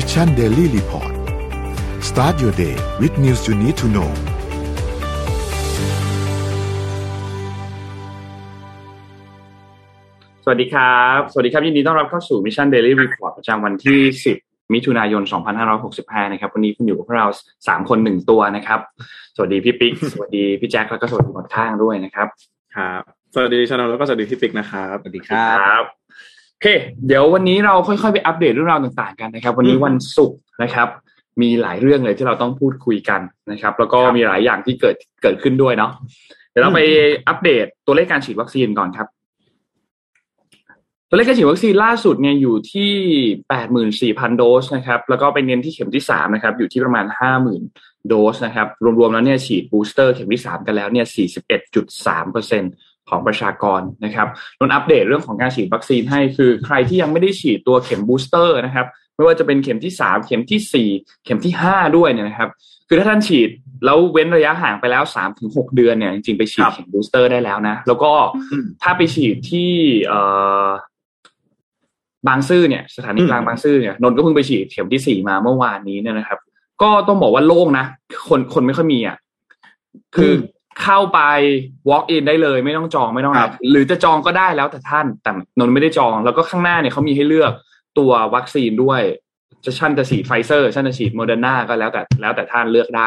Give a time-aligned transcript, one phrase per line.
[0.00, 1.12] Mission Daily Report
[2.08, 4.10] start your day with news you need to know
[10.44, 14.00] สวัสดีครับ สวัสดีครับ ยินดีต้อนรับเข้าสู่ Mission Daily Report ประจำวันที่
[14.36, 15.22] 10 มิถุนายน
[15.76, 17.28] 2565 นะครับ วันนี้คุณอยู่กับพวกเรา
[17.58, 18.80] 3 คนหนึ่งตัวนะครับ
[19.36, 22.28] สวัสดีพี่ปิ๊ก สวัสดีพี่แจ็ค แล้วก็สวัสดีหมดข้างด้วยนะครับ
[22.76, 23.02] ครับ
[23.34, 25.50] สวัสดีชานนท์แล้วก็สวัสดีพี่ปิ๊กนะครับ สวัสดีครั
[25.80, 26.05] บบ
[26.56, 26.68] โอเค
[27.06, 30.88] เดี๋ยววันนี้เราค่อยๆไปอัปเดตเรื่องราวต่างๆกันนะครับ วันนี้วันศุกร์นะครับ
[31.42, 35.90] มีหลายเรื่องเลยที่เราต้องพูดคุยกันนะครับ แล้วก็มีหลายอย่างที่เกิดเกิดขึ้นด้วยเนาะ
[36.50, 36.80] เดี๋ยวเราไป
[37.28, 39.08] อัปเดตตัวเลขการฉีดวัคซีนก่อนครับ
[41.08, 42.92] ตัวเลขการฉีดวัคซีนล่าสุดเนี่ยอยู่ที่
[43.48, 47.62] แปดหมื่นสี่พันโดสนะครับ แล้วก็ไปเน้นที่เข็มที่สามนะครับ อยู่ที่ประมาณห้าหมื่น
[48.08, 48.68] โดสนะครับ
[48.98, 52.62] รวมๆแล้วเนี่ยฉีดบูสเตอร์เข็มที่สามกันแล้วเนี่ยสี่สิบเอ็ดจุดสามเปอร์เซ็น
[53.08, 54.28] ของประชากรนะครับ
[54.58, 60.88] นนท์อัปเดตเรื่องของการฉีดวัคซีนให้คือใครที่ยังไม่ได้ฉีดตัวเข็มบูสเตอร์นะครับไม่ว่าจะเป็นเข็มที่สามเข็มที่สี่
[61.24, 62.50] เข็มที่ห้าด้วยเนี่ยนะครับ
[62.88, 63.48] คือถ้าท่านฉีด
[63.84, 68.12] แล้วเว้นระยะห่างไปแล้วสามถึงหกเดือนเนี่ยจริงๆไปฉีดเข็มบูสเตอร์ได้แล้วนะ แล้วก็
[68.82, 69.70] ถ้าไปฉีดที่
[70.06, 70.20] เอ่
[70.66, 70.68] อ
[72.28, 76.38] บางซื่อเนี่ยสถานีกลางบางซื่อเนี่ยนนท์ก็เพิ่งไปฉีดเข็มที่สี่มาเมื่อวานนี้เนี่ยนะครับ
[76.82, 77.86] ก็ต้องบอกว่าโล่งนะ
[78.28, 79.16] คนคนไม่ค่อยมีอะ
[80.16, 80.32] คือ
[80.82, 81.20] เข้าไป
[81.90, 87.52] walk in ได้เลย ไม่ต้องจองไม่ต้องอะไรหรือจะจองก็ได้แล้วแต่ท่านแต่นนท์ไม่ได้จอง แล้วก็ข้างหน้าเนี่ยเขามีให้เลือก
[87.98, 89.00] ตัววัคซีนด้วย
[89.64, 93.06] จะชั่นจะฉีดไฟเซอร์ชั่นจะฉีดโมเดอร์นาก็แล้วแต่แล้วแต่ท่านเลือกได้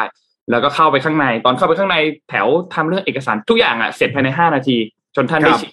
[0.50, 1.96] แล้วก็เข้าไปข้างใน ตอนเข้าไปข้างใน
[2.30, 4.76] แถวทำเรื่องเอกสารทุกอย่างอะเสร็จภายในห้านาที
[5.16, 5.72] จนท่านได้ฉีด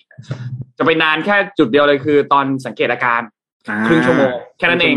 [0.77, 3.21] จะไปนานแค่จุดเดียวเลยคือ ตอนสังเกตอาการ
[3.87, 4.95] ครึ่งชั่วโมงแค่นั้นเอง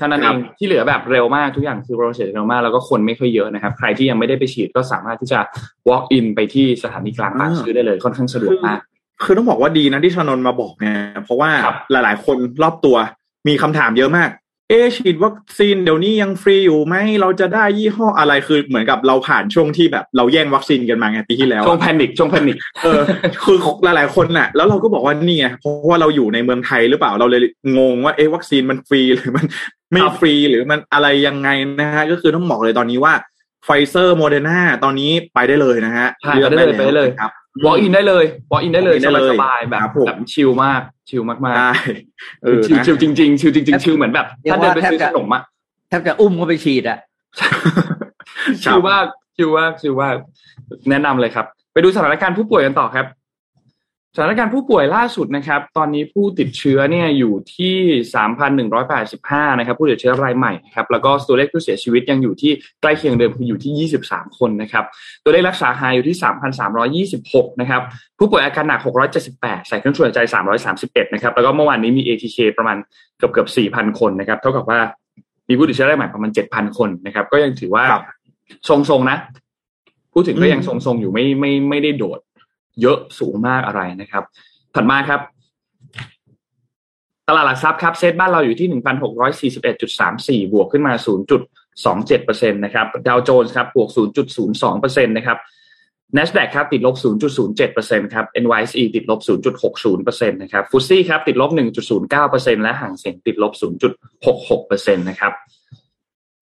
[0.00, 5.40] เท่านั้นเองที่เหลือแบบเร็วมากทุกอย่างคือ process เร็วมากแล้วก็คนไม่ค่อยเยอะนะครับ ใครที่ยังไม่ได้ไปฉีดก็สามารถที่จะ
[5.88, 8.80] walk in ไปที่สถานีกลางบางซื่อได้เลยค่อนข้างสะดวกมาก
[9.24, 11.50] คือต้องบอกว่าดีนะที่ชานนท์มาบอกเนี่ยเพราะว่า
[11.90, 12.96] หลาย ๆ คนรอบตัว
[13.48, 14.30] มีคำถามเยอะมาก
[14.68, 23.00] เอฉีดวัคซีนเดี๋ยวนี้ยังฟรีอยู่ไหมเราจะได้ยี่ห้ออะไรคือเหมือนกับเราผ่านช่วงที่แบบเราแย่งวัคซีนกันมาไงปีที่แล้วช่วง panic ช่วง panic เออ
[23.42, 27.40] คือหลายๆคนน่ะ แล้วเราก็บอกว่านี่ไงเพราะว่าเราอยู่ในเมืองไทยหรือเปล่าเราเลย
[27.78, 29.46] งงว่าเอ๊ะวัคซีนมันฟรีหรือมัน
[29.92, 31.48] ไม่ฟรีหรือมันอะไรยังไง
[31.80, 33.14] นะฮะก็คือต้องบอกเลยตอนนี้ว่า
[33.64, 37.30] ไฟเซอร์โมเดอร์นาตอนนี้ไปได้เลยนะฮะเลือกได้เลยไปได้เลยครับ
[37.64, 38.96] walk in ได้เลย walk in ได้เลย
[39.30, 41.72] สบายๆแบบแบบ chill มาก chill มากๆได้
[42.42, 45.42] เออ chill chill จริงๆ chill จริงๆ chill เหมือนแบบถ้าเดินไปซื้อขนมอะ
[45.88, 46.98] แทบจะอุ้มเขาไปฉีดอะ
[48.62, 49.04] chill มาก
[49.36, 50.16] ชิลมากชิลมาก
[50.90, 53.06] แนะนำเลยครับ ไปดูสถานการณ์ผู้ป่วยกันต่อครับ
[54.14, 57.76] สถานการณ์ผู้ป่วยล่าสุดนะครับ ตอนนี้ผู้ติดเชื้อเนี่ยอยู่ที่
[58.88, 64.84] 3,185 นะครับ ผู้ติดเชื้อรายใหม่นะครับ แล้วก็ตัวเลขผู้เสียชีวิตยังอยู่ที่ใกล้เคียงเดิมคืออยู่ที่ 23 คนนะครับ
[65.24, 66.16] ตัวเลขรักษาหายอยู่ที่
[67.08, 67.82] 3,326 นะครับ
[68.18, 68.80] ผู้ป่วยอาการหนัก
[69.24, 70.20] 678 ใส่เครื่องช่วยหายใจ
[70.66, 72.76] 331 นะครับ แล้วก็เมื่อวานนี้มี ATK ประมาณ
[73.18, 74.80] เกือบเกือบ 4,000 คนนะครับ เท่ากับว่า
[75.48, 77.84] มีผู้ติดเชื้อรายใหม่ประมาณ 7,000 คนนะครับ ก็ยังถือว่า
[78.68, 79.18] ทรงๆนะ
[80.12, 82.20] พูดถึงก็ยังทรงๆอยู่ไม่ไม่ไม่ได้โดด
[82.80, 84.24] เยอะสูงมากอะไรนะครับ
[84.74, 85.20] ถัดมาครับ
[87.28, 91.42] ตลาดหลักทรัพย์ครับเซตบ้านเราอยู่ที่หนึ่งพันหกร้อยสี่สิบเอ็ดจุดสามสี่บวกขึ้นมาศูนย์จุด
[91.84, 95.38] สองเจ็ดเปอร์เซ็นตนะครับดาวโจนส์ครับบวกศูนย์จุดศูนย์สองเปอร์เซ็นตนะครับ
[96.16, 96.96] NASDAQ ครับติดลบ
[97.54, 99.20] 0.07%ครับ NYSE ติดลบ
[99.80, 101.50] 0.60%นะครับฟุตซี่ครับติดลบ
[102.06, 103.52] 1.09%และห่างเสียงติดลบ
[104.30, 105.32] 0.66%นะครับ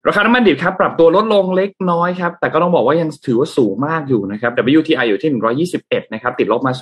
[0.08, 6.74] ราคาน้ำมันดิบครับปรับตัวลดลงเล็กน้อยครับ แต่ก็ต้องบอกว่ายังถือว่าสูงมากอยู่นะครับ WTI อยู่ที่ 121 นะครับ ติดลบมา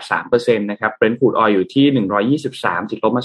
[0.00, 1.86] 0.83%นะครับ Brent crude oil อยู่ที่
[2.40, 3.22] 123 ติดลบมา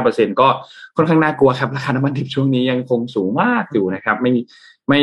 [0.00, 0.48] 0.45%ก็
[0.96, 4.40] ค่อนข้างน่ากลัวครับ ราคาน้ำมันดิบช่วงนี้ยังคงสูงมากอยู่นะครับ ไม่มี
[4.88, 5.00] ไม่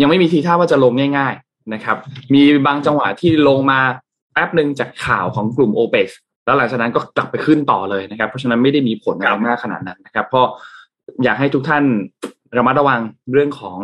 [0.00, 1.96] ยังไม่มีทีท่าว่าจะลงง่าย ๆนะครับ
[2.34, 3.80] มีบางจังหวะที่ลงมา
[4.32, 6.08] แป๊บหนึ่งจากข่าวของกลุ่ม o p e ป
[6.44, 10.46] แล้วหลังจากนั้นก็กลับไปขึ้นต่อเลยนะครับ เพราะฉะนั้นไม่ได้มีผลอะไรมากขนาดนั้นนะครับ เพราะ
[11.24, 11.84] อยากให้ทุกท่าน
[12.58, 13.00] ระมัดระวัง
[13.32, 13.80] เรื่องของ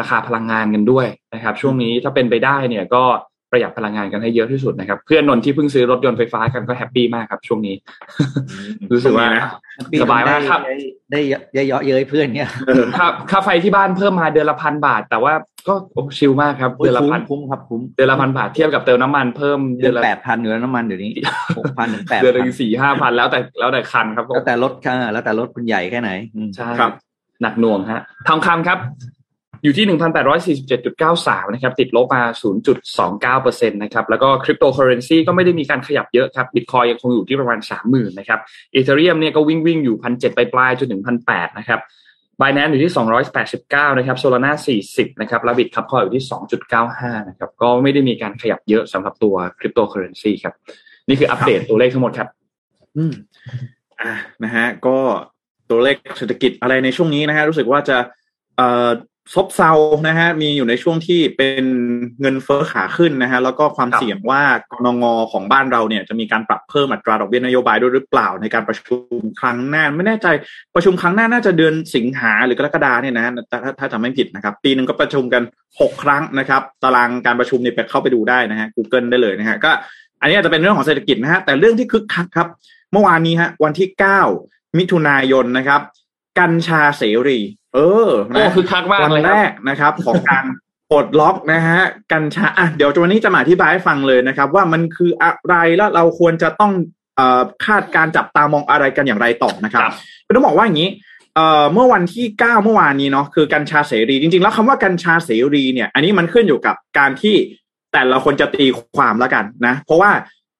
[0.00, 3.04] ราคาพลังงานกันด้วยนะครับ ช่วงนี้ถ้าเป็นไปได้เนี่ยก็
[3.52, 7.74] ประหยัดพลังงานกันให้เยอะที่สุดนะครับ เพื่อนนนที่เพิ่งซื้อรถยนต์ไฟฟ้ากันก็แฮปปี้มากครับ ช่วงนี้
[8.92, 9.28] รู้สึกว่า
[10.02, 10.60] สบายมากครับ
[11.12, 11.20] ได้
[11.54, 12.50] ได้เยอะเย้ยเพื่อนเนี่ย
[12.96, 15.32] ค่าค่าไฟที่บ้านเพิ่มมาเดือนละพันบาท แต่ว่า
[15.68, 15.74] ก็
[16.18, 21.12] chill มากครับเดือนละพันคุ้มครับคุ้มเดือนละพันบาทเทียบกับเติมน้ำมันเพิ่มเดือนละแปดพันอยู่แล้วน้ำมันเดี๋ยวนี้
[21.58, 26.10] หกพันถึงแปดเดือนละสี่ห้าพันแล้วแต่แล้วแต่คันครับแล้วแต่รถค่ะแล้วแต่รถคุณใหญ่แค่ไหน
[26.56, 26.70] ใช่
[27.42, 28.78] หนักหน่วงฮะทองคำครับ
[29.62, 38.40] อยู่ที่1,847.93นแปดร้อยสี่สิบเจ็ดจุดเก้าสามนะครับ ติดลบมา0.29%นตนะครับ แล้วก็คริปโตเคอเรนซีก็ไม่ได้มีการขยับเยอะครับบิตคอยยังคงอยู่ที่ประมาณ30,000นนะครับ
[38.74, 41.80] Ethereum เนี่ยก็วิ่งวิ่งอยู่1,700ไปปลายจนถึง1,800นะครับ
[42.40, 42.92] บ i แนนอยู่ที่
[43.44, 44.52] 289 นะครับ Solana
[44.86, 46.24] 40 นะครับแล้ว Bitkub Coin อยู่ที่
[46.76, 50.54] 2.95 นะครับ ก็ไม่ได้มีการขยับเยอะสำหรับตัวคริปโตเคอเรนซีครับ
[51.08, 52.28] นี่คืออัปเดตตัวเลขทั้งหมดครับ
[52.96, 53.12] อืม
[54.00, 54.12] อ่า
[54.44, 54.98] นะฮะ ก็
[55.70, 57.96] ตัวเลขเศรษฐกิจอะไรในช่วงนี้นะฮะรู้สึกว่าจะ
[59.34, 59.72] ซบเซา
[60.08, 61.64] นะฮะมีอยู่ในช่วงที่เป็น
[62.20, 70.26] เงินเฟ้อขาขึ้นนะฮะแล้วก็ความเสี่ยงว่ากนงของบ้านเราเนี่ยจะมีการปรับเพิ่มอัตราดอกเบี้ยนโยบายด้วยหรือเปล่าในการประชุมครั้งหน้า ไม่แน่ใจ
[70.74, 75.42] ประชุมครั้งหน้าน่าจะเดือนสิงหาหรือกรกฎาเนี่ยนะถ้าถ้าถ้าจำไม่ผิดนะครับ ปีหนึ่งก็ประชุมกัน
[75.80, 79.70] หกครั้งนะครับ ตารางการประชุมเนี่ยไปเข้าไปดูได้นะฮะ Google ได้เลยนะฮะก็
[80.20, 82.48] อันนี้อาจจะเป็นเรื่องของเศรษฐกิจนะฮะแต่เรื่องที่คึกคักครับ
[82.92, 84.22] เมื่อวานนี้ฮะวันที่เก้า
[84.78, 85.80] มิถุนายนนะครับ
[86.38, 87.40] กัญชาเสรี
[87.74, 87.78] เอ
[88.08, 90.44] อโอ้นะคือคักมากวันเลยคแรรับกนะครับ ของการ
[90.90, 91.80] ปลดล็อกนะฮะ
[92.12, 96.72] กัญชาอะเดี๋ยววันนี้จะมาอธิบายให้ฟังเลยนะครับ ว่ามันคืออะไรแล้วเราควรจะต้อง
[97.16, 99.94] เอ่อคาดการจับตามองอะไรกันอย่างไรต่อนะครับครับ
[100.26, 100.90] คือต้องบอกว่าอย่างนี้
[101.34, 107.36] เอ่อเมื่อวันที่เก้าเมื่อวานนี้เนาะคือกัญชาเสรี จริง ๆ แล้วคำว่ากัญชาเสรีเนี่ย อันนี้มันขึ้นอยู่กับการที่
[107.92, 108.66] แต่ละคนจะตี
[108.96, 110.10] ความแล้วกันนะ เพราะว่า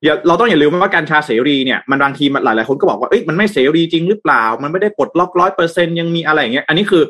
[0.06, 7.02] อย่าเราต้องอย่าลืมว่ากัญชาเสรีเนี่ยมันบางทีมันหลายคนก็บอกว่าเอ้ยมันไม่เสรีจริงหรือเปล่า มันไม่ได้ปลดล็อกร้อยเปอร์เซ็นยังมีอะไรอย่างเงี้ยอันนี้คือ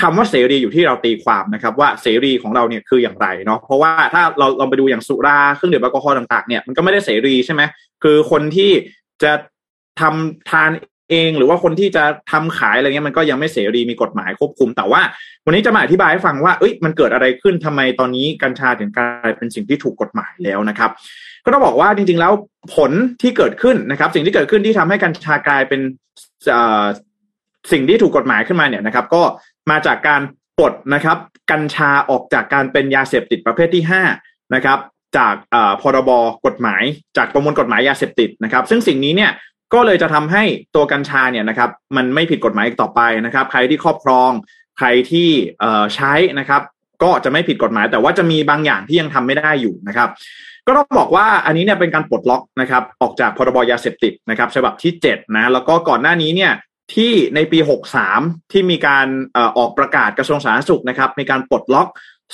[0.00, 7.62] คำว่าเสรีอยู่ที่เราตีความนะครับ ว่าเสรีของเราเนี่ยคืออย่างไรเนาะเพราะว่าถ้าเราเราไปดูอย่างสุราเครื่องดื่มแอลกอฮอล์ต่างๆเนี่ยมันก็ไม่ได้เสรีใช่ไหม
[8.02, 8.70] คือคนที่
[9.22, 9.32] จะ
[10.00, 10.70] ทำทาน
[11.10, 15.00] เองหรือว่าคนที่จะทำขายอะไรเงี้ยมันก็ยังไม่เสรีมีกฎหมายควบคุม แต่ว่า
[15.46, 20.90] วันนี้จะมาอธิบายให้ฟังว่าเอ้ยมันเกิดอะไรขึ้นทำไมตอนนี้กัญชาถึงกลายเป็นสิ่งที่ถูกกฎหมายแล้วนะครับ
[21.48, 22.32] ก็ต้องบอกว่าจริงๆแล้ว
[22.74, 22.92] ผล
[23.22, 25.80] ที่เกิดขึ้นนะครับ สิ่งที่เกิดขึ้นที่ทำให้กัญชากลายเป็น
[27.72, 29.22] สิ่งที่ถูกกฎหมายขึ้นมาเนี่ยนะครับ ก็
[29.70, 30.22] มาจากการ
[30.58, 31.18] ปลดนะครับ
[31.50, 34.02] กัญชาออกจากการเป็นยาเสพติดประเภทที่ห้า
[34.54, 34.78] นะครับ
[35.16, 35.34] จาก
[35.82, 36.10] พรบ
[36.46, 36.82] กฎหมาย
[37.16, 39.30] จากประมวลกฎหมายยาเสพติดนะครับ ซึ่งสิ่งนี้เนี่ย
[39.74, 40.42] ก็เลยจะทำให้
[40.74, 44.30] ตัวกัญชาเนี่ยนะครับ มันไม่ผิดกฎหมายอีกต่อไปนะครับ ใครที่ครอบครอง
[44.78, 45.28] ใครที่
[45.94, 46.62] ใช้นะครับ
[47.02, 50.08] ก็จะไม่ผิดกฎหมาย แต่ว่าจะมีบางอย่างที่ยังทำไม่ได้อยู่นะครับ
[50.68, 56.52] ก็ต้องบอกว่าอันนี้เนี่ยเป็นการปลดล็อกนะครับออกจากพรบยาเสพติดนะครับฉบับที่7นะแล้วก็ก่อนหน้านี้เนี่ย
[56.94, 57.58] ที่ในปี
[58.04, 59.06] 63 ที่มีการ
[59.58, 61.88] ออกประกาศกระทรวงสาธารณสุขนะครับมีการปลดล็อก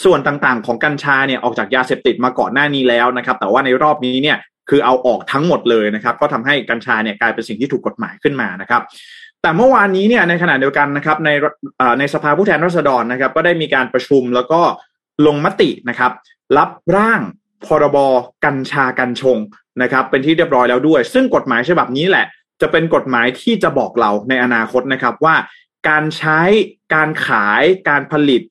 [0.05, 4.37] ส่วนต่างๆ ของกัญชาเนี่ยออกจากยาเสพติดมาก่อนหน้านี้แล้วนะครับแต่ว่าในรอบนี้เนี่ย
[4.71, 8.83] คือเอาออกทั้งหมดเลยนะครับก็ทำให้กัญชาเนี่ยกลายเป็นสิ่งที่ถูกกฎหมายขึ้นมานะครับ
[9.43, 11.31] แต่เมื่อวานนี้เนี่ยในขณะเดียวกันนะครับใน
[11.99, 14.61] ในสภาผู้แทนราษฎรนะครับ ก็ได้มีการประชุมแล้วก็
[15.27, 16.13] ลงมตินะครับ
[16.59, 17.21] รับร่าง
[17.67, 17.99] พรบ
[18.45, 19.39] กัญชากัญชง
[19.83, 22.27] นะครับ เป็นที่เรียบร้อยแล้วด้วย ซึ่งกฎหมายฉบับนี้แหละ
[22.61, 25.35] จะเป็นกฎหมายที่จะบอกเราในอนาคตนะครับว่า
[25.89, 26.41] การใช้
[26.95, 28.43] การขายการผลิต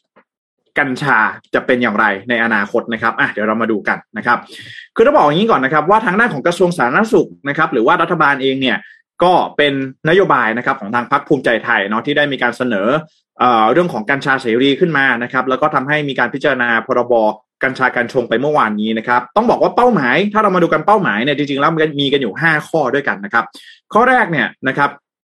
[0.79, 1.19] กัญชา
[1.53, 4.37] จะเป็นอย่างไรในอนาคตนะครับอะเดี๋ยวเรามาดูกันนะครับ
[4.95, 8.77] คือต้องบอกอย่างนี้ก่อนนะครับ ว่าทางด้านของกระทรวงสาธารณสุขนะครับ หรือว่ารัฐบาลเองเนี่ย
[9.23, 9.73] ก็เป็น
[10.09, 12.87] นโยบายนะครับของทางพรรคภูมิใจไทยเนาะที่ได้มีการเสนอ
[13.71, 17.13] เรื่องของกัญชาเสรีขึ้นมานะครับ แล้วก็ทำให้มีการพิจารณาพรบ
[17.63, 23.45] กัญชากัญชงไปเมื่อวานนี้นะครับ ต้องบอกว่าเป้าหมาย ถ้าเรามาดูกันเป้าหมายเนี่ยจริงๆแล้วมันมีกันอยู่ 5 ข้อด้วยกันนะครับ
[23.93, 24.89] ข้อแรกเนี่ยนะครับ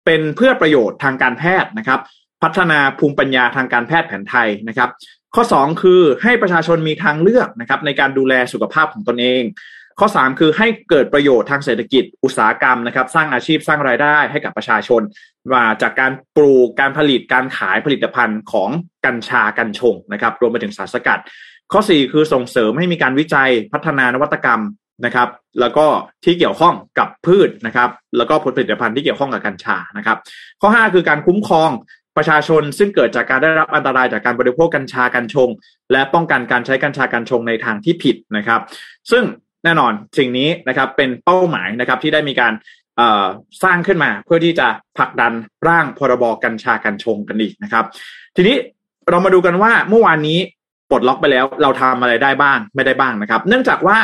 [0.06, 2.00] เป็นเพื่อประโยชน์ทางการแพทย์นะครับ
[2.42, 4.90] พัฒนาภูมิปัญญาทางการแพทย์แผนไทยนะครับ
[5.34, 9.42] ข้อ 2 คือให้ประชาชนมีทางเลือกนะครับในการดูแลสุขภาพของตนเอง
[9.98, 15.02] ข้อ 3 คือให้เกิดประโยชน์ทางเศรษฐกิจอุตสาหกรรมนะครับ สร้างอาชีพสร้างรายได้ให้กับประชาชน
[15.54, 18.70] มาจากการปลูกการผลิตการขายผลิตภัณฑ์ของ
[19.06, 21.20] กัญชากัญชงนะครับ รวมไปถึงสารสกัด
[21.72, 24.60] ข้อ 4 คือส่งเสริมให้มีการวิจัยพัฒนานวัตกรรม
[25.04, 25.28] นะครับ
[25.60, 25.86] แล้วก็
[26.24, 30.18] ที่เกี่ยวข้องกับพืชนะครับ แล้วก็ผลิตภัณฑ์ที่เกี่ยวข้องกับกัญชานะครับ
[30.60, 31.70] ข้อ 5 คือการคุ้มครอง
[32.16, 35.48] ประชาชนซึ่งเกิดจากการได้รับอันตรายจากการบริโภคกัญชากัญชง
[35.92, 38.60] และป้องกันการใช้กัญชากัญชงในทางที่ผิดนะครับ
[39.10, 39.24] ซึ่ง
[39.64, 42.52] แน่นอนสิ่งนี้นะครับเป็นเป้าหมายนะครับที่ได้มีการ
[43.62, 45.32] สร้างขึ้นมาเพื่อที่จะผลักดัน
[45.68, 47.84] ร่างพรบกัญชากัญชงกันอีกนะครับ
[48.36, 48.56] ทีนี้
[49.08, 50.38] เรามาดูกันว่าเมื่อวานนี้
[50.90, 53.96] ปลดล็อกไปแล้ว เราทำอะไรได้บ้างไม่ได้บ้างนะครับ เนื่องจากว่า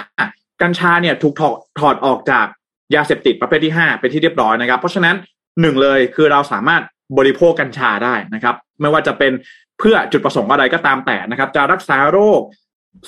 [0.63, 2.47] กัญชาเนี่ยถูกถอดถอดออกจาก
[2.95, 5.17] ยาเสพติดประเภทที่ 5 เป็นที่เรียบร้อยนะครับ เพราะฉะนั้น
[5.61, 6.83] หนึ่งเลยคือเราสามารถ
[7.19, 9.33] บริโภคกัญชาได้นะครับ ไม่ว่าจะเป็น
[9.79, 12.41] เพื่อจุดประสงค์อะไรก็ตามแต่นะครับ จะรักษาโรค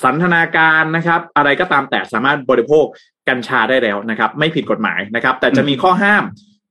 [0.03, 2.85] สันทนาการนะครับ อะไรก็ตามแต่สามารถบริโภค
[3.29, 6.23] กัญชาได้แล้วนะครับ ไม่ผิดกฎหมายนะครับ แต่จะมีข้อห้าม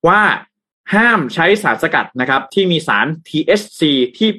[0.08, 0.20] ว่า
[0.94, 3.82] ห้ามใช้สารสกัดนะครับ ที่มีสาร THC
[4.18, 4.30] ที่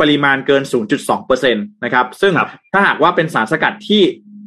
[0.00, 0.62] ปริมาณเกิน
[1.02, 4.02] 0.2%นะครับ ซึ่งครับถ้าหากว่าเป็นสารสกัดที่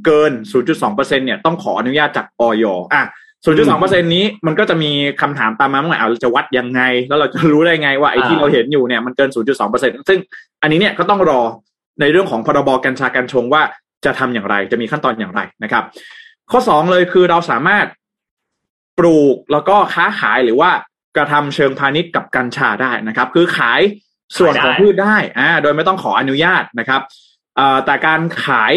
[0.06, 0.32] เกิน
[0.70, 3.04] 0.2%เนี่ยต้องขออนุญาตจากออยอะ
[3.46, 4.92] 0.2%นี้มันก็จะมี
[5.22, 10.20] คำถามตามมาว่าเราจะวัดยังไง แล้วเราจะรู้ได้ไงว่าไอ้ที่อ่าเราเห็นอยู่เนี่ยมันเกิน 0.2%ซึ่ง
[10.62, 11.42] อันนี้เนี่ยก็ต้องรอ
[12.02, 13.62] ในเรื่องของพรบกัญชากัญชงว่า
[14.06, 15.84] จะทำอย่างไร จะมีขั้นตอนอย่างไรนะครับ
[16.52, 17.86] ข้อ 2 เลยคือเราสามารถ
[19.00, 20.72] ปลูกแล้วก็ค้าขายหรือว่า
[21.16, 23.82] กระทำเชิงพาณิชย์กับกัญชาได้นะครับ คือขาย
[24.38, 27.02] ส่วนของพืชได้อ่าโดยไม่ต้องขออนุญาตนะครับ
[27.56, 28.74] เอ่อแต่การขาย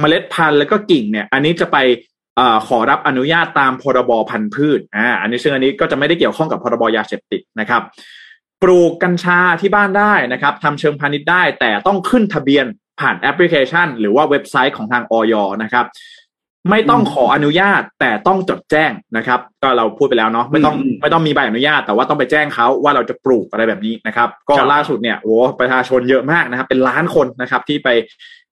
[0.00, 1.76] เมล็ดพันธุ์แล้วก็กิ่งเนี่ย อันนี้จะไป
[2.36, 7.82] เอ่อขอรับอนุญาตตามพรบพันธุ์พืชอ่าอันนี้ซึ่งอันนี้ก็จะไม่ได้เกี่ยวข้องกับพรบยาเสพติดนะครับ
[8.62, 12.66] ปลูกกัญชาที่บ้านได้นะครับทำเชิงพาณิชย์ได้ แต่ต้องขึ้นทะเบียน
[13.00, 15.86] ผ่านแอปพลิเคชัน หรือว่าเว็บไซต์ของทางออยนะครับ
[16.70, 27.88] ไม่ต้องขออนุญาตแต่ต้องจดแจ้งนะครับ ก็เราพูดไปแล้วเนาะไม่ต้องอืมไม่ต้องมีใบอนุญาต แต่ว่าต้องไปแจ้งเขาว่าเราจะปลูกอะไรแบบนี้นะครับ ก็ครับล่าสุดเนี่ยโอ้ประชาชนเยอะมากนะครับ เป็นล้านคนนะครับที่ไป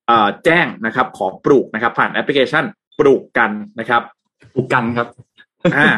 [0.06, 2.64] เอ่อแจ้งนะครับ ขอปลูกนะครับ ผ่านแอปพลิเคชัน
[2.98, 4.02] ปลูกกันนะครับ
[4.54, 5.08] ถูกกันครับ
[5.76, 5.88] อ่า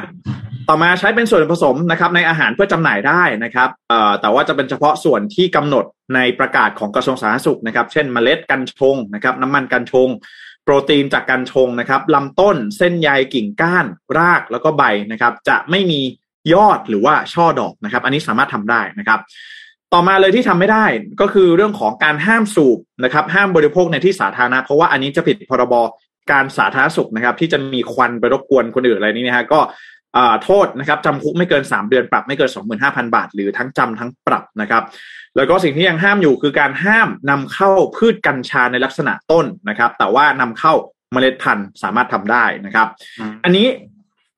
[0.69, 10.09] ต่อมาใช้เป็นส่วนผสมนะครับ ในอาหารเพื่อจำหน่ายได้นะครับเอ่อแต่ว่าจะเป็นเฉพาะส่วนที่กำหนดในประกาศของกระทรวงสาธารณสุขนะครับ เช่นเมล็ดกัญชงนะครับ น้ำมันกัญชง
[10.65, 13.87] โปรตีนจากการชงนะครับลำต้นเส้นใยกิ่งก้าน
[14.19, 16.01] รากแล้วก็ใบนะครับ จะไม่มี
[16.55, 19.21] ยอดหรือว่าช่อดอกนะครับ อันนี้สามารถทำได้นะครับ
[19.93, 20.85] ต่อมาเลยที่ทำไม่ได้
[21.21, 25.75] ก็คือเรื่องของการห้ามสูบนะครับ ห้ามบริโภคในที่สาธารณะเพราะว่าอันนี้จะผิดพรบ
[26.33, 29.61] การสาธารณสุขนะครับ ที่จะมีควันไปรบกวนคนอื่นอะไรนี้นะฮะก็
[30.45, 32.51] โทษนะครับจำคุกไม่เกิน 3 เดือนปรับไม่เกิน
[32.81, 34.83] 25,000 บาท หรือทั้งจำทั้งปรับนะครับ
[35.37, 40.73] แล้วก็สิ่งที่ยังห้ามอยู่คือการห้ามนำเข้าพืชกัญชาในลักษณะต้นนะครับ แต่ว่านำเข้า
[41.13, 42.87] เมล็ดพันธุ์สามารถทำได้นะครับ
[43.19, 43.67] อืมอันนี้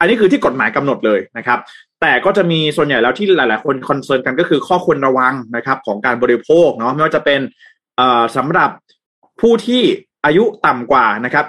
[0.01, 1.59] อันนี้คือที่กฎหมายกำหนดเลยนะครับ
[2.01, 7.41] แต่ก็จะมีส่วนใหญ่แล้วที่หลาย ๆ คน concern กันก็คือข้อควรระวังนะครับของการบริโภคเนาะไม่ว่าจะเป็น
[7.97, 8.71] เอ่อสำหรับ
[9.41, 9.83] ผู้ที่
[10.25, 11.47] อายุต่ำกว่านะครับ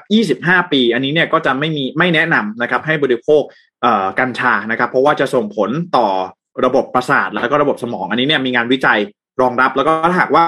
[0.54, 3.42] 25 ปี อันนี้เนี่ยก็จะไม่มีไม่แนะนำนะครับให้บริโภค
[4.20, 6.08] กัญชานะครับ เพราะว่าจะส่งผลต่อ
[6.66, 9.00] ระบบประสาทแล้วก็ระบบสมอง อันนี้เนี่ยมีงานวิจัย
[9.42, 10.46] รองรับแล้วก็หากว่า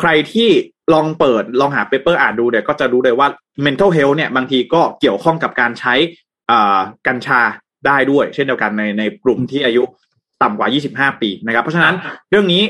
[0.00, 0.48] ใครที่
[0.94, 3.28] ลองเปิดลองหา paper อ่านดูเนี่ยก็จะรู้เลยว่า
[3.64, 5.94] mental health เนี่ยบางทีก็เกี่ยวข้องกับการใช้
[7.06, 7.40] กัญชา
[7.86, 9.82] ได้ด้วย เช่นเดียวกันในในกลุ่มที่อายุ
[10.42, 10.68] ต่ำกว่า
[11.14, 11.94] 25 ปีนะครับ เพราะฉะนั้น
[12.30, 12.62] เรื่องนี้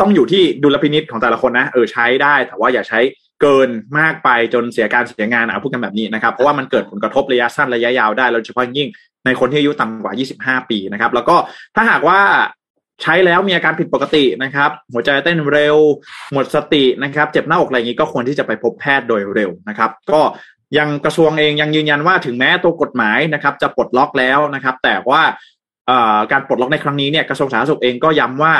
[0.00, 3.00] ต้องอยู่ที่ดุลพินิษของแต่ละคนนะเออใช้ได้ แต่ว่าอย่าใช้
[3.42, 3.68] เกิน
[3.98, 8.88] มากไปจนเสียการเสียงานอะพูดกันแบบนี้นะครับ เพราะว่ามันเกิดผลกระทบระยะสั้นระยะยาวได้โดยเฉพาะยิ่ง
[9.24, 10.12] ในคนที่อายุต่ำกว่า
[10.60, 11.36] 25 ปีนะครับ แล้วก็
[11.74, 12.20] ถ้าหากว่า
[13.02, 15.76] ใช้แล้วมีอาการผิดปกตินะครับ หัวใจเต้นเร็ว
[16.32, 20.20] หมดสตินะครับ เจ็บหน้าอกอะไรอย่างนี้ก็ควรที่จะไปพบแพทย์โดยเร็วนะครับ ก็
[20.78, 25.22] ยังกระทรวงเองยังยืนยันว่าถึงแม้ตัวกฎหมายนะครับ จะปลดล็อกแล้วนะครับ แต่ว่า
[26.32, 28.54] การปลดล็อกในครั้งนี้เนี่ยกระทรวงสาธารณสุขเองก็ย้ำว่า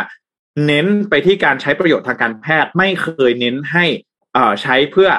[0.66, 3.84] เน้นไปที่การใช้ประโยชน์ทางการแพทย์ไม่เคยเน้นให้
[4.62, 5.10] ใช้เพื่อ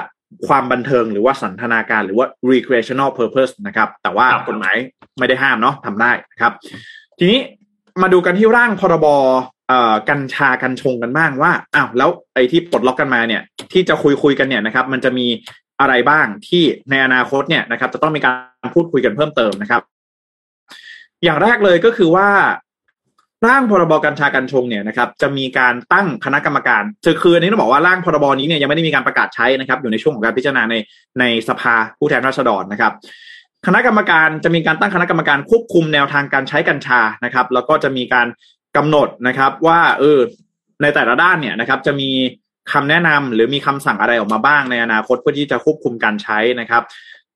[0.46, 4.76] ความบันเทิงหรือว่าสันทนาการหรือว่า recreational purpose นะครับ แต่ว่าครับกฎหมาย
[5.18, 6.52] ไม่ได้ห้ามเนาะทำได้นะครับ
[7.18, 7.40] ทีนี้
[8.02, 9.06] มาดูกันที่ร่างพรบ
[9.68, 15.26] เอ่อกัญชากัญชงกันบ้างว่าอ้าวแล้วไอ้ที่ปลดล็อกกันมาเนี่ย ที่จะคุยคุยๆกันเนี่ยนะครับ มันจะมี
[15.80, 18.32] อะไรบ้างที่ในอนาคตเนี่ยนะครับ จะต้องมีกา
[18.64, 19.82] รพูดคุยกันเพิ่มเติมนะครับ
[21.24, 22.28] อย่างแรกเลยก็คือว่า
[23.48, 30.74] ร่างพรบกัญชากัญชงเนี่ยนะครับจะมีการตั้งคณะกรรมการคือคืออันนี้ต้องบอกว่าร่างพรบนี้เนี่ยยังไม่ได้มีการประกาศใช้นะครับ อยู่ในช่วงของการพิจารณาใน
[31.20, 32.92] ในสภาผู้แทนราษฎรนะครับ
[33.66, 38.26] คณะกรรมการจะมีการตั้งคณะกรรมการควบคุมแนวทางการใช้กัญชานะครับ แล้วก็จะมีการ
[38.76, 40.18] กำหนดนะครับว่าเออ
[40.82, 42.10] ในแต่ละด้านเนี่ยนะครับ จะมี
[42.72, 46.82] คำแนะนำหรือมีคำสั่งอะไรออกมาบ้างในอนาคตเพื่อที่จะควบคุมการใช้นะครับ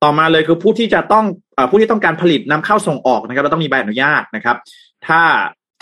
[0.03, 1.25] ต่อมาเลยคือผู้ที่จะต้อง
[1.71, 4.57] ผู้ที่ต้องการผลิตนำเข้าส่งออกนะครับเราต้องมีใบอนุญาตนะครับ
[5.07, 5.21] ถ้า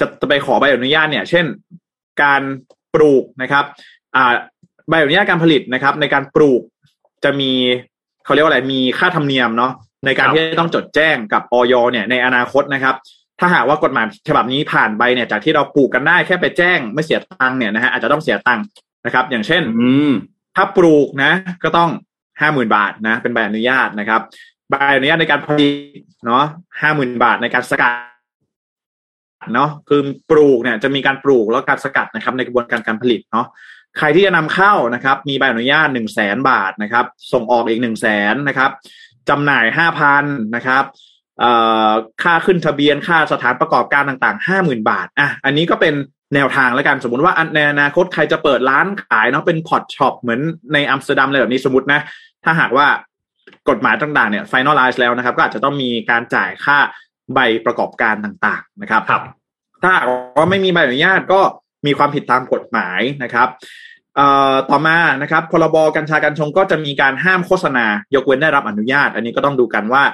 [0.03, 1.45] จะจะไปขอใบอนุญาตเนี่ย เช่น
[2.23, 2.43] การ
[2.95, 3.65] ปลูกนะครับ
[4.17, 4.33] อ่า
[4.89, 6.63] ใบอนุญาตการผลิตนะครับ ในการปลูก
[7.25, 7.53] จะมี
[8.25, 9.73] เขาเรียกว่าอะไรมีค่าธรรมเนียมเนาะ
[10.07, 12.95] ในการครับที่จะต้องจดแจ้งกับออยเนี่ยในอนาคตนะครับ
[13.41, 18.65] ถ้าหากว่ากฎหมายฉบับนี้ผ่านไปเนี่ย จากที่เราปลูกกันได้แค่ไปแจ้งไม่เสียตังค์เนี่ยนะฮะอาจจะต้องเสียตังค์
[19.07, 20.11] นะครับ อย่างเช่น อืม
[20.57, 21.33] ถ้าปลูกนะ
[21.65, 21.91] ก็ต้อง
[22.41, 24.21] ห้าหมื่นบาทนะ เป็นใบอนุญาตนะครับ
[24.71, 26.45] ใบอนุญาตในการผลิตเนาะ
[26.81, 28.12] ห้าหมื่นบาทในการสกัด
[29.55, 33.47] เนาะคือปลูกเนี่ยจะมีการปลูกแล้วการสกัดนะครับ ในกระบวนการการผลิตเนาะ
[33.99, 38.71] ใครที่จะนำเข้านะครับ มีใบอนุญาตหนึ่งแสนบาทนะครับ ส่งออกอีกหนึ่งแสนนะครับ
[39.29, 40.25] จำหน่ายห้าพัน
[40.57, 40.85] นะครับ
[42.23, 45.95] ค่าขึ้นทะเบียนค่าสถานประกอบการต่างๆห้าหมื่นบาทอะอันนี้ก็เป็น
[46.35, 50.41] แนวทางแล้วกันสมมติว่าในอนาคตใครจะเปิดร้านขายเนาะเป็น pot shop เหมือน
[50.73, 52.01] ในอัมสเตอร์ดัมอะไรแบบนี้สมมตินะ
[52.45, 52.87] ถ้าหากว่า
[53.69, 56.79] กฎหมายต่างๆเนี่ย finalize แล้วนะครับ ก็อาจจะต้องมีการจ่ายค่า
[57.35, 59.23] ใบประกอบการต่างๆนะครับครับ
[59.83, 60.07] ถ้าหาก
[60.39, 61.41] ว่าไม่มีใบอนุญาตก็
[61.87, 63.49] มีความผิดตามกฎหมายนะครับ
[64.17, 70.05] เอ่อต่อมานะครับพรบกัญชากัญชงก็จะมีการห้ามโฆษณายกเว้นได้รับอนุญาต อันนี้ก็ต้องดูกันว่า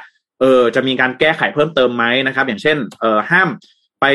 [0.40, 3.48] เออจะมีการแก้ไขเพิ่มเติมไหมนะครับ อย่างเช่นเออห้าม
[4.00, 4.06] ไป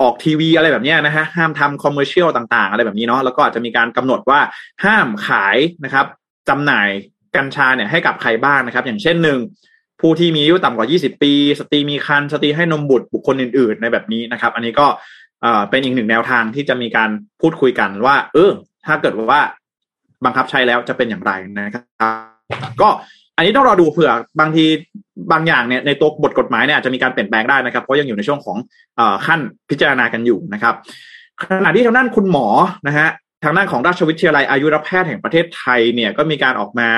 [0.00, 4.40] ออกทีวีอะไรแบบเนี้ยนะฮะห้ามทำ commercial ต่างๆ อะไรแบบนี้เนาะแล้วก็อาจจะมีการกำหนดว่า
[4.84, 6.06] ห้ามขายนะครับ
[6.48, 6.88] จำหน่าย
[7.36, 9.38] กัญชาเนี่ยให้กับใครบ้างนะครับ อย่างเช่นหนึ่ง
[10.00, 14.86] ผู้ที่มีอายุต่ำกว่า 20 ปี สตรีมีครรภ์สตรีให้นมบุตรบุคคลอื่น ๆ ในแบบนี้นะครับ อันนี้ก็
[15.42, 18.50] เอ่อเป็นอีกหนึ่งแนวทางที่จะมีการพูดคุยกันว่า เออ
[18.86, 19.40] ถ้าเกิดว่า
[20.24, 21.84] บังคับใช้แล้วจะเป็นอย่างไรนะครับ
[22.80, 22.88] ก็
[23.36, 24.64] อันนี้ต้องรอดูเผื่อบางที
[25.32, 28.56] บางอย่างเนี่ยในตัวบทกฎหมายเนี่ยอาจจะมีการเปลี่ยนแปลงได้นะครับเพราะยังอยู่ในช่วงของ
[28.96, 30.74] เอ่อขั้นพิจารณากันอยู่นะครับ
[31.42, 32.46] ขณะที่ทางด้านคุณหมอ
[32.86, 33.08] นะฮะ
[33.44, 36.90] ทางด้านของราชวิทยาลัยอายุรแพทย์แห่งประเทศไทยเนี่ยก็มีการออกมา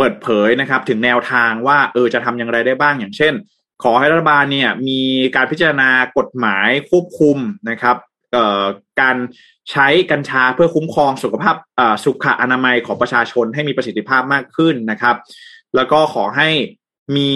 [0.00, 3.34] เปิดเผยนะครับ ถึงแนวทางว่าเออจะทำอย่างไรได้บ้างอย่างเช่น
[3.82, 5.00] ขอให้รัฐบาลเนี่ยมี
[5.36, 5.88] การพิจารณา
[6.18, 7.38] กฎหมายควบคุม
[7.70, 7.96] นะครับ
[9.00, 9.16] การ
[9.70, 11.56] ใช้กัญชาเพื่อคุ้มครองสุขภาพ
[12.04, 15.16] สุขอนามัยของประชาชนให้มีประสิทธิภาพมากขึ้นนะครับ
[15.76, 16.48] แล้วก็ขอให้
[17.16, 17.30] มี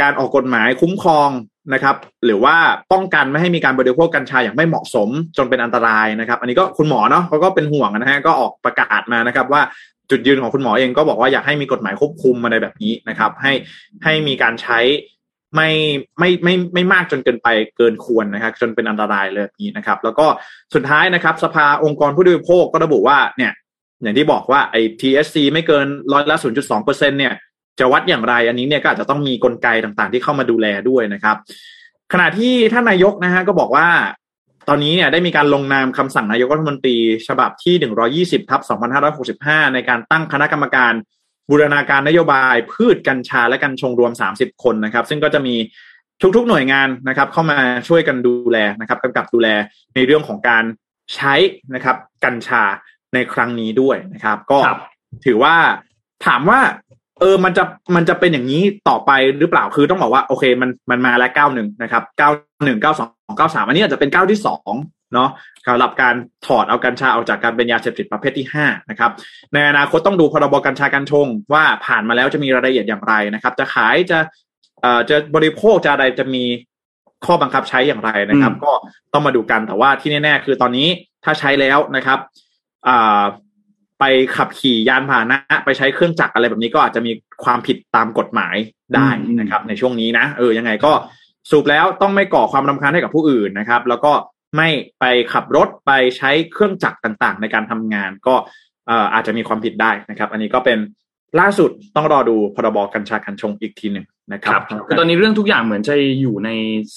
[0.00, 1.30] การออกกฎหมายคุ้มครอง
[1.74, 2.56] นะครับ หรือว่า
[2.92, 9.62] ป้องกันไม่ให้มีการบริโภคกัญชาอย่างไม่เหมาะสมจนเป็นอันตรายนะครับ อันนี้ก็คุณหมอเนาะเขาก็เป็นห่วงนะฮะก็ออกประกาศมานะครับ ว่า
[10.10, 13.52] จุดยืนของคุณหมอเองก็บอกว่าอยากให้มีกฎหมายควบคุมอะไรแบบนี้นะครับ ให้
[14.04, 14.78] ให้มีการใช้
[15.54, 15.70] ไม่
[16.18, 20.26] ไม่ไม่ไม่มากจนเกินไปเกินควรนะครับ จนเป็นอันตรายเลยแบบนี้นะครับ แล้วก็
[20.74, 23.52] สุดท้ายนะครับ สภาองค์กรผู้บริโภคก็ระบุว่าเนี่ย
[24.02, 27.32] อย่างที่บอกว่าไอ้ TSC ไม่เกินร้อยละ0.2เปอร์เซ็นเนี่ย
[27.78, 31.36] จะวัดอย่างไร อันนี้เนี่ยก็อาจจะต้องมีกลไกต่างๆ ที่เข้ามาดูแลด้วยนะครับ
[32.12, 33.88] ขณะที่ท่านนายกนะฮะก็บอกว่า
[34.68, 36.96] ตอนนี้เนี่ยได้มีการลงนามคำสั่งนายกรัฐมนตรี
[37.28, 37.74] ฉบับที่
[38.40, 38.60] 120ทับ
[39.16, 40.92] 2565 ในการตั้งคณะกรรมการ
[41.50, 45.54] บูรณาการนโยบายพืชกัญชาและกัญชงรวม 30 คนนะครับ ซึ่งก็จะมี
[46.36, 47.58] ทุกๆหน่วยงานนะครับ เข้ามา
[47.88, 49.48] ช่วยกันดูแลนะครับกำกับดูแล
[49.94, 50.64] ในเรื่องของการ
[51.14, 51.34] ใช้
[51.74, 52.62] นะครับ กัญชา
[53.14, 54.58] ในครั้งนี้ด้วยนะครับ ก็
[55.24, 55.56] ถือว่า
[56.26, 56.60] ถามว่า
[57.20, 62.30] เออมันจะมันจะเป็นอย่างนี้ต่อไปหรือเปล่าคือต้องบอกว่าโอเค มันมันมาแล้วเก้าหนึ่งนะครับเก้า
[62.64, 64.72] หนึ่งเก้าสอง เก้าสามอันนี้อาจจะเป็นเก้าที่สอง
[65.14, 65.30] เนาะ
[65.66, 66.14] สำหรับการ
[66.46, 69.10] ถอดเอากัญชาออกจากการเป็นยาเสพติดประเภทที่ห้านะครับ
[69.52, 74.18] ในอนาคตต้องดูพรบกัญชากัญชง ว่าผ่านมาแล้วจะมีรายละเอียดอย่างไรนะครับ จะขายจะ
[74.80, 76.44] เอ่อจะบริโภคจะอะไรจะมี
[77.26, 78.72] ข้อบังคับใช้อย่างไรนะครับ ก็
[79.12, 80.88] ต้องมาดูกันแต่ว่าที่แน่ๆคือตอนนี้
[81.24, 82.18] ถ้าใช้แล้วนะครับ
[82.88, 83.22] อ่า
[84.00, 84.04] ไป
[84.36, 87.12] ขับขี่ยานพาหนะ ไปใช้เครื่องจักรอะไรแบบนี้ก็อาจจะมี
[87.44, 88.56] ความผิดตามกฎหมาย
[88.94, 89.08] ได้
[89.40, 90.92] นะครับ ในช่วงนี้นะเออยังไงก็
[91.50, 94.12] สูบแล้วต้องไม่ก่อความรำคาญให้กับผู้อื่นนะครับ แล้วก็
[94.56, 94.68] ไม่
[95.00, 98.34] ไปขับรถไปใช้เครื่องจักรต่างๆ ในการทำงานก็
[98.86, 100.78] เอ่ออาจจะมีความผิดได้นะครับ อันนี้ก็เป็น
[101.40, 106.50] ล่าสุดต้องรอดูพรบกัญชากัญชงอีกทีหนึ่งนะคครัรับบคือตอนนี้เรื่องทุกอย่างเหมือนจะอยู่ใน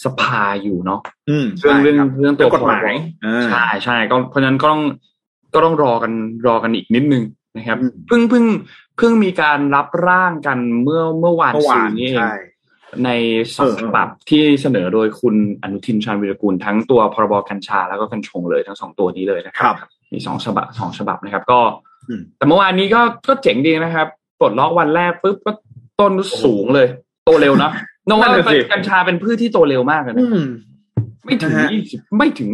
[0.04, 4.82] สภาอยู่เนาะอืมเรื่องเรื่องใช่คบเรื่องตัวกฎหมายเออใช่ใช่ก็เพราะฉะนั้นก็ต้อง
[5.54, 6.12] ก็ต้องรอกัน
[6.48, 7.24] รอกันอีกนิดนึง
[7.58, 8.46] นะครับอืมเพิ่งเพิ่ง
[8.98, 12.28] เพิ่งมีการรับร่างกันเมื่อเมื่อวานเมื่อซืวานนนี้เอง
[12.92, 13.10] ใช่ใน
[13.56, 19.76] สองเออเออฉบับที่เสนอโดยคุณอนุทินชาญวิรกูลทั้งตัวพรบกัญชาแล้วก็กัญชงเลยทั้งสองตัวนี้เลยนะคครัรับ
[20.14, 21.60] มีสองฉบับสองฉบับนะครับ ก็
[22.08, 24.08] อืมแต่เมื่อวานนี้ก็ก็เจ๋งดีนะครับ
[24.40, 25.52] ปลดล็อกวันแรกปุ๊บก็
[26.00, 26.88] ต้นสูงเลย
[27.26, 27.72] โตเร็วนะ
[28.08, 30.48] นว่านั่นน่ะสิกัญชาเป็นพืชที่โตเร็วมากเลยอืนะม
[31.26, 32.52] ไม่ถึงนะฮะยี่สิบไม่ถึง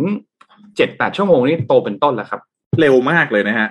[0.77, 2.41] เจ็ดแปดชั่วโมงนี่โตเป็นต้นแล้วครับ
[2.79, 3.67] เร็วมากเลยนะฮะ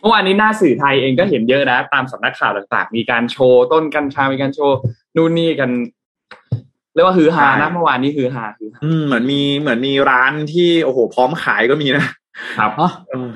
[0.00, 4.76] เมื่อวานนี้หน้าสื่อไทยเองก็เห็นเยอะนะ ตามสำนักข่าวต่างๆ มีการโชว์ต้นกัญชา มีการโชว์
[5.16, 5.70] นู่นนี่กัน
[6.96, 12.04] เรียกว่าฮือฮาใช่นะเมื่อวานนี้ฮือฮาฮือฮาอืมเหมือนมีเหมือนมีร้านที่โอ้โห พร้อมขายก็มีนะ
[12.58, 13.28] ครับอ๋อเออ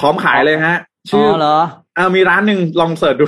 [0.00, 1.56] พร้อมขายเลยฮะอ๋ชื่ออเหรอ
[1.96, 3.26] เออมีร้านหนึ่งลองเสิร์ชดู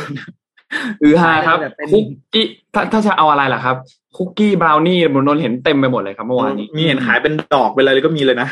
[1.02, 2.04] ฮือฮาครับแบบเป็นคุก
[2.34, 3.76] กี้ถ้าถ้าจะเอาอะไรล่ะครับ
[4.16, 8.48] คุกกี้บราวนี่บนนนเห็นเต็มไปหมดเลยครับเมื่อวานนี้มีเห็นขายเป็นดอกเป็นอะไรเลยก็มีเลยนะ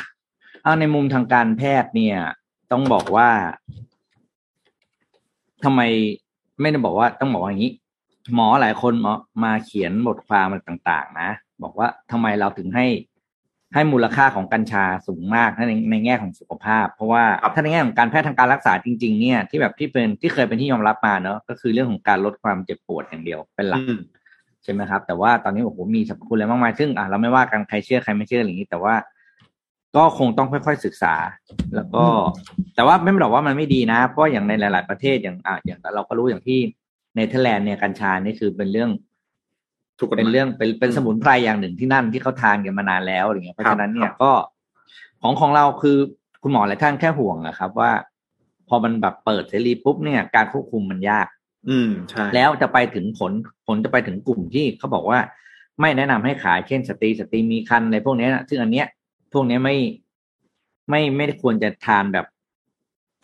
[0.62, 2.16] เอาในมุมทางการแพทย์เนี่ย
[2.72, 3.28] ต้องบอกว่า
[5.64, 5.80] ทำไม
[6.60, 7.72] ไม่ได้บอกว่าต้องบอกว่าอย่างนี้
[8.34, 11.30] หมอหลายคนมามาเขียนบทความอะไรต่างๆ นะ
[11.62, 12.86] บอกว่าทำไมเราถึงให้
[13.74, 24.00] ให้มูลค่าของกัญชาสูงมากในในแง่ของสุขภาพ เพราะว่าครับถ้าในแง่ของการแพทย์ทางการรักษาจริง ๆ เนี่ยที่แบบที่เป็นที่เคยเป็นที่ยอมรับมาเนอะก็คือเรื่องของการลดความเจ็บปวดอย่างเดียวเป็นหลักอืม
[24.64, 28.94] ใช่ไหมครับ แต่ว่าตอนนี้โอ้โหมีสรรพคุณอะไรมากมายซึ่งอะเราไม่ว่ากันใครเชื่อใครไม่เชื่ออย่างนี้ แต่ว่า
[29.96, 31.14] ก็คงต้องค่อยๆศึกษา
[31.74, 32.04] แล้วก็
[32.74, 36.58] แต่ว่าไม่ได้บอกว่ามันไม่ดีนะ เพราะอย่างในหลาย ๆประเทศอย่างอะอย่างเราก็รู้อย่างที่
[37.14, 38.90] เนเธอร์แลนด์เนี่ยกัญชานี่คือเป็นเรื่อง
[39.98, 44.32] ถูกกฎหมายเป็นเรื่องเป็นเป็นอืมสมุนไพรอย่างหนึ่งที่นั่นที่เขาทานกันมานานแล้วอย่างเงี้ยเพราะครับฉะนั้นเนี่คยรับก็
[45.22, 45.96] ของของเราคือ
[46.42, 47.90] คุณหมอหลายท่านแค่ห่วงนะครับ ว่า
[48.68, 51.26] พอมันแบบเปิดเสรีปุ๊บเนี่ย การควบคุมมันยาก
[51.70, 53.32] อืมใช่แล้วจะไปถึงผล
[53.66, 55.18] ผลจะไปถึงกลุ่มที่เขาบอกว่า
[55.80, 58.86] ไม่แนะนำให้ขายเช่นสตรีสตรีมีคันในพวกเนี้ยนะซึ่งอันเนี้ย
[59.32, 59.76] พวกเนี้ยไม่
[60.90, 62.26] ไม่ไม่ได้ควรจะทานแบบ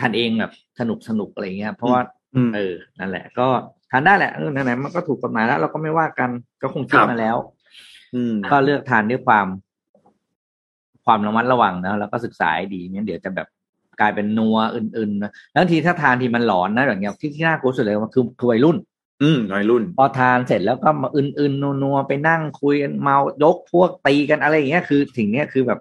[0.01, 2.03] ทานเองแบบสนุกสนุกอะไรเงี้ยเพราะว่า
[2.35, 3.49] อืมเออนั่นแหละ ก็
[3.91, 6.31] ทานได้แหละเออไหนๆมันก็ถูกกฎหมายแล้ว เราก็ไม่ว่ากัน
[6.63, 7.37] ก็คงคิดครับมาแล้ว
[8.15, 9.47] อืมก็เลือกทานด้วยความ
[11.05, 13.49] ความระมัดระวังนะแล้วก็ศึกษาให้ดีไม่งั้นเดี๋ยวจะแบบ
[14.01, 18.77] กลายเป็นนัวอื่นๆนะแล้วบางทีถ้าทานทีมันหลอนนะอย่างเงี้ยที่ที่น่ากลัวสุดเลยมันคือคือวัยรุ่น
[19.23, 25.81] อืมวัยรุ่น พอทานเสร็จแล้วก็มาอื่นๆนัวๆไปนั่งคุยกันเมายกพวกตีกันอะไรอย่างเงี้ยคือสิ่งเนี้ยคือแบบ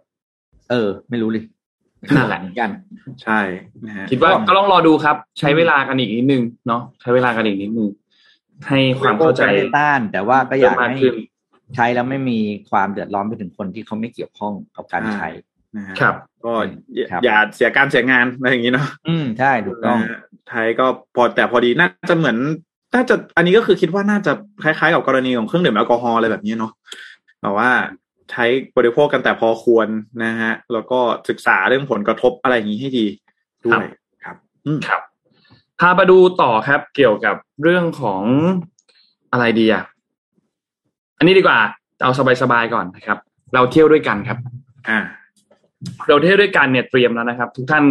[0.69, 1.43] เออ ไม่รู้เลย
[2.05, 2.69] นั่นแหละเหมือนกัน
[3.23, 3.39] ใช่
[3.85, 7.89] นะฮะคิดว่าก็ต้องรอดูครับ ใช้เวลากันอีกนิดนึงเนาะใช้เวลากันอีกนิดนึง
[8.67, 11.15] ให้ความเข้าใจไม่ต้าน แต่ว่าก็อยากเพิ่มมากให้ขึ้น
[11.75, 15.27] ใช้แล้วไม่มีความเดือดร้อนไปถึงคนที่เขาไม่เกี่ยวข้องกับการใช้
[15.77, 16.53] นะฮะครับ ก็
[16.95, 22.37] อย่าครับอย่าเสียการเสียงานอะไรอย่างนี้เนาะอืมใช่ถูกต้องนะฮะไทยก็พอแต่พอดีน่าจะเหมือน
[22.93, 24.31] น่าจะอันนี้ก็คือคิดว่าน่าจะ
[24.63, 26.71] คล้ายๆกับกรณีของเครื่องดื่มแอลกอฮอล์อะไรแบบนี้เนาะ
[27.41, 27.69] แต่ว่า
[28.31, 28.45] ใช้
[28.77, 29.87] บริโภคกันแต่พอควร
[30.23, 33.05] นะฮะ แล้วก็ศึกษาเรื่องผลกระทบอะไรอย่างนี้ให้ดี
[33.65, 33.85] ด้วย
[34.23, 34.35] ครับ
[34.65, 35.01] อืมครับ
[35.79, 38.23] พามาดูต่อครับ เกี่ยวกับเรื่องของ
[39.31, 39.83] อะไรดีอะ
[41.17, 41.59] อันนี้ดีกว่า
[42.01, 42.11] เอา
[42.41, 43.17] สบายๆก่อนนะครับ
[43.53, 44.37] เราเที่ยวด้วยกันครับ
[44.89, 44.99] อ่า
[46.07, 47.83] เราเที่ยวด้วยกันเนี่ยเตรียมแล้วนะครับ ทุกท่าน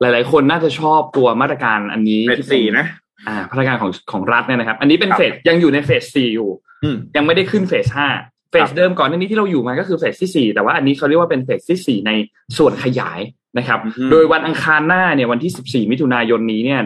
[0.00, 2.86] หลาย ๆ คนน่าจะชอบตัวมาตรการอันนี้เฟสที่สี่นะ
[3.28, 6.50] อ่ามาตรการของของรัฐเนี่ยนะครับ อันนี้เป็นครับเฟสยังอยู่ในเฟสสี่อยู่
[6.84, 8.08] อืมยังไม่ได้ขึ้นเฟสห้า
[8.52, 12.12] เฟสเดิมก่อนหน้านี้ที่เราอยู่มาก็คือเฟสที่สี่แต่ว่าอันนี้เขาเรียกว่าเป็นเฟสที่สี่ใน
[12.58, 13.20] ส่วนขยาย
[13.58, 16.80] นะครับอืมโดยวันอังคารหน้าเนี่ยวันที่สิบสี่มิถุนายนนี้เนี่ย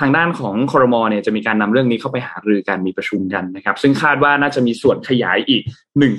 [0.00, 5.62] ทางด้านของคอรมอเนี่ยจะมีการนำเรื่องนี้เข้าไปหารือกันมีประชุมกันนะครับ ซึ่งคาดว่าน่าจะมีส่วนขยายอีก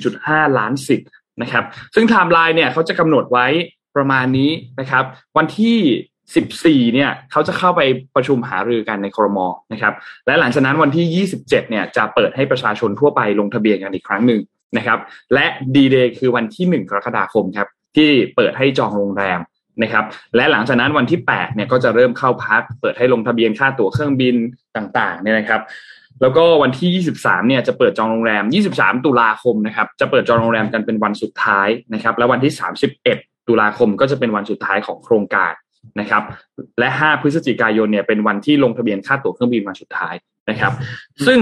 [0.01, 1.09] 1.5 ล้านสิทธิ์
[1.41, 1.63] นะครับ
[1.95, 3.47] ซึ่งไทม์ไลน์เนี่ยเขาจะกำหนดไว้
[3.95, 5.03] ประมาณนี้นะครับ
[5.37, 7.81] วันที่ 14 เนี่ยเขาจะเข้าไป
[8.15, 9.93] ประชุมหารือกันในคอรมอนะครับ
[10.25, 14.41] และหลังจากนั้นวันที่ 27 เนี่ยจะเปิดให้ประชาชนทั่วไปลงทะเบียนกันอีกครั้งหนึ่ง
[14.77, 14.99] นะครับ
[15.33, 19.39] และดีเดย์คือวันที่ 1 กรกฎาคมครับที่เปิดให้จองโรงแรม
[19.83, 20.05] นะครับ
[20.35, 24.35] และหลังจากนั้นวันที่8เนี่ยก็จะเริ่มเข้าพัก เปิดให้ลงทะเบียนค่าตั๋วเครื่องบิน
[24.75, 25.61] ต่างๆเนี่ยนะครับ
[26.21, 32.53] แล้วก็วันที่ 23เนี่ยจะเปิดจองโรงแรม 23 ตุลาคมนะครับจะเปิดจองโรงแรมกันเป็นวันสุดท้ายนะครับ แล้ววันที่
[32.99, 35.53] 31 ตุลาคมก็จะเป็นวันสุดท้ายของโครงการ
[35.99, 36.23] นะครับ
[36.79, 40.15] และ 5 พฤศจิกายนเนี่ยเป็นวันที่ลงทะเบียนค่าตั๋วเครื่องบินวันสุดท้าย
[40.49, 40.73] นะครับ
[41.27, 41.39] ซึ่ง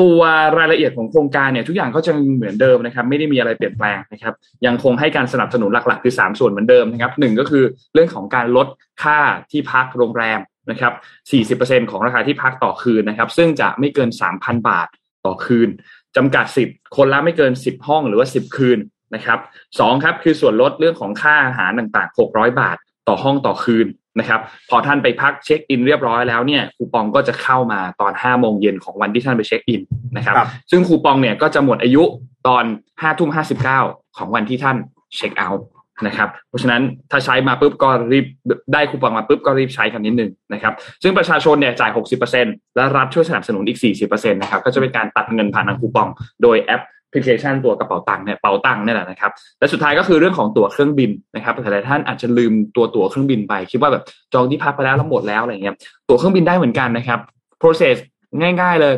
[0.00, 0.18] ตัว
[0.58, 4.34] รายละเอียดของโครงการเนี่ยทุกอย่างก็จะเหมือนเดิมนะครับ ไม่ได้มีอะไรเปลี่ยนแปลงนะครับ
[4.66, 8.66] ยังคงให้การสนับสนุนหลักๆ คือ 3 ส่วนเหมือนเดิมนะครับหนึ่งก็คือเรื่องของการลด
[9.02, 9.18] ค่า
[9.50, 14.88] ที่พักโรงแรมนะครับ 40%ของราคาที่พักต่อคืนนะครับ ซึ่งจะไม่เกิน 3,000 บาท
[15.26, 15.68] ต่อคืน
[16.16, 18.78] จำกัดสิทธิ์คนละไม่เกิน 10 ห้องหรือว่า 10 คืน
[19.14, 19.38] นะครับ
[19.80, 22.76] สองครับคือส่วนลดเรื่องของค่าอาหารต่างๆ 600 บาท
[23.08, 23.86] ต่อห้องต่อคืน
[24.18, 29.82] นะครับ พอท่านไปพักเช็คอินเรียบร้อยแล้วเนี่ยคูปองก็จะเข้ามาตอน5โมงเย็นของวันที่ท่านไปเช็คอิน
[30.16, 32.02] นะครับครับซึ่งคูปองเนี่ยก็จะหมดอายุ
[32.48, 33.30] ตอน5ทุ่ม
[33.74, 34.76] 59ของวันที่ท่าน
[35.16, 35.66] เช็คเอาท์
[36.06, 38.26] นะครับ เพราะฉะนั้นถ้าใช้มาปุ๊บก็รีบ
[38.72, 41.90] ได้คูปองมาปุ๊บก็รีบใช้กันนิดนึงนะครับ ซึ่งประชาชนเนี่ยจ่าย
[42.34, 46.08] 60%และรัฐช่วยสนับสนุนอีก 40%นะครับ ก็จะเป็นการตัดเงินผ่านทางคูปอง
[46.42, 55.74] โดยแอป พลิเคชันตัวกระเป๋าตังค์เนี่ยเป๋าตังค์เนี่ยแหละนะครับและสุดท้ายก็คือเรื่องของตั๋วเครื่องบินนะครับหลายๆท่านอาจจะลืมตัวตั๋วเครื่องบินไป คิดว่าแบบจองที่พักไปแล้วแล้วหมดแล้วอะไรเงี้ย
[56.08, 57.18] ตั๋วเครื่องบินได้เหมือนกันนะครับ
[57.62, 57.96] process
[58.40, 58.94] ง่าย ๆ เลย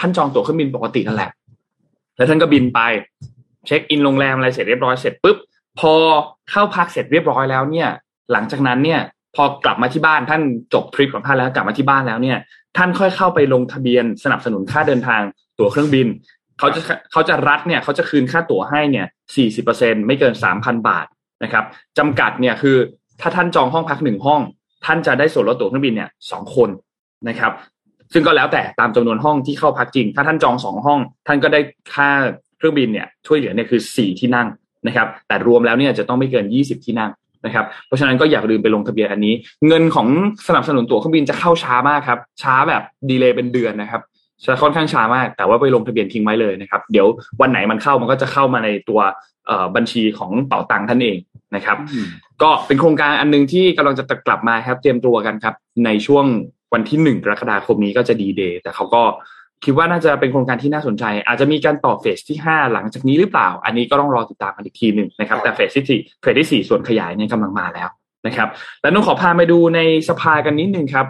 [0.00, 1.30] ท่านจองตั๋วเครื่องบินปกตินั่นแหละ
[2.16, 2.80] แล้วท่านก็บินไป
[3.66, 5.36] เช็คอินโรงแรมอะไรเสร็จเรียบร้อยเสร็จปุ๊บ
[5.80, 5.92] พอ
[6.50, 7.88] เข้าพักเสร็จเรียบร้อยแล้วเนี่ย
[8.32, 9.00] หลังจากนั้นเนี่ย
[9.36, 10.42] พอกลับมาที่บ้านท่าน
[10.74, 12.38] จบทริปของท่านแล้วกลับมาที่บ้านแล้วเนี่ย
[12.76, 15.20] ท่านค่อยเข้าไปลงทะเบียนสนับสนุนค่าเดินทาง
[15.58, 16.06] ตั๋วเครื่องบิน
[16.58, 16.80] เขาจะ
[17.12, 19.06] เขาจะรัฐเนี่ยเขาจะคืนค่าตั๋วให้เนี่ย
[19.56, 21.06] 40%ไม่เกิน3,000บาท
[21.44, 21.64] นะครับ
[21.98, 22.76] จำกัดเนี่ยคือ
[23.20, 24.40] ถ้าท่านจองห้องพักหนึ่งห้อง
[24.84, 26.70] ท่านจะได้ส่วนลดตั๋วเครื่องบินเนี่ยสองคน
[27.28, 27.52] นะครับ
[28.12, 31.60] ซึ่งก็แล้วแต่ตามจำนวนห้องที่เข้าพักจริง ถ้าท่านจองสองห้อง ท่านก็ได้
[31.94, 32.10] ค่า
[32.56, 34.48] เครื่องบินเนี่ยช่วยเหลือเนี่ยคือสี่ที่นั่ง
[34.86, 37.10] นะครับ แต่รวมแล้วเนี่ยจะต้องไม่เกินยี่สิบที่นั่ง
[37.46, 39.34] นะครับ เพราะฉะนั้นก็อย่าลืมไปลงทะเบียนอันนี้
[39.68, 40.08] เงินของ
[40.48, 44.02] สนับสนุนตั๋วเครื่องบินจะเข้าช้ามากครับ ช้าแบบดีเลย์เป็นเดือนนะครับ
[44.44, 47.06] จะค่อนข้างช้ามาก แต่ว่าไปลงทะเบียนทิ้งไว้เลยนะครับ เดี๋ยว
[47.40, 49.00] วันไหนมันเข้ามันก็จะเข้ามาในตัว
[49.46, 51.18] เอ่อบัญชีของเป๋าตังค์ท่านเอง
[51.56, 51.76] นะครับ
[52.42, 56.24] ก็เป็นโครงการอันหนึงที่กำลังจะกลับมาครับเตรียมตัวกันครับ ในช่วง
[56.74, 59.02] วันที่หนึ่งกรกฎาคมนี้ก็จะดีเดย์แต่เขาก็
[59.64, 67.88] คิดว่าน่าจะเป็นโครงการที่น่าสนใจ อาจจะมีการต่อเฟสที่ห้าหลังจากนี้หรือเปล่า อันนี้ก็ต้องรอติดตามกันอีกทีหนึ่งนะครับแต่เฟสที่สี่เฟสที่สี่ส่วนขยายเนี่ยกำลังมาแล้ว
[68.26, 68.48] นะครับ
[68.82, 71.06] แล้วนุ่นขอพาไปดูในสภากันนิดนึงครับ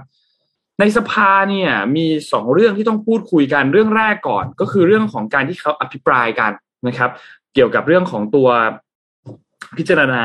[0.80, 6.52] ในสภาเนี่ยมีสองเรื่องที่ต้องพูดคุยกันเรื่องแรกก่อน ก็คือเรื่องของการที่เขาอภิปรายกัน
[6.86, 7.10] นะครับ
[7.54, 8.48] เกี่ยวกับเรื่องของตัว
[9.76, 10.22] พิจารณา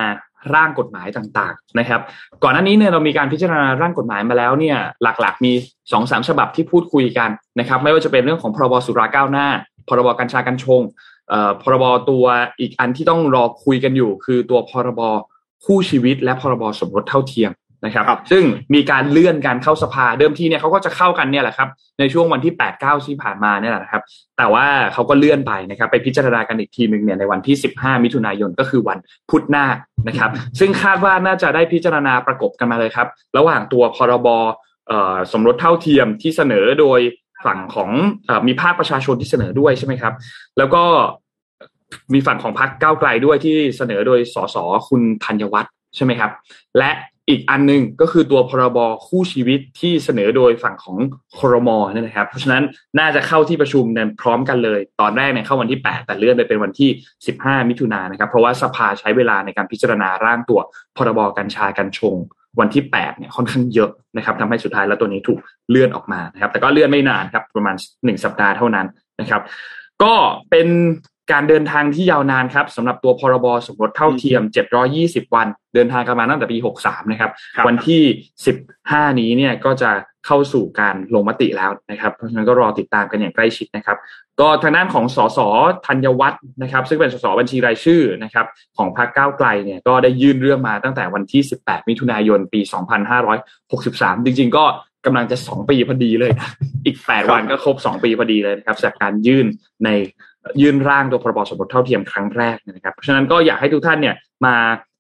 [0.55, 2.01] ร่างกฎหมายต่างๆนะครับ
[2.43, 5.53] ก่อนหน้านี้เนี่ยเรามีการพิจารณาร่างกฎหมายมาแล้วเนี่ยหลักๆ มี
[5.91, 9.47] สองสามฉบับที่พูดคุยกันนะครับ ไม่ว่าจะเป็นเรื่องของพรบสุราก้าวหน้า
[9.87, 10.81] พรบกัญชากัญชง
[11.61, 12.25] พรบตัว
[12.59, 15.01] อีกอันที่ต้องรอคุยกันอยู่ คือตัวพรบ
[15.65, 17.51] คู่ชีวิต และพรบสมรสเท่าเทียม
[17.85, 18.43] นะครับครับซึ่ง
[18.73, 21.69] มีการเลื่อนการเข้าสภาเดิมทีเนี่ยเขาก็จะเข้ากันเนี่ยแหละครับ
[21.99, 24.01] ในช่วงวันที่8ปดเก้าที่ผ่านมาเนี่ยแหละนะครับ
[24.37, 28.97] แต่ว่าเขาก็เลื่อนไปนะครับ ไปพิจารณากันอีกทีหนึ่งเนี่ยในวันที่ 15 มิถุนายนก็คือวัน
[29.29, 29.65] พุธหน้า
[30.07, 34.27] นะครับ ซึ่งคาดว่าน่าจะได้พิจารณาประกบกันมาเลยครับ ระหว่างตัวพรบ
[34.87, 36.99] เอ่อสมรสเท่าเทียมที่เสนอโดย
[37.45, 37.89] ฝั่งของ
[38.25, 40.13] เออมีภาคประชาชนที่เสนอด้วยใช่ไหมครับ
[40.57, 40.83] แล้วก็
[42.13, 44.55] มีฝั่งของพรรคก้าวไกลด้วยที่เสนอโดยสส
[44.89, 46.31] คุณธัญวัฒน์ใช่ไหมครับ
[46.77, 46.91] และ
[47.29, 50.97] อีกอันหนึงก็คือตัวพรบคู่ชีวิตที่เสนอโดยฝั่งของ
[51.38, 52.63] ครมเนี่นะครับ เพราะฉะนั้น
[52.99, 56.89] น่าจะเข้าที่ประชุมเนี่ยพร้อมกันเลย ตอนแรกเนี่ยเข้าวันที่ 8 แต่เลื่อนไปเป็นวันที่
[57.29, 60.59] 15 มิถุนายนนะครับ เพราะว่าสภาใช้เวลาในการพิจารณาร่างตัว
[60.97, 62.15] พรบกัญชากัญชง
[62.59, 68.88] วันที่ 8 เนี่ยค่อนข้างเยอะนะครับทำให้สุดท้ายแล้วตัวนี้ถูกเลื่อนออกมานะครับ แต่ก็เลื่อนไม่นานครับประมาณ 1 สัปดาห์เท่านั้น
[69.19, 69.41] นะครับ
[70.03, 70.13] ก็
[70.49, 70.67] เป็น
[71.31, 74.41] การเดินทางที่ยาวนานครับสำหรับตัวพรบสมรสเท่าเทียม
[74.89, 78.01] 720 วัน เดินทางกันมาตั้งแต่ปี 63 นะครับครับ วันที่
[78.62, 79.91] 15 นี้เนี่ยก็จะ
[80.25, 83.97] เข้าสู่การลงมติแล้วนะครับ เพราะฉะนั้นก็รอติดตามกันอย่างใกล้ชิดนะครับ
[84.39, 85.39] ก็ทางด้านของสส
[85.88, 88.45] ธัญวัฒน์นะครับ ซึ่งเป็นสสบัญชีรายชื่อนะครับ
[88.77, 92.62] ของพรรคก้าวไกลเนี่ยก็ได้ยื่นเรื่องมาตั้งแต่วันที่ 18 มิถุนายนปี
[93.43, 94.65] 2563 จริงๆ ก็
[95.05, 96.49] กำลังจะ 2 ปีพอดีเลยนะ
[96.86, 99.45] อีก 8 วันก็ครบ 2 ปีพอดีเลยนะครับจากการยื่น
[99.86, 99.89] ใน
[100.62, 104.56] ยื่นร่างตัวพรบสมรสเท่าเทียมครั้งแรกนะครับเพราะฉะนั้นก็อยากให้ทุกท่านเนี่ยมา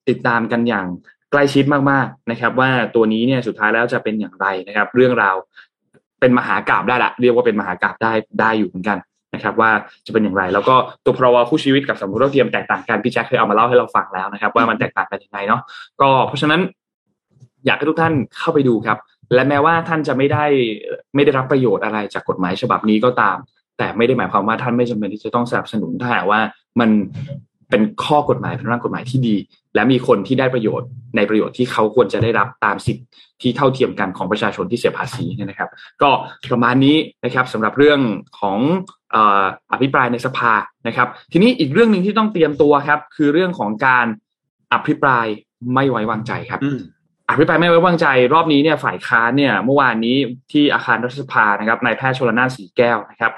[0.09, 0.87] ติดตามกันอย่าง
[1.31, 5.35] ใกล้ชิดมากๆนะครับ ว่าตัวนี้เนี่ยสุดท้ายแล้วจะเป็นอย่างไรนะครับ เรื่องราว
[6.19, 8.97] เป็นมหากราบได้ละเรียกว่าเป็นมหากราบได้ได้อยู่เหมือนกัน
[9.35, 9.71] นะครับว่า
[10.05, 10.75] จะเป็นอย่างไร แล้วก็
[11.05, 15.61] ตัวพรบคู่ชีวิตกับสมรสเท่าเทียมแตกต่างกันพี่แจ็คเคยเอามาเล่าให้เราฟังแล้วนะครับ ว่ามันแตกต่างกันยังไงเนาะ
[16.01, 16.61] ก็เพราะฉะนั้น
[17.65, 18.97] อยากให้ทุกท่านเข้าไปดูครับ
[19.33, 20.45] และแม้ว่าท่านจะไม่ได้
[21.15, 23.37] ไม่ได้รับประโยชน์อะไรจากกฎหมายฉบับนี้ก็ตาม
[23.77, 26.39] แต่ไม่ได้หมายความว่าท่านไม่จำเป็นที่จะต้องสนับสนุนถ้าหากว่า
[26.79, 26.89] มัน
[27.69, 29.35] เป็นข้อกฎหมายเป็นร่างกฎหมายที่ดี
[29.75, 33.03] และมีคนที่ได้ประโยชน์ในประโยชน์ที่เขาควรจะได้รับตามสิทธิ
[33.41, 35.69] ที่เท่าเทียมกันของประชาชนที่เสียภาษีเนี่ยนะครับ
[36.01, 36.09] ก็
[36.51, 37.99] ประมาณนี้นะครับสำหรับเรื่อง
[38.39, 38.59] ของ
[39.15, 39.17] อ
[39.71, 40.53] อภิปรายในสภา
[40.87, 44.05] นะครับ ทีนี้อีกเรื่องหนึ่งที่ต้องเตรียมตัวครับ คือเรื่องของการ
[44.73, 45.25] อภิปราย
[45.73, 46.59] ไม่ไว้วางใจครับ
[47.29, 50.17] อภิปรายไม่ไว้วางใจรอบนี้เนี่ยฝ่ายค้านเนี่ยเมื่อวานนี้
[50.51, 53.31] ที่อาคารรัฐสภานะครับนายแพทย์ชลนานสีแก้วนะครับ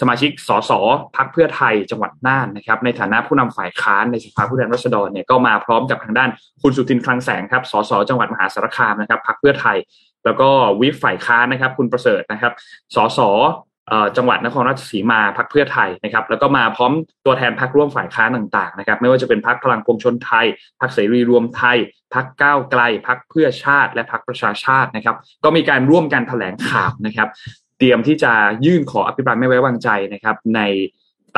[0.00, 0.70] สมาชิกสส
[1.16, 6.30] พักเพื่อไทยจังหวัดน่านนะครับ ในฐานะผู้นำฝ่ายค้านในสภาผู้แทนราษฎรเนี่ยก็มาพร้อมกับทางด้าน
[6.62, 9.76] คุณสุทินคลังแสงครับสสจังหวัดมหาสารคามนะครับพักเพื่อไทย
[10.24, 10.48] แล้วก็
[10.80, 12.52] วิปฝ่ายค้านนะครับ คุณประเสริฐนะครับ
[12.94, 13.20] สส
[14.16, 16.92] จังหวัดนครราชสีมาพักเพื่อไทยนะครับ แล้วก็มาพร้อม
[17.26, 20.46] ตัวแทนพักร่วมฝ่ายค้านต่างๆนะครับ ไม่ว่าจะเป็นพักพลังปวงชนไทย
[20.80, 21.76] พักเสรีรวมไทย
[22.14, 27.28] พักก้าวไกลพักเพื่อชาติ และพักประชาชาตินะครับ ก็มีการร่วมกันแถลงข่าวนะครับ
[27.78, 28.32] เตรียมที่จะ
[28.66, 30.60] ยื่นขออภิปรายไม่ไว้วางใจนะครับ ใน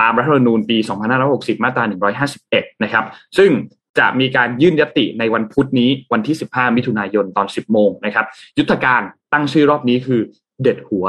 [0.00, 0.78] ตามรัฐธรรมนูญปี
[1.20, 1.84] 2560 มาตรา
[2.28, 3.04] 151 นะครับ
[3.38, 3.50] ซึ่ง
[3.98, 8.26] จะมีการยื่นยติในวันพุธนี้วันที่ 15 มิถุนายนตอน 10 โมงนะครับ
[8.58, 10.20] ยุทธการตั้งชื่อรอบนี้คือ
[10.62, 11.06] เด็ดหัว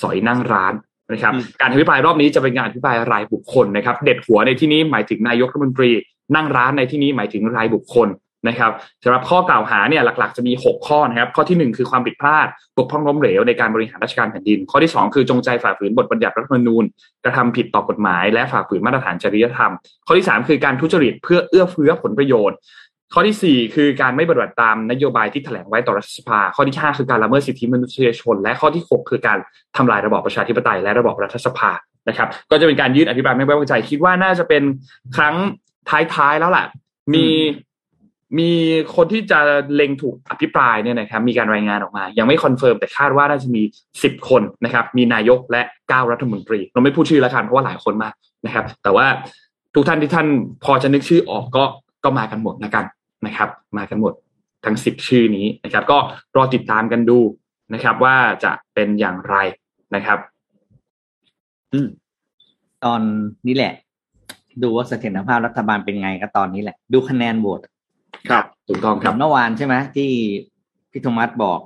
[0.00, 0.74] สอยนั่งร้าน
[1.12, 5.90] นะครับอืมการอภิปรายรอบนี้จะเป็นการอภิปรายรายบุคคลนะครับ เด็ดหัวในที่นี้หมายถึงนายกรัฐมนตรี
[6.34, 8.08] นั่งร้านในที่นี้หมายถึงรายบุคคล
[8.48, 8.72] นะครับ
[9.04, 16.84] สำหรับข้อกล่าวหาเนี่ยหลักๆ จะมี 6 ข้อนะครับ ข้อทีหนึ่1 คือความผิดพลาดบกพร่องล้มเหลวในการบริหารราชการแผ่นดิน ข้อที่ 2 คือจงใจฝ่าฝืนบทบัญญัติรัฐธรรมนูญ
[17.24, 19.72] กระทำผิดต่อกฎหมาย และฝ่าฝืนมาตรฐานจริยธรรม
[20.06, 22.56] ข้อที่ 3 คือการทุจริตเพื่อเอื้อเฟื้อผลประโยชน์
[23.16, 29.38] ข้อทีสี่ 4 คือการไม่ปฏิบัติตามนโยบายที่แถลงไว้ต่อรัฐสภา ข้อที่ 5 คือการละเมิดสิทธิมนุษยชน และข้อที่ 6 คือการ
[29.76, 31.70] ทำลายระบอบประชาธิปไตยและระบอบรัฐสภา
[32.08, 34.62] นะครับ ก็จะเป็นการยื่นอภิปรายไม่ไว้วางใจ คิดว่าน่าจะเป็น
[35.16, 35.34] ครั้ง
[36.14, 36.66] ท้ายๆแล้วแหละ
[37.14, 37.26] มี
[38.38, 38.50] มี
[38.96, 39.40] คนที่จะ
[39.74, 43.62] เล็งถูกอภิปรายเนี่ยนะครับ มีการรายงานออกมา ยังไม่ confirm แต่คาดว่าน่าจะมี
[44.02, 48.14] สิบคนนะครับ มีนายกและเก้ารัฐมนตรี เราไม่พูดชื่อแล้วกันเพราะว่าหลายคนมาก
[48.46, 49.06] นะครับ แต่ว่า
[49.74, 50.26] ทุกท่านที่ท่าน
[50.64, 51.64] พอจะนึกชื่อออกก็
[52.04, 52.84] ก็มากันหมดแล้วกัน
[53.26, 54.12] นะครับ มากันหมด
[54.64, 55.98] ทั้งสิบชื่อนี้นะครับ ก็
[56.36, 57.18] รอติดตามกันดู
[57.74, 59.36] นะครับ ว่าจะเป็นอย่างไร
[59.94, 60.18] นะครับ
[62.84, 63.00] ตอน
[63.46, 63.72] นี้แหละ
[64.62, 67.60] ดูว่าเสถียรภาพรัฐบาลเป็นไงก็ตอนนี้แหละ ดูคะแนนโหวต
[68.30, 70.10] ครับถูกต้องครับเมื่อวานใช่ไหมที่
[70.90, 71.60] พี่โทมัสบอก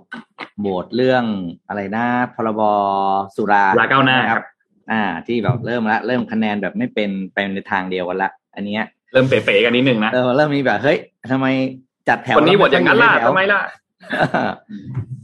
[0.61, 1.25] โหวตเรื่อง
[1.69, 2.61] อะไรนะพรบ
[3.37, 4.45] สุราสุราก้าวหน้านะครับ
[4.91, 10.99] อ่า ที่แบบเริ่มละเริ่มคะแนนแบบไม่เป็นไปในทางเดียวกันละ อันเนี้ยเริ่มเป๋ๆกันนิดนึงนะเออเริ่มมีแบบเฮ้ย
[11.33, 11.47] ทำไม
[12.09, 13.61] จัดแถวคนนี้บทอย่างนั้นล่ะแวทำไมล่ะ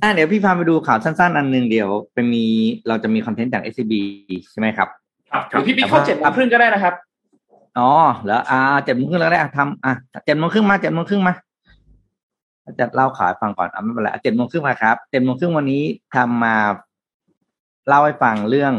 [0.03, 2.45] อ่าเดี๋ยวพี่พาไปดูข่าวสั้นๆ อันหนึ่งเดี๋ยวเป็นมี
[2.89, 3.93] เราจะมีคอนเทนต์จาก SCB
[4.51, 4.89] ใช่ไหมครับ
[5.31, 6.95] ครับหรือพี่ปิ๊กเข้าเจ็ดโมงครึ่งก็ได้นะครับ
[7.79, 7.91] อ๋อ
[8.27, 9.93] แล้วอ่าเจ็ดโมงครึ่งแล้วได้อะทำอะ
[10.27, 11.35] เจ็ดโมงครึ่งมาเจ็ดโมงครึ่งมา
[12.79, 15.83] จะเล่าขายฟังก่อนอะไม่เป็นไรเจ็ดโมงครึ่งมาครับเจ็ดโมงครึ่งวันนี้
[16.15, 16.57] ทำมา
[17.89, 18.73] เล่าให้ฟังเรื่อง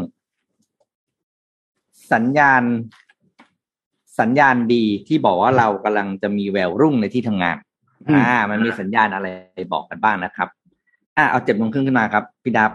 [2.14, 2.64] สัญญาณ
[4.20, 7.58] สัญญาณดีที่บอกว่าเรากำลังจะมีแววรุ่งในที่ทำงาน
[8.08, 9.28] อืมอ่า มันมีสัญญาณอะไร
[9.74, 10.48] บอกกันบ้างนะครับ
[11.18, 12.72] อ่าเอาเจ็ดโมงครึ่งขึ้นมาครับ พี่ดับ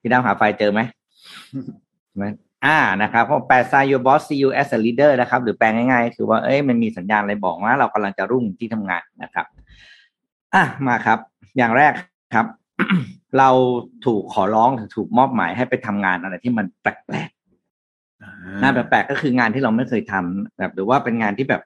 [0.00, 0.80] พี่ดับหาไฟล์เจอไหม
[2.16, 2.24] ไหม
[2.66, 9.46] อ่านะครับเพราะแปล sign your boss see you as a leader นะครับ หรือแปลง่ายๆ คือว่าเอ้ยมันมีสัญญาณอะไรบอกว่า เรากำลังจะรุ่งที่ทำงานนะครับ
[10.54, 11.18] อะมาครับ
[11.56, 11.92] อย่างแรก
[12.34, 12.46] ครับ
[13.38, 13.50] เรา
[14.06, 17.35] ถูกขอร้องหรือถูกมอบหมายให้ไปทำงานอะไรที่มันแปลกๆ
[18.62, 21.62] งานแปลกๆก็คืองานที่เราไม่เคยทำแบบหรือว่าเป็นงานที่แบบ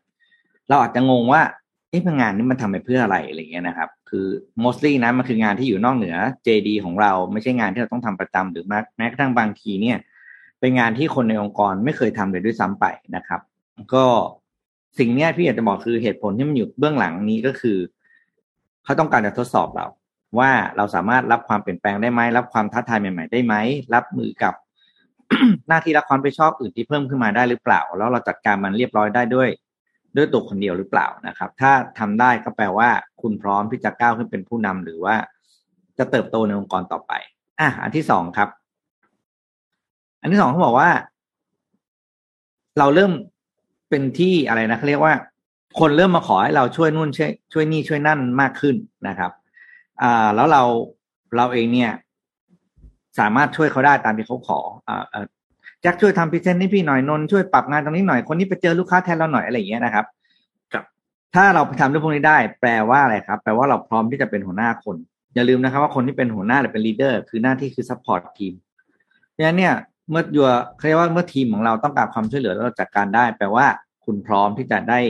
[0.68, 1.42] เราอาจจะงงว่า
[1.90, 4.27] เอ๊ะงานนี้มันทำไปเพื่ออะไรอะไรเงี้ยนะครับ คือ
[4.62, 8.64] mostly นะมันคืองานที่อยู่นอกเหนือ JD ของเราไม่ใช่งานที่เราต้องทำประจำหรือ
[8.96, 9.99] แม้กระทั่งบางทีเนี่ย
[10.61, 12.85] เป็นงานที่คนในองค์กรไม่เคยทำเลยด้วยซ้ำไป
[13.16, 13.40] นะครับ
[13.94, 14.05] ก็
[14.99, 17.79] สิ่งนี้พี่อยากจะบอกคือเหตุผลที่มันอยู่เบื้องหลังนี้ก็คือ
[18.85, 19.87] เขาต้องการจะทดสอบเรา
[20.38, 23.55] ว่าเราสามารถรับความเปลี่ยนแปลงได้ไหมรับความท้าทายใหม่ ๆ ได้ไหม
[23.94, 24.55] รับมือกับ
[25.69, 29.49] หน้าที่และความรับผิดชอบอื่นที่เพิ่มขึ้นมาได้หรือเปล่า แล้วเราจัดการมันเรียบร้อยได้ด้วย
[30.16, 32.88] ด้วยตัวคนเดียวหรือเปล่านะครับ ถ้าทำได้ก็แปลว่า
[33.23, 35.16] คุณพร้อมที่จะก้าวขึ้นเป็นผู้นำหรือว่า
[35.99, 37.12] จะเติบโตในองค์กรต่อไป
[37.61, 38.49] อะอันที่สองครับ
[40.21, 40.90] อันที่สองเขาบอกว่า
[42.79, 43.12] เราเริ่ม
[43.90, 45.14] เป็นที่อะไรนะเขาเรียกว่า
[45.81, 48.77] คนเริ่มมาขอให้เราช่วยนู่นช่วยช่วยนี่ช่วยนั่นมากขึ้น
[49.09, 49.33] นะครับ
[50.03, 50.62] อ่าแล้วเรา
[51.37, 51.93] เราเองเนี่ย
[53.20, 55.24] สามารถช่วยเขาได้ตามที่เขาขออ่า
[55.80, 60.04] แจ็คช่วยทำพิเศษให้พี่หน่อยนนช่วยปรับงานตรงนี้หน่อยคนนี้ไปเจอลูกค้าแทนเราหน่อยอะไรอย่างเงี้ยนะครับ
[60.72, 60.85] ครับ
[61.35, 64.96] ถ้าเราทำเรื่องพวกนี้ได้ แปลว่าอะไรครับ แปลว่าเราพร้อมที่จะเป็นหัวหน้าคน
[65.35, 68.54] อย่าลืมนะครับ ว่าคนที่เป็นหัวหน้าหรือเป็น leader คือหน้าที่คือ support ทีม
[69.30, 69.74] เพราะฉะนั้นเนี่ย
[70.11, 70.50] เมื่อยัว
[70.87, 73.66] เรียกว่าเมื่อทีมของเราต้องการความช่วยเหลือแล้วเราจัดการได้ แปลว่า
[74.04, 75.00] คุณพร้อมที่จะได้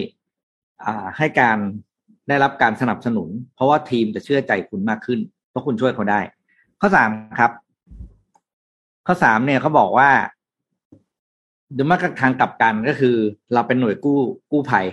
[0.84, 1.58] อ่าให้การ
[2.28, 5.20] ได้รับการสนับสนุน เพราะว่าทีมจะเชื่อใจคุณมากขึ้น
[5.50, 6.20] เพราะคุณช่วยเขาได้
[6.80, 7.50] ข้อสามครับ
[9.10, 10.10] ข้อสามเนี่ยเขาบอกว่า
[11.74, 13.16] หรือมากทางกลับกันก็คือ
[13.54, 14.18] เราเป็นหน่วยกู้
[14.52, 14.86] กู้ภัย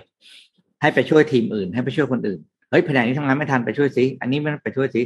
[0.81, 5.01] ให้ไปช่วยทีมอื่น ให้ไปช่วยคนอื่นเฮ้ยแผนกนี้ทำงานไม่ทันไปช่วยซิอันนี้ไม่ไปช่วยซิ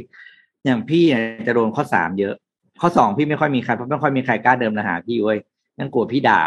[0.64, 2.34] อย่างพี่เนี่ยจะโดนข้อสามเยอะ
[2.80, 5.38] ข้อสองพี่ไม่ค่อยมีใครเพราะไม่ค่อยมีใครกล้าเดิมมาหาพี่เว้ย
[5.78, 6.40] นั่งกลัวพี่ด่า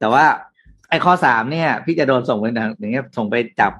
[0.00, 0.24] แต่ว่า
[0.90, 2.44] ไอ้ข้อสามเนี่ย พี่จะโดนส่งไป
[2.80, 3.72] อย่างเงี้ยส่งไปจับ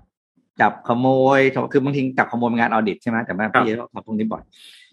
[0.61, 1.07] จับขโม
[1.38, 1.40] ย
[1.72, 4.42] คือบางทีจับขโมยงานออดิตใช่ไหมแต่ว่าพี่จะต้องทำพวกนี้บ่อย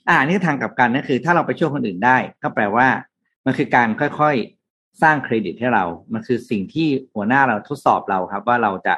[0.09, 2.88] อ่านี่ทางกลับกันนั่นคือ ถ้าเราไปช่วยคนอื่นได้ ก็แปลว่า
[3.45, 8.95] มันคือการค่อยๆสร้างเครดิตให้เรา มันคือสิ่งที่หัวหน้าเราทดสอบเราครับ ว่าเราจะ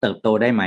[0.00, 0.62] เติบโตได้ไหม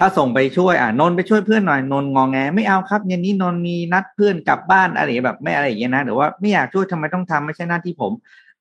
[0.00, 8.12] ถ้าส่งไปช่วยอ่านนไปช่วยเพื่อนหน่อยนนงองแงไม่เอาครับเย็นนี้นนมีนัดเพื่อนกลับบ้านอะไรแบบไม่อะไรอย่างเงี้ยนะหรือว่าไม่อยากช่วยทำไมต้องทำไม่ใช่หน้าที่ผม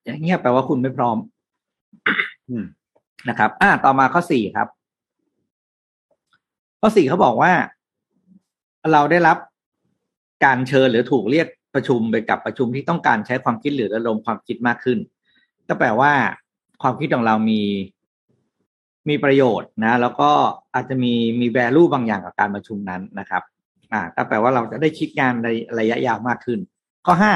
[0.03, 1.17] อย่างเงี้ยแปลว่าคุณไม่พร้อม
[3.29, 4.67] นะครับ อ่าต่อมาข้อสี่ครับ
[6.81, 7.51] ข้อสี่เขาบอกว่า
[8.91, 9.37] เราได้รับ
[10.45, 14.99] การเชิญหรือถูกเรียก ประชุมไปกับประชุมที่ต้องการใช้ความคิดหรือระดมความคิดมากขึ้น
[15.67, 16.11] ก็แปลว่า
[16.81, 17.61] ความคิดของเรามี
[19.09, 20.31] มีประโยชน์นะ แล้วก็
[20.73, 23.43] อาจจะมีมีแวลูบางอย่างกับการประชุมนั้นนะครับ
[23.93, 25.47] อ่าก็แปลว่าเราจะได้คิดงานใน
[25.79, 26.59] ระยะยาวมากขึ้น
[27.05, 27.33] ข้อห้า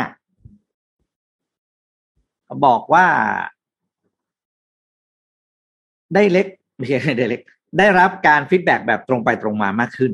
[2.65, 3.06] บอกว่า
[6.15, 7.41] ได้เล็กไม่ใช่ได้เล็ก
[7.77, 10.12] ได้รับการฟีดแบ็แบบตรงไปตรงมามากขึ้น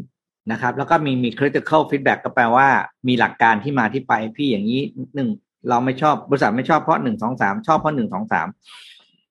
[0.51, 2.67] นะครับ แล้วก็มีมี critical feedback ก็แปลว่า
[3.07, 4.81] มีหลักการที่มาที่ไปพี่อย่างนี้
[5.15, 5.29] หนึ่ง
[5.69, 8.47] เราไม่ชอบบริษัทไม่ชอบเพราะหนึ่งสองสามชอบเพราะหนึ่งสองสาม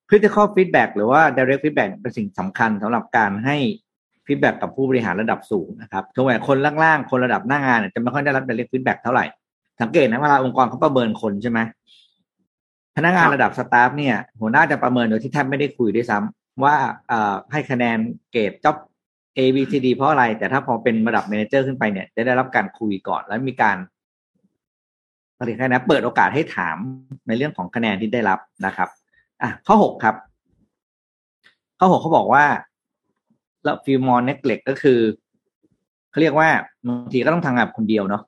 [0.09, 3.57] critical feedback หรือว่า direct feedback เป็นสิ่งสำคัญสำหรับการให้
[4.27, 9.25] feedback กับผู้บริหารระดับสูงนะครับถึงแม้คนล่างๆ คนระดับหน้างานจะไม่ค่อยได้รับ direct feedback เท่าไหร่
[9.81, 11.61] สังเกตนะเวลาองค์กรเขาประเมินคนใช่ไหม
[12.97, 16.75] พนักงานระดับสตาฟเนี่ย หัวหน้าจะประเมินโดยที่แทบไม่ได้คุยด้วยซ้ำว่า
[17.53, 17.99] ให้คะแนน
[18.33, 18.77] เกรดจ็อบ
[19.39, 23.77] A B C D เพราะอะไร แต่ถ้าพอเป็นระดับ manager ขึ้นไปเนี่ยจะได้รับการคุยก่อน แล้วมีการ
[25.39, 26.77] ผลิตคะแนนเปิดโอกาสให้ถาม
[27.27, 28.89] ในเรื่องของคะแนนที่ได้รับนะครับ
[29.43, 30.15] อะข้อหกครับ
[31.79, 32.45] ข้อหกเขาบอกว่า
[33.65, 34.99] แล้ว feel more neglected ก็คือ
[36.11, 36.49] เขาเรียกว่า
[36.87, 38.23] บางทีก็ต้องทำงานคนเดียวเนาะ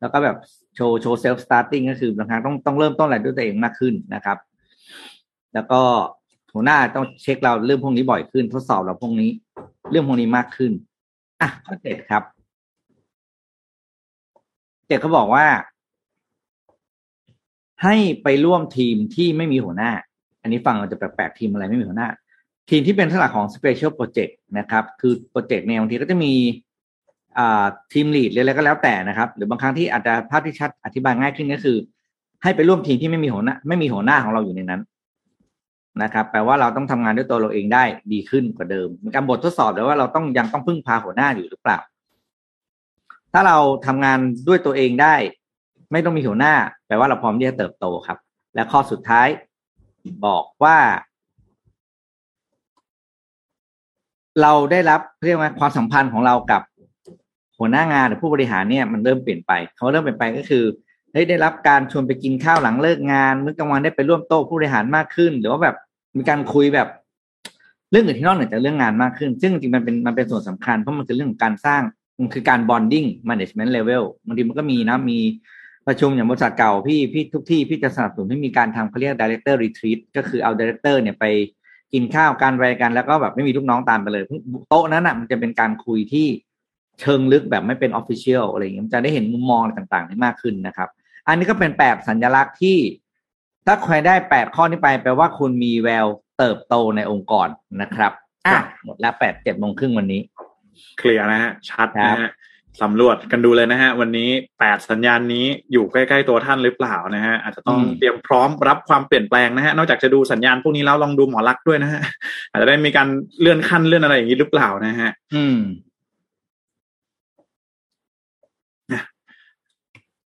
[0.00, 0.36] แล้วก็แบบ
[0.74, 4.38] show show self-starting ก็คือบางครั้งต้องต้องเริ่มต้นอะไรด้วยตัวเองมากขึ้นนะครับ
[5.54, 5.80] แล้วก็
[6.54, 9.30] หัวหน้าต้องเช็คเราเรื่องพวกนี้บ่อยขึ้นทดสอบเราพวกนี้
[9.90, 10.72] เรื่องพวกนี้มากขึ้น
[11.40, 12.22] อะข้อเจ็ดครับ
[14.86, 15.46] เจ็ดเขาบอกว่า
[17.82, 19.90] ให้ไปร่วมทีมที่ไม่มีหัวหน้า
[20.42, 22.08] อันนี้ฟังเราจะแปลกๆทีมอะไรไม่มีหัวหน้า
[22.70, 26.32] ทีมที่เป็นลักษณะของ special project นะครับ คือโปรเจกต์เนี่ยบางทีก็จะมี
[27.92, 31.76] ทีมลีดอะไรก็แล้วแต่นะครับ หรือบางครั้งที่อาจจะภาพที่ชัดอธิบายง่ายขึ้นก็คือ
[32.42, 34.80] ให้ไปร่วมทีมที่ไม่มีหัวหน้า ไม่มีหัวหน้าของเราอยู่ในนั้น
[36.02, 41.78] นะครับแปลว่าเราต้องทำงานด้วยตัวเราเองได้ดีขึ้นกว่าเดิมมีการบททดสอบเลยว่าเราต้องยังต้องพึ่งพาหัวหน้าอยู่หรือเปล่า
[43.32, 45.14] ถ้าเราทำงานด้วยตัวเองได้
[45.92, 46.54] ไม่ต้องมีหัวหน้า
[46.86, 48.18] แปลว่าเราพร้อมที่จะเติบโตครับ
[48.54, 49.28] และข้อสุดท้าย
[50.26, 50.78] บอกว่า
[54.42, 56.62] เราได้รับเรียกว่าความสัมพันธ์ของเรากับ
[57.58, 60.64] หัวหน้างานหรือผู้บริหารเนี่ยมันเริ่มเปลี่ยนไปเขาเริ่มเปลี่ยนไปก็คือ
[61.12, 65.76] ได้ได้รับการชวนไปกินข้าวหลังเลิกงาน มื้อกลางวันได้ไปร่วมโต๊ะผู้บริหารมากขึ้น หรือว่าแบบ
[66.16, 66.88] มีการคุยแบบ
[67.90, 71.82] เรื่องอื่นที่นอกเหนือจากเรื่องงานมากขึ้น ซึ่งจริงมันเป็นมันเป็นส่วนสำคัญเพราะมันคือเรื่องของการสร้าง
[72.20, 75.18] มันคือการ bonding management level บางทีมันก็มีนะมี
[75.86, 81.24] ประชุมอย่างบริษัทเก่าพี่พี่ทุกที่พี่จะสนับสนุนให้มีการทำเขาเรียก director retreat ก็คือเอา director เนี่ยไป
[81.92, 84.22] กินข้าวกันอะไรกันแล้วก็แบบไม่มีลูกน้องตามไปเลย
[84.68, 86.26] โต๊ะนั้นอะมันจะเป็นการคุยที่
[87.00, 90.88] เชิงลึกแบบไม่เป็นออฟฟิเชียลอะไรอย่างเงี้ยจะได้เห็นมุมมองต่างๆได้มากขึ้นนะครับ
[91.28, 92.76] อันนี้ก็เป็นแปดสัญลักษณ์ที่
[93.66, 96.06] ถ้าใครได้แปดข้อนี้ไปแปลว่าคุณมีแวว
[96.38, 97.48] เติบโตในองค์กร
[97.82, 98.12] นะครับ
[98.46, 100.20] อะหมดแล้วแปดเจ็ดโมงครึ่งวันนี้
[100.98, 102.30] เคลียร์นะฮะชัดครันะบฮะ
[102.82, 112.00] สำรวจกันดูเลยนะฮะ วันนี้แปดสัญญาณนี้อยู่ใกล้ๆตัวท่านหรือเปล่านะฮะอาจจะต้องเตรียมพร้อมรับความเปลี่ยนแปลงนะฮะนอกจากจะดูสัญญาณพวกนี้แล้วลองดูหมอลักษณ์ด้วยนะฮะ
[112.50, 113.08] อาจจะได้มีการ
[113.40, 115.58] เลื่อนขั้นเลื่อนอะไรอย่างนี้หรือเปล่านะฮะ อืม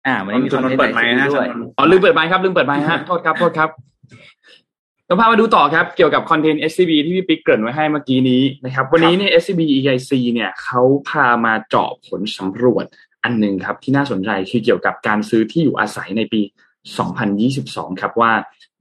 [0.06, 1.48] อ่าวันนี้มีคอนเทนต์เปิดไมค์นะด้วย
[1.78, 3.70] อ๋อลืมเปิดไมค์ครับลืมเปิดไมค์ฮะโทษครับโทษครับ
[5.06, 12.84] เราพามาดูต่อครับเกี่ยวกับคอนเทนต์ SCB ที่พี่ปิ๊กเกริ่นไว้ให้เมื่อกี้นี้นะครับ วันนี้เนี่ย SCB EIC เนี่ยเขาพามาเจาะผลสำรวจ
[13.24, 16.40] อันหนึ่งครับ ที่น่าสนใจคือเกี่ยวกับการซื้อที่อยู่อาศัยในปี
[17.20, 18.32] 2022 ครับว่า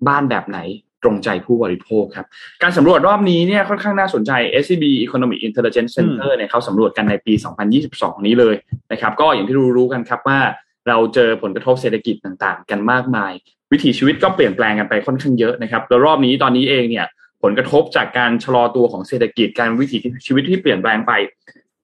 [0.08, 0.60] บ้านแบบไหน
[1.04, 2.26] ตรงใจผู้บริโภคครับ
[2.64, 4.32] การสำรวจรอบนี้เนี่ยค่อนข้างน่าสนใจ
[4.64, 7.34] SCB Economic Intelligence Center เนี่ยเขาสำรวจกันในปี
[7.80, 8.56] 2022 นี้เลย
[8.92, 10.40] นะครับ ก็อย่างที่รู้ๆกันครับว่า
[10.88, 13.34] เราเจอผลกระทบเศรษฐกิจต่างๆ กันมากมาย
[13.72, 17.06] วิถีชีวิตก็เปลี่ยนแปลงกันไปค่อนข้างเยอะนะครับแล้วรอบนี้ตอนนี้เองเนี่ย
[17.44, 21.12] ผลกระทบจากการชะลอตัวของเศรษฐกิจการวิถีชีวิตที่เปลี่ยนแปลงไป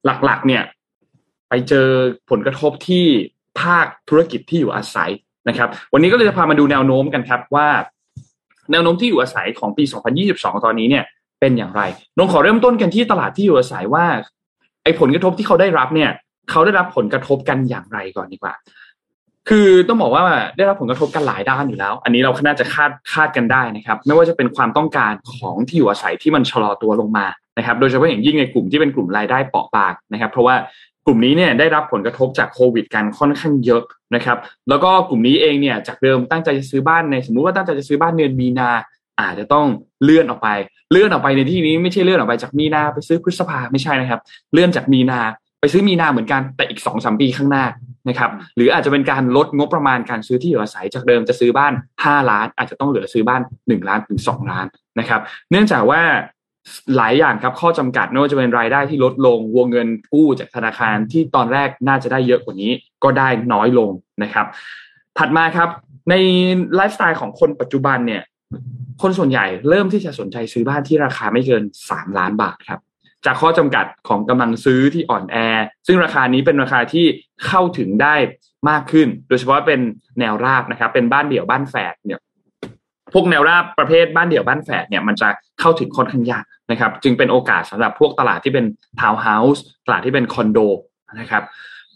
[0.05, 0.63] หลักๆ เนี่ย
[1.49, 1.87] ไปเจอ
[2.29, 3.05] ผลกระทบที่
[3.61, 5.11] ภาคธุรกิจที่อยู่อาศัย
[5.49, 7.67] นะครับ วันนี้ก็เลยจะพามาดูแนวโน้มกันครับว่า
[8.71, 9.83] แนวโน้มที่อยู่อาศัยของปี
[10.25, 11.03] 2022 ตอนนี้เนี่ย
[11.39, 11.81] เป็นอย่างไร
[12.17, 14.05] นงขอเริ่มต้นกันที่ตลาดที่อยู่อาศัยว่า
[14.83, 16.11] ไอ้ผลกระทบที่เขาได้รับเนี่ย
[16.51, 18.53] เขาได้รับผลกระทบกันอย่างไรก่อนดีกว่า
[19.49, 20.23] คือต้องบอกว่า
[20.57, 27.25] ได้รับผลกระทบกันหลายด้านอยู่แล้ว อันนี้เราน่าจะคาดคาดกันได้นะครับ ไม่ว่าจะเป็นความต้องการของที่อยู่อาศัยที่มันชะลอตัวลงมา
[27.57, 30.55] นะครับ โดยเฉพาะอย่างยิ่งในกลุ่มที่เป็นกลุ่มรายได้เปราะบางนะครับ เพราะว่า
[31.05, 33.83] กลุ่มนี้เนี่ยได้รับผลกระทบจากโควิดกันค่อนข้างเยอะ
[34.15, 34.37] นะครับ
[34.69, 38.69] แล้วก็กลุ่มนี้เองเนี่ยจากเดิมตั้งใจจะซื้อบ้านในสมมุติว่าตั้งใจจะซื้อบ้านเดือนมีนา
[39.19, 39.65] อาจจะต้อง
[40.03, 40.49] เลื่อนออกไป
[40.91, 44.21] เลื่อนออกไปในที่นี้ไม่ใช่เลื่อนออกไปจากมีนาไปซื้อพฤษภาไม่ใช่นะครับ
[44.53, 45.19] เลื่อนจากมีนา
[45.59, 47.65] ไปซื้อมีนาเหมือนกันแต่อีกสองสามปีข้างหน้า
[48.09, 54.65] นะครับหรืออาจจะเป็นการลดงบประมาณการซื้อที่อยู่อาศัยจากเดิมจะซื้อบ้าน 5 ล้าน อาจจะต้องเหลือซื้อบ้าน 1 ล้านถึง 2 ล้าน
[54.99, 56.01] นะครับ เนื่องจากว่า
[56.97, 62.71] หลายอย่างครับข้อจำกัดไม่ว่าจะเป็นรายได้ที่ลดลงวงเงินกู้จากธนาคารที่ตอนแรกน่าจะได้เยอะกว่านี้
[63.03, 63.89] ก็ได้น้อยลง
[64.23, 64.45] นะครับ
[65.17, 65.69] ถัดมาครับ
[66.09, 66.13] ใน
[66.75, 68.23] ไลฟ์สไตล์ของคนปัจจุบันเนี่ย
[69.01, 72.79] คนส่วนใหญ่เริ่มที่จะสนใจซื้อบ้านที่ราคาไม่เกิน 3 ล้านบาทครับ
[73.25, 75.37] จากข้อจำกัดของกำลังซื้อที่อ่อนแอ
[75.87, 77.05] ซึ่งราคานี้เป็นราคาที่
[77.47, 78.15] เข้าถึงได้
[78.69, 79.79] มากขึ้น โดยเฉพาะเป็น
[80.19, 82.19] แนวราบนะครับ เป็นบ้านเดี่ยวบ้านแฝดเนี่ย
[83.13, 88.65] พวกแนวราบประเภทบ้านเดี่ยวบ้านแฝดเนี่ยมันจะเข้าถึงค่อนข้างยากนะครับ จึงเป็นโอกาสสำหรับพวกตลาดที่เป็น
[88.99, 90.59] ทาวน์เฮาส์ตลาดที่เป็นคอนโด
[91.19, 91.43] นะครับ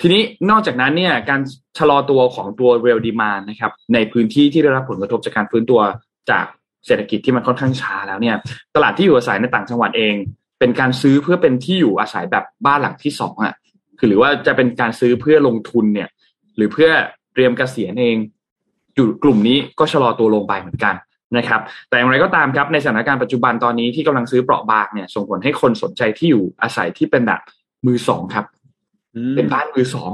[0.01, 1.41] ทีนี้นอกจากนั้นเนี่ยการ
[1.77, 5.81] ชะลอตัวของตัวเรลดีมานนะครับ ในพื้นที่ที่ได้รับผลกระทบจากการฟื้นตัว
[6.29, 6.45] จาก
[6.85, 8.35] เศรษฐกิจที่มันค่อนข้างช้าแล้วเนี่ย
[8.75, 10.15] ตลาดที่อยู่อาศัยในต่างจังหวัดเอง
[10.59, 13.55] เป็นการซื้อเพื่อเป็นที่อยู่อาศัยแบบบ้านหลังที่สองอะ
[13.97, 16.09] คือหรือว่าจะเป็นการซื้อเพื่อลงทุนเนี่ย
[16.55, 16.89] หรือเพื่อ
[17.33, 18.17] เตรียมเกษียณเอง
[18.95, 20.95] อยู่กลุ่มนี้ก็ชะลอตัวลงไปเหมือนกัน
[21.37, 27.41] นะครับ แต่อย่างไรก็ตามครับในสถานการณ์ปัจจุบันตอนนี้ที่กำลังซื้อเปราะบางเนี่ยส่งผลให้คนสนใจที่อยู่อาศัยที่เป็นแบบ
[27.85, 28.45] มือสองครับ
[29.35, 30.11] เป็นบ้านมือสอง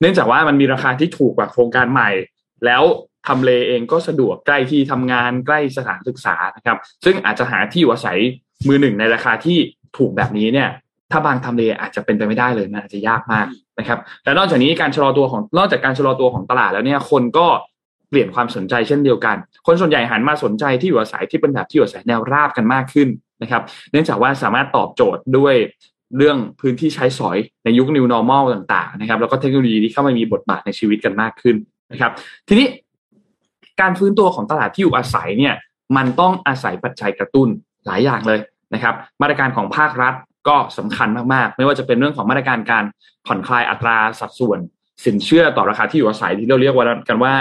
[0.00, 2.10] เนื่องจากว่ามันมีราคาที่ถูกกว่าโครงการใหม่
[2.66, 2.82] แล้ว
[3.26, 8.18] ทำเลเองก็สะดวกใกล้ที่ทำงานใกล้สถานศึกษานะครับ ซึ่งอาจจะหาที่อยู่อาศัย
[8.68, 9.58] มือหนึ่งในราคาที่
[9.96, 10.68] ถูกแบบนี้เนี่ย
[11.10, 13.46] ถ้าบางทำเลอาจจะเป็นไปไม่ได้เลยมันอาจจะยากมาก
[13.78, 17.46] นะครับแต่นอกจากนี้การชะลอตัวของนอกจากการชะลอตัวของตลาดแล้วเนี่ยคนก็
[18.08, 19.36] เปลี่ยนความสนใจเช่นเดียวกัน
[19.66, 23.08] คนส่วนใหญ่หันมาสนใจที่อยู่อาศัยที่เป็นแบบที่อยู่อาศัยแนวราบกันมากขึ้น
[23.42, 25.54] นะครับ เนื่องจากว่าสามารถตอบโจทย์ด้วย
[26.16, 31.56] เรื่องพื้นที่ใช้สอยในยุค New Normal ต่าง ๆ นะครับ แล้วก็เทคโนโลยีที่เข้ามามีบทบาทในชีวิตกันมากขึ้น
[31.92, 32.12] นะครับ
[32.48, 32.66] ทีนี้
[33.80, 35.54] การฟื้นตัวของตลาดที่อยู่อาศัยเนี่ย
[35.96, 37.48] มันต้องอาศัยปัจจัยกระตุ้น
[37.86, 38.40] หลายอย่างเลย
[38.74, 40.14] นะครับมาตรการของภาครัฐ
[40.48, 42.84] ก็สำคัญมากๆ ไม่ว่าจะเป็นเรื่องของมาตรการการ
[43.26, 44.58] ผ่อนคลายอัตราสัดส่วน
[45.04, 47.34] สินเชื่อต่อราคาที่อยู่อาศัยที่เราเรียกว่ากันว่า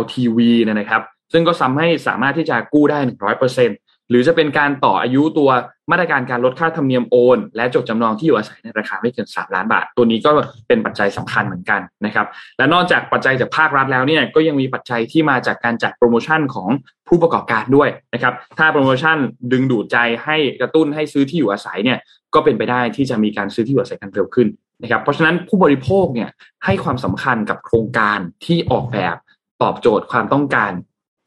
[0.00, 1.02] LTV นะครับ
[1.32, 2.98] ซึ่งก็ทำให้สามารถที่จะกู้ได้
[3.46, 3.81] 100%
[4.12, 5.50] หรือจะเป็นการต่ออายุตัว
[5.90, 10.30] มาตรการการลดค่าธรรมเนียมโอน และจดจำนองที่อยู่อาศัยในราคาไม่เกิน 3 ล้านบาท ตัวนี้ก็
[10.68, 12.26] เป็นปัจจัยสำคัญเหมือนกันนะครับ
[12.58, 16.68] และนอกจากปัจจัยจากภาครัฐแล้วเนี่ยก็ยังมีปัจจัยที่มาจากการจัดโปรโมชั่นของ
[17.08, 19.16] ผู้ประกอบการด้วยนะครับ ถ้าโปรโมชั่น
[19.52, 21.98] ดึงดูดใจให้กระตุ้นให้ซื้อที่อยู่อาศัยเนี่ย
[22.34, 24.48] ก็เป็นไปได้ที่จะมีการซื้อที่อยู่อาศัยกันเร็วขึ้น
[24.82, 26.30] นะครับ เพราะฉะนั้นผู้บริโภคเนี่ย
[26.64, 29.16] ให้ความสำคัญกับโครงการที่ออกแบบ
[29.62, 30.72] ตอบโจทย์ความต้องการ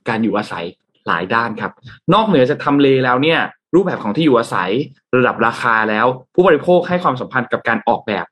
[0.10, 0.66] การอยู่อาศัย
[1.08, 1.72] หลายด้านครับ
[2.14, 3.39] นอกเหนือจากทำเลแล้วเนี่ย
[3.76, 4.72] รูปแบบของที่อยู่อาศัย
[5.18, 8.26] ระดับราคาแล้ว ผู้บริโภคให้ความสัมพันธ์กับการออกแบบ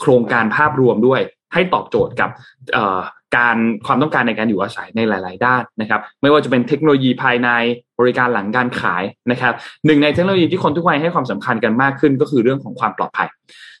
[0.00, 1.20] โครงการภาพรวมด้วย
[1.52, 2.30] ให้ตอบโจทย์กับ
[3.36, 3.56] การ
[3.86, 7.48] ความต้องการในการอยู่อาศัยในหลาย ๆ ด้านนะครับ ไม่ว่าจะเป็นเทคโนโลยีภายใน
[8.00, 9.52] บริการหลังการขายนะครับ
[9.86, 13.28] หนึ่งในเทคโนโลยีที่คนทุกวัยให้ความสำคัญกันมากขึ้น ก็คือเรื่องของความปลอดภัย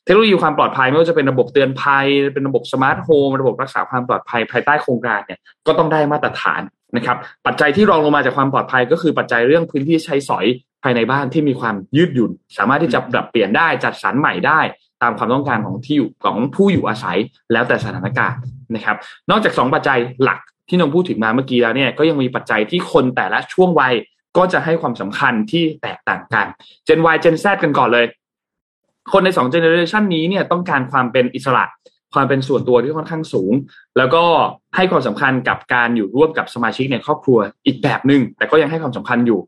[0.04, 6.60] เทคโนโลยีความปลอดภัยไม่ว่าจะเป็นระบบเตือนภัย เป็นระบบ smart home ระบบรักษาความปลอดภัยภายใต้โครงการเนี่ยก็ต้องได้มาตรฐาน
[6.96, 7.16] นะครับ
[7.46, 10.46] ปัจจัยที่รองลงมาจากความปลอดภัยก็คือปัจจัยเรื่องพื้นที่ใช้สอย
[10.82, 14.60] ภายในบ้านที่มีความยืดหยุ่น สามารถที่จะปรับเปลี่ยนได้จัดสรรใหม่ได้
[15.02, 17.18] ตามความต้องการของที่อยู่ของผู้อยู่อาศัย
[17.52, 18.40] แล้วแต่สถานการณ์
[18.74, 18.96] นะครับ
[19.30, 23.94] นอกจาก 2 ปัจจัยหลักที่นงพูดถึงมาเมื่อกี้แล้วเนี่ยก็ยังมีปัจจัยที่คนแต่ละช่วงวัย
[24.36, 26.46] ก็จะให้ความสำคัญที่แตกต่างกัน
[26.86, 28.06] Gen Y Gen Z กันก่อนเลย
[29.12, 31.64] คนใน2 generation นี้เนี่ยต้องการความเป็นอิสระ
[32.16, 33.52] ความเป็นส่วนตัวที่ค่อนข้างสูง
[33.98, 34.24] แล้วก็
[34.76, 39.40] ให้ความสำคัญกับการอยู่ร่วมกับสมาชิกในครอบครัวอีกแบบหนึ่งแต่ก็ยังให้ความสำคัญอยู่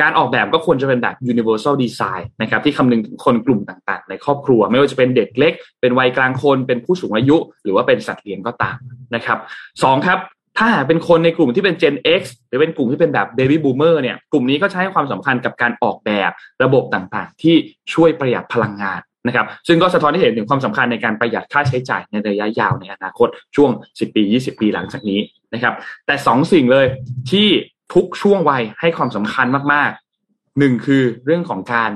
[0.00, 8.76] การออกแบบก็ควรจะเป็นแบบ universal design นะครับที่คำนึงถึงคนกลุ่มต่างๆ ในครอบครัว ไม่ว่าจะเป็นเด็กเล็ก เป็นวัยกลางคน เป็นผู้สูงอายุ หรือว่าเป็นสัตว์เลี้ยงก็ตาม
[9.14, 9.38] นะครับ
[9.82, 10.18] สองครับ
[10.58, 16.30] ถ้าเป็นคนในกลุ่มที่เป็น Gen X หรือเป็นกลุ่มที่เป็นแบบ Baby Boomer เนี่ย กลุ่มนี้ก็ให้ความสำคัญกับการออกแบบ
[16.62, 17.54] ระบบต่างๆ ที่
[17.94, 25.20] ช่วยประหยัดพลังงาน นะครับซึ่งก็สะท้อนให้เห็นถึงความสำคัญในการประหยัดค่าใช้จ่ายในระยะยาวในอนาคตช่วง 10 ปี 20 ปีหลังจากนี้
[25.54, 25.74] นะครับ
[26.06, 26.86] แต่สองสิ่งเลย
[27.30, 27.48] ที่
[27.94, 31.90] ทุกช่วงวัยให้ความสำคัญมากๆหนึ่งคือเรื่องของการ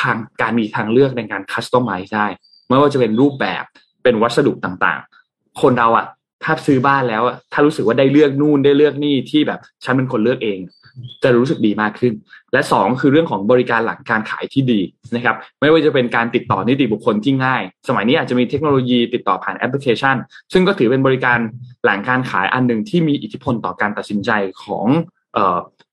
[0.00, 2.26] ทางการมีทางเลือกในการคัสตอมไมซ์ได้
[2.68, 3.64] ไม่ว่าจะเป็นรูปแบบ
[4.02, 6.06] เป็นวัสดุต่างๆ คนเราอะ
[6.44, 7.22] ถ้าซื้อบ้านแล้ว
[7.52, 10.58] ถ้ารู้สึกว่าได้เลือกนู่นได้เลือกนี่ที่แบบฉันเป็นคนเลือกเอง
[11.22, 12.12] จะรู้สึกดีมากขึ้น
[12.52, 14.80] และสองคือเรื่องของบริการหลังการขายที่ดี
[15.14, 20.16] นะครับ ไม่ว่าจะเป็นการติดต่อนิติบุคคลที่ง่าย สมัยนี้อาจจะมีเทคโนโลยีติดต่อผ่านแอปพลิเคชัน
[20.52, 21.38] ซึ่งก็ถือเป็นบริการ
[21.84, 24.30] หลังการขายอันหนึ่งที่มีอิทธิพลต่อการตัดสินใจ
[24.64, 24.86] ของ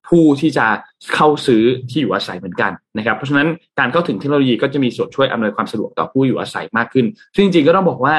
[0.07, 0.67] ผู้ที่จะ
[1.15, 3.47] เข้าซื้อที่อยู่อาศัยเหมือนกันนะครับเพราะฉะนั้น
[3.79, 8.15] การเข้าถึงเทคโนโลยีก็จะมีส่วนช่วยอำนวยความสะดวกต่อผู้อยู่อาศัยมากขึ้นซึ่งจริงๆก็ต้องบอกว่า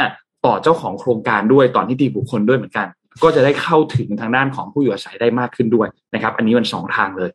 [0.47, 2.87] ต่อเจ้าของโครงการด้วยต่อนิติบุคคลด้วยเหมือนกัน
[3.23, 7.31] ก็จะได้เข้าถึงทางด้านของผู้อยู่อาศัยได้มากขึ้นด้วยนะครับ อันนี้มันสองทางเลย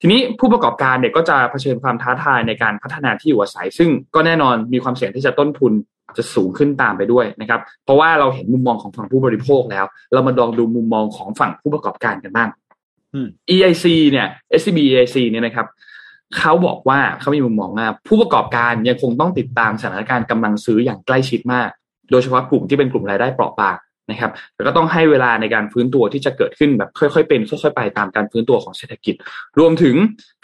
[0.00, 5.72] ทีนี้ผู้ประกอบการเนี่ยก็จะเผชิญความท้าทายในการพัฒนาที่อยู่อาศัย ซึ่งก็แน่นอนมีความเสี่ยงที่จะต้นทุน
[6.18, 12.48] จะสูงขึ้นตามไปด้วยนะครับ เพราะว่าเราเห็นมุมมองของฝั่งผู้บริโภคแล้ว เรามาลองดูมุมมองของฝั่งผู้ประกอบการกันบ้าง
[13.54, 14.26] EIC เนี่ย
[14.60, 15.66] SCB EIC เนี่ยนะครับ
[16.38, 21.68] เขาบอกว่าเขามีมุมมองว่าผู้ประกอบการยังคงต้องติดตามสถานการณ์กำลังซื้ออย่างใกล้ชิดมาก
[22.10, 23.76] โดยเฉพาะกลุ่มที่เป็นกลุ่มรายได้เปราะบาง
[24.10, 29.14] นะครับแล้วก็ต้องให้เวลาในการฟื้นตัวที่จะเกิดขึ้นแบบค่อยๆเป็นค่อยๆไปตามการฟื้นตัวของเศรษฐกิจ
[29.58, 29.94] รวมถึง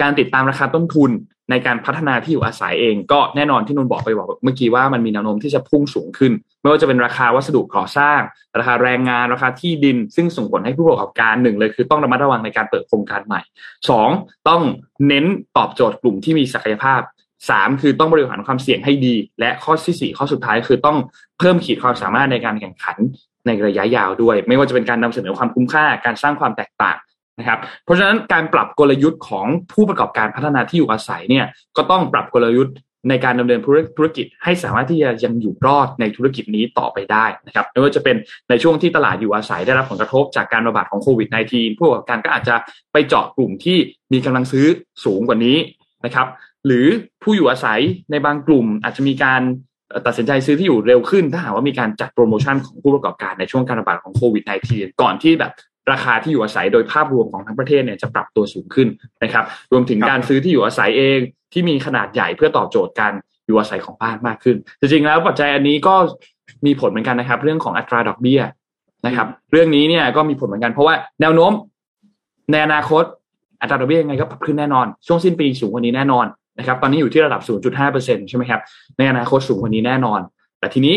[0.02, 1.10] การติดตามราคาต้นทุน
[1.50, 8.20] ในการพัฒนาที่อยู่อาศัยเอง ก็แน่นอนที่นนบอกไปบอกเมื่อกี้ว่ามันมีแนวโน้มที่จะพุ่งสูงขึ้น ไม่ว่าจะเป็นราคาวัสดุก่อสร้าง
[8.58, 13.40] ราคาแรงงานราคาที่ดิน ซึ่งส่งผลให้ผู้ประกอบการหนึ่งเลยคือต้องระมัดระวังในการเปิดโครงการใหม่
[13.90, 14.08] สอง
[14.48, 14.62] ต้อง
[15.08, 15.24] เน้น
[15.56, 17.00] ตอบโจทย์กลุ่มที่มีศักยภาพ
[17.50, 20.96] สามคือต้องบริหารความเสี่ยงให้ดี และข้อที่สี่ข้อสุดท้ายคือต้อง
[21.38, 22.96] เพิ่มขีดความสามารถในการแข่งขัน
[23.46, 26.96] ในระยะยาวด้วย ไม่ว่าจะเป็นการนำเสนอความคุ้มค่าการสร้างความแตกต่าง
[27.38, 32.74] นะครับ เพราะฉะนั้นการปรับกลยุทธ์ของผู้ประกอบการพัฒนาที่อยู่อาศัยเนี่ยก็ต้องปรับกลยุทธ์
[33.08, 33.60] ในการดำเนิน
[33.96, 38.16] ธุรกิจให้สามารถที่จะยังอยู่รอดในธุรกิจนี้ต่อไปได้นะครับไม่ว่าจะเป็น
[38.48, 42.54] ในช่วงที่ตลาดอยู่อาศัยได้รับผลกระทบจากการระบาดของโควิด -19 ผู้ประกอบการก็อาจจะ
[42.92, 43.78] ไปเจาะกลุ่มที่
[44.12, 44.66] มีกำลังซื้อ
[45.04, 45.56] สูงกว่านี้
[46.04, 46.26] นะครับ
[46.66, 46.86] หรือ
[47.22, 49.42] ผู้อยู่อาศัยในบางกลุ่ม อาจจะมีการ
[50.06, 55.52] ตัดสินใจซื้อที่อยู่เร็วขึ้น ถ้าหากว่ามีการจัดโปรโมชั่นของผู้ประกอบการในช่วงการระบาดของโควิด -19 ก่อนที่แบบ
[55.92, 58.88] ราคาที่อยู่อาศัยโดยภาพรวมของทั้งประเทศเนี่ยจะปรับตัวสูงขึ้น
[59.22, 61.18] นะครับ รวมถึงการซื้อที่อยู่อาศัยเอง
[61.52, 63.12] ที่มีขนาดใหญ่เพื่อตอบโจทย์การ
[63.46, 65.94] อยู่อาศัยของบ้านมากขึ้น จริงๆแล้วปัจจัยอันนี้ก็
[66.66, 68.40] มีผลเหมือนกันนะครับ เรื่องของอัตราดอกเบี้ย
[69.06, 71.52] นะครับ เรื่องนี้เนี่ยก็มีผลเหมือนกันเพราะว่าแนวโน้ม
[72.50, 73.04] ในอนาคต
[73.60, 76.26] อัตราดอกเบี้ยยังไงก็ปรับขึ้นแน่นอน ช่วงสิ้นปีสูงกว่านี้แน่นอน
[76.58, 78.60] นะครับตอนนี้อยู่ที่ระดับ 0.5%ใช่ไหมครับ
[78.98, 80.20] ในอนาคตสูงกว่านี้แน่นอน
[80.58, 80.96] แต่ทีนี้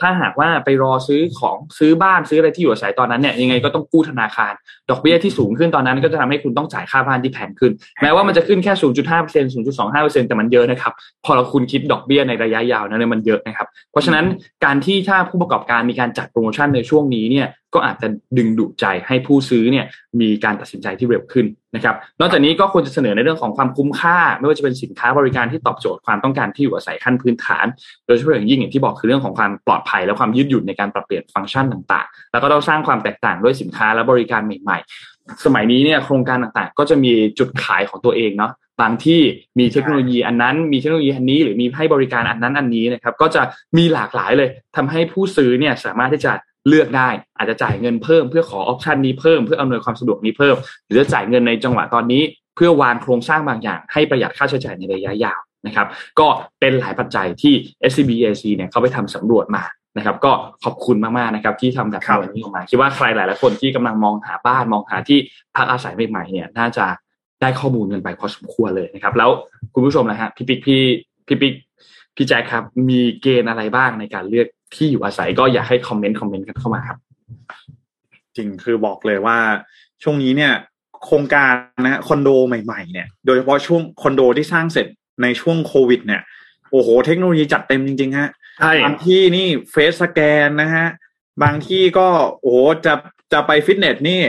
[0.00, 4.52] ถ้าหากว่าไปรอซื้อของซื้อบ้านซื้ออะไรที่อยู่อาศัยตอนนั้นเนี่ยยังไงก็ต้องกู้ธนาคาร
[4.90, 7.72] ดอกเบี้ยที่สูงขึ้นตอนนั้นก็จะทำให้คุณต้องจ่ายค่าบ้านที่แพงขึ้น
[8.02, 10.92] แม้ว่ามันจะขึ้นแค่ 0.5% 0.25%แต่มันเยอะนะครับ
[11.24, 14.24] พอเราคุณคิดดอกเบี้ยในระยะยาวนั้นเนี่ยมันเยอะนะครับ เพราะฉะนั้น
[14.64, 18.08] การที่ถ้าผู้ประกอบการมีการจัดโปรโมชั่นในช่วงนี้เนี่ยก็อาจจะ
[18.38, 19.86] ดึงดูดใจให้ผู้ซื้อเนี่ย
[20.20, 27.66] มีการตัดสินใจที่เร็วขึ้นนะครับ นอกจากนี้ก็ควรจะเสนอในเรื่องของความคุ้มค่า ไม่ว่าจะเป็นสินค้าบริการที่ตอบโจทย์ความต้องการที่อยู่อาศัยขั้นพื้นฐาน
[28.06, 39.20] โดยเฉพาะอย่างยิ่งอย่างที่บอกคือเรื่องของความปลอดภัย และความยืดหยุ่นในการปรับเปลี่ยนฟังก์ชันต่างๆ แล้วก็ต้องสร้างความแตกต่างด้วยสินค้าและบริการใหม่ ๆ สมัยนี้เนี่ยโครงการต่างๆ ก็จะมีจุดขายของตัวเองเนาะบางที่
[39.58, 43.42] มีเทคโนโลยีอันนั้นมีเทคโนโลยีอันนี้หรือมีให้บริการอันนั้นอันนี้นะครับ ก็จะ
[43.76, 46.32] มีหลากหลายเลยทำให้ผู้ซื้อเนี่ยสามารถที่จะ
[46.70, 50.56] เลือกได้ อาจจะจ่ายเงินเพิ่มเพื่อขอออปชันนี้เพิ่มเพื่ออำนวยความสะดวกนี้เพิ่ม
[50.86, 52.22] หรือจะจ่ายเงินในจังหวะตอนนี้
[52.56, 55.86] เพื่อวางโครงสร้างบางอย่างให้ประหยัดค่าใช้จ่ายในระยะยาวนะครับ
[56.20, 56.26] ก็
[56.60, 57.54] เป็นหลายปัจจัยที่
[57.90, 59.64] SCBAC เนี่ยเขาไปทำสำรวจมา
[59.96, 60.32] นะครับ ก็
[60.64, 65.18] ขอบคุณมากๆนะครับ ที่ทำแบบวันนี้ออกมาคิดว่าใครหลายๆคนที่กำลังมองหาบ้านมองหาที่
[65.56, 66.86] พักอาศัยใหม่ๆเนี่ยน่าจะ
[67.40, 69.30] ได้ข้อมูลกันไปพอสมควรเลยนะครับ แล้ว
[69.74, 70.82] คุณผู้ชมนะฮะพี่ปิ๊กพี่
[71.26, 71.54] พี่ปิ๊ก
[72.16, 76.98] พี่แจ็คครับ มีเกณฑ์อะไรบ้างในการเลือก ที่อยู่อาศัยก็อยากให้คอมเมนต์คอมเมนต์กันเข้ามาครับ
[78.36, 79.38] จริงคือบอกเลยว่า
[80.02, 80.52] ช่วงนี้เนี่ย
[81.04, 81.52] โครงการ
[81.84, 84.86] นะฮะคอนโดใหม่ๆเนี่ยโดยเฉพาะช่วงคอนโดที่สร้างเสร็จ
[85.22, 86.20] ในช่วงโควิด เนี่ย
[86.70, 90.86] โอ้โห เทคโนโลยีจัดเต็มจริงๆฮะใช่บางที่นี่ face scan นะฮะ
[91.42, 92.08] บางที่ก็
[92.40, 92.94] โอ้โหจะ
[93.32, 94.22] จะไปฟิตเนสนี่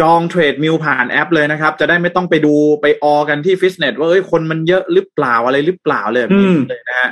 [0.00, 7.10] จอง treadmill ผ่านแอปเลยนะครับ จะได้ไม่ต้องไปดูไปออกันที่ฟิตเนสว่าเอ้ยคนมันเยอะหรือเปล่าอะไรหรือเปล่าเลยแบบนี้อืมเลยนะฮะ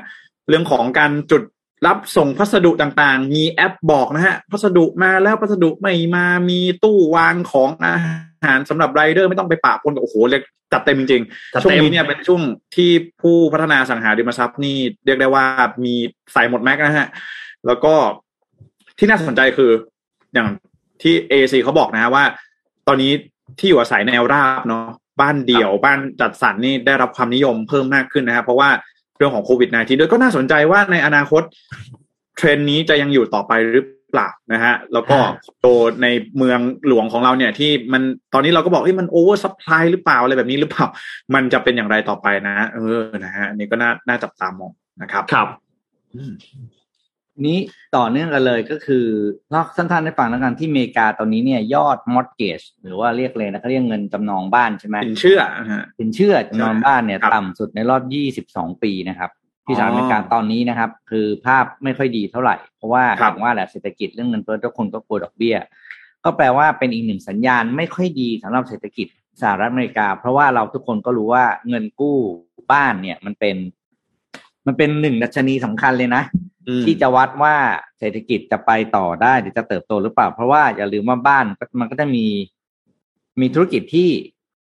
[0.49, 1.43] เรื่องของการจุด
[1.87, 7.95] รับส่งพัสดุต่างๆ มีแอปบอกนะฮะ พัสดุมาแล้วพัสดุไม่มา มีตู้วางของอา
[8.45, 12.43] หารสำหรับไรเดอร์ไม่ต้องไปปะปนกับโอ้โหเรียกจัดเต็มจริงๆจัดช่วงเต็มนี้เนี่ยเป็นช่วง
[12.77, 12.91] ที่
[13.23, 15.45] ผู้พัฒนาสังหาริมทรัพย์นี่เรียกได้ว่า
[15.85, 15.95] มี
[16.33, 17.09] ใส่หมดแม็กซ์นะฮะ
[17.67, 17.95] แล้วก็
[18.99, 19.71] ที่น่าสนใจคือ
[20.35, 20.49] อย่าง
[21.03, 22.25] ที่ AC เขาบอกนะฮะว่า
[22.89, 23.13] ตอนนี้
[23.59, 24.87] ที่อยู่อาศัยแนวราบเนาะ
[25.21, 28.71] บ้านเดี่ยวบ้านจัดสรรนี่ได้รับความนิยมเพิ่มมากขึ้นนะครับเพราะว่า
[29.17, 31.43] เรื่องของโควิด -19 ด้วยก็น่าสนใจว่าในอนาคต
[32.37, 35.67] เทรนด์นี้จะยังอยู่ต่อไปหรือเปล่านะฮะ แล้วก็อ่าโต
[36.03, 36.07] ใน
[36.37, 38.03] เมืองหลวงของเราเนี่ย ที่มัน
[38.35, 40.87] ตอนนี้เราก็บอกเฮ้ยมัน oversupply หรือเปล่าอะไรแบบนี้หรือเปล่า
[41.35, 45.49] มันจะเป็นอย่างไรต่อไปนะ เออนะฮะอันนี่ก็น่าน่าจับตามองนะครับครับ
[47.47, 47.59] นี้
[47.97, 49.07] ต่อเนื่องกันเลยก็คือ
[49.51, 58.03] เล่าสั้นๆให้ฟังแล้วกันที่อเมริกาตอนนี้เนี่ยยอด mortgage หรือว่าเรียกเลยนะเขาเรียกเงินจำนองบ้านใช่ไหมสินเชื่อนะฮะสินเชื่อจำนองบ้านเนี่ยครับต่ำสุดในรอบ
[58.43, 59.31] 22ปีนะครับ
[59.67, 65.57] ที่อ๋อสหรัฐอเมริกาตอนนี้นะครับ คือภาพไม่ค่อยดีเท่าไหร่ เพราะว่าครับอย่างว่าแหละเศรษฐกิจเรื่องเงินเฟ้อทุกคนก็กลัวดอกเบี้ย
[66.25, 69.07] ก็แปลว่าเป็นอีกหนึ่งสัญญาณไม่ค่อยดีสำหรับเศรษฐกิจ
[69.41, 72.17] สหรัฐอเมริกา เพราะว่าเราทุกคนก็รู้ว่าเงินกู้
[72.73, 73.57] บ้านเนี่ยมันเป็น
[74.67, 77.55] มันเป็นหนึ่งดัชนีสำคัญเลยนะอืม ที่จะวัดว่า
[77.99, 81.47] เศรษฐกิจจะไปต่อได้หรือจะเติบโตหรือเปล่า เพราะว่าอย่าลืมว่าบ้าน
[81.81, 82.27] มันก็จะมี
[83.41, 84.11] มีธุรกิจที่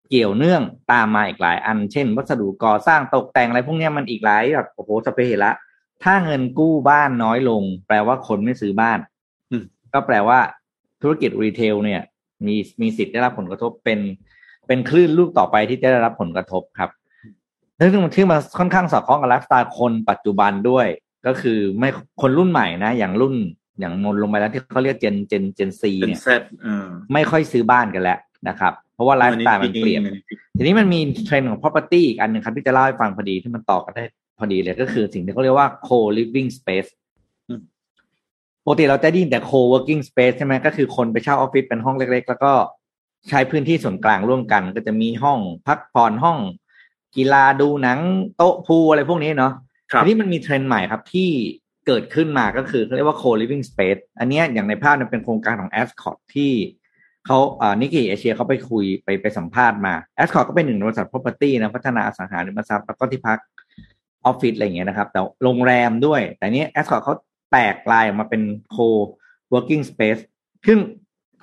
[0.08, 5.50] เกี่ยวเนื่องตามมาอีกหลายอัน เช่น วัสดุก่อสร้างตกแต่งอะไรพวกเนี้ยมันอีกหลายแบบโอ้โหสเปเฮระ
[6.04, 8.98] ถ้าเงินกู้บ้านน้อยลง แปลว่าคนไม่ซื้อบ้าน
[9.50, 10.38] อืมก็แปลว่า
[11.02, 12.00] ธุรกิจรีเทลเนี่ย
[12.46, 14.00] มีมีสิทธิ์ได้รับผลกระทบเป็น
[14.66, 16.90] เป็นคลื่นลูกต่อไปที่จะได้รับผลกระทบครับ
[17.92, 20.86] ซึ่งมันที่มันค่อนข้างสอดคล้องกับไลฟ์สไตล์คนปัจจุบันด้วย
[21.26, 21.88] ก็คือไม่
[22.20, 23.34] คนรุ่นใหม่นะ อย่างรุ่น
[23.78, 28.18] อย่างนนลงไปแล้วที่เขาเรียกเจนเจนเจนซีเป็นเนี่ยเซตเออไม่ค่อยซื้อบ้านกันแล้ว
[28.48, 30.00] นะครับ เพราะว่าไลฟ์สไตล์มันเปลี่ยน
[30.56, 34.04] ทีนี้มันมีเทรนด์ของ property อีกอันหนึ่งครับที่จะเล่าให้ฟังพอดีที่มันต่อกันได้
[34.38, 36.90] พอดีเลยก็คือสิ่งที่เขาเรียกว่า co-living space
[37.48, 37.60] อืม
[38.64, 42.52] ปกติเราจะได้ยินแต่ co-working space ใช่ไหมก็คือคนไปเช่าออฟฟิศเป็นห้องเล็ก ๆ แล้วก็
[43.28, 46.38] ใช้พื้นที่ส่วนกลางร่วมกัน ก็จะมีห้องพักผ่อนห้อง
[47.16, 47.98] กีฬาดูหนัง
[48.36, 51.28] โต๊ะ pool อะไรพวกนี้เนาะครับ ทีนี้มันมีเทรนด์ใหม่ครับที่
[51.86, 56.52] เกิดขึ้นมาก็คือเขาเรียกว่า co-living space อันนี้อย่างในภาพเนี่ยเป็นโครงการของ Ascott ที่
[57.26, 63.38] เขาอ่านิกกี้เอเชียเขาไปคุยไปไปสัมภาษณ์มา Ascot ก็เป็นหนึ่งในบริษัท property นะพัฒนาอสังหาริมทรัพย์แล้วก็ที่พัก
[64.26, 67.14] ออฟฟิศอะไรอย่างเงี้ยนะครับ แต่โรงแรมด้วย แต่เนี้ Ascot เขา
[67.52, 68.42] แตกลายออกมาเป็น
[68.76, 70.20] co-working space
[70.66, 70.78] ซึ่ง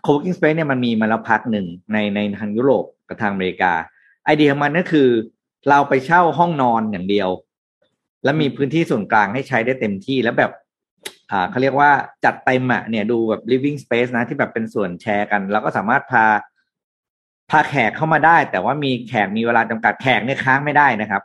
[0.05, 3.73] co-working space เนี่ยมันมีมาแล้วพักหนึ่งในในทางยุโรปกับทางอเมริกา
[4.25, 5.09] ไอเดียของมันก็คือ
[5.69, 7.29] เราไปเช่าห้องนอนอย่างเดียว
[8.23, 10.51] แล้วมีพื้นที่ส่วนกลางให้ใช้ได้เต็มที่แล้วแบบ
[11.31, 11.91] อ่าเขาเรียกว่า
[12.25, 16.25] จัดเต็มอะเนี่ยดูแบบ living space นะที่แบบเป็นส่วนแชร์กัน แล้วก็สามารถพา
[17.49, 21.21] พาแขกเข้ามาได้ แต่ว่ามีแขกมีเวลาจำกัดแขกเนี่ยค้างไม่ได้นะครับ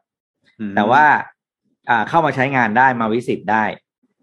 [0.59, 1.05] อืมแต่ว่า
[1.90, 3.64] อ่าเข้ามาใช้งานได้มาวิสิตได้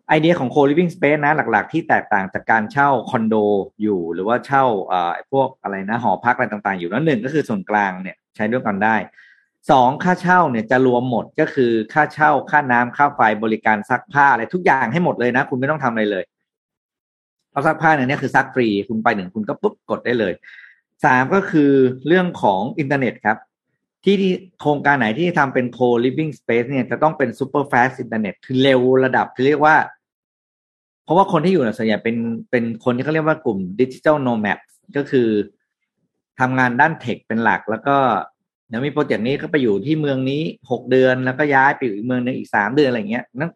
[0.09, 3.35] ไอเดียของ co-living space นะหลัก ๆ ที่แตกต่างจากการเช่าคอนโด
[3.81, 8.95] อยู่ หรือว่าเช่าอ่าพวกอะไรนะหอพักอะไรต่าง ๆ อยู่แล้วหนึ่งก็คือส่วนกลางเนี่ยใช้ด้วยกันได้
[9.71, 16.23] สองค่าเช่าเนี่ยจะรวมหมดก็คือค่าเช่าค่าน้ำค่าไฟบริการซักผ้าอะไรทุกอย่างให้หมดเลยนะ คุณไม่ต้องทำอะไรเลย
[17.51, 20.33] เพราะซักผ้าเนี่ยคือซักฟรีคุณไปหนึ่งคุณก็ปุ๊บกดได้เลย
[21.05, 21.71] สามก็คือ
[22.07, 23.37] เรื่องของอินเทอร์เน็ตครับ
[24.03, 24.15] ที่
[24.61, 29.75] โครงการไหนที่ทำเป็น co-living space เนี่ยจะต้องเป็น super fast อินเทอร์เน็ตคือเร็วระดับที่เรียกว่า
[31.03, 32.17] เพราะว่าคนที่อยู่เนี่ยส่วนใหญ่เป็น
[32.51, 34.59] เป็นคนที่เขาเรียกว่ากลุ่มดิจิ t a ลโนแมด
[34.95, 35.29] ก็คือ
[36.39, 37.97] ทำงานด้าน tech เป็นหลักแล้วก็
[38.75, 43.51] ดี๋ยวมี project นี้ก็ไปอยู่ที่เมืองนี้หกเดือนแล้วก็ย้ายไปอยู่อีกเมืองหนึ่งอีกสามเดือนอะไรเงี้ยนั่น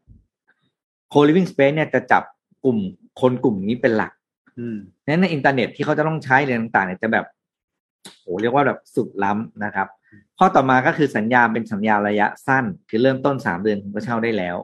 [1.13, 2.23] co-living space เนี่ยจะจับ
[2.65, 2.77] กลุ่ม
[3.21, 4.11] คนกลุ่มนี้เป็นหลัก
[4.59, 7.25] อืมนั้นในอินเทอร์เน็ตที่เขาจะต้องใช้อะไรต่างๆเนี่ยจะแบบ
[8.21, 9.87] โหเรียกว่าแบบสุดล้ำนะครับ
[10.37, 14.57] ข้อต่อมาก็คือสัญญาเป็นสัญญาระยะสั้น คือเริ่มต้นสามเดือนคุณก็เช่าได้แล้ว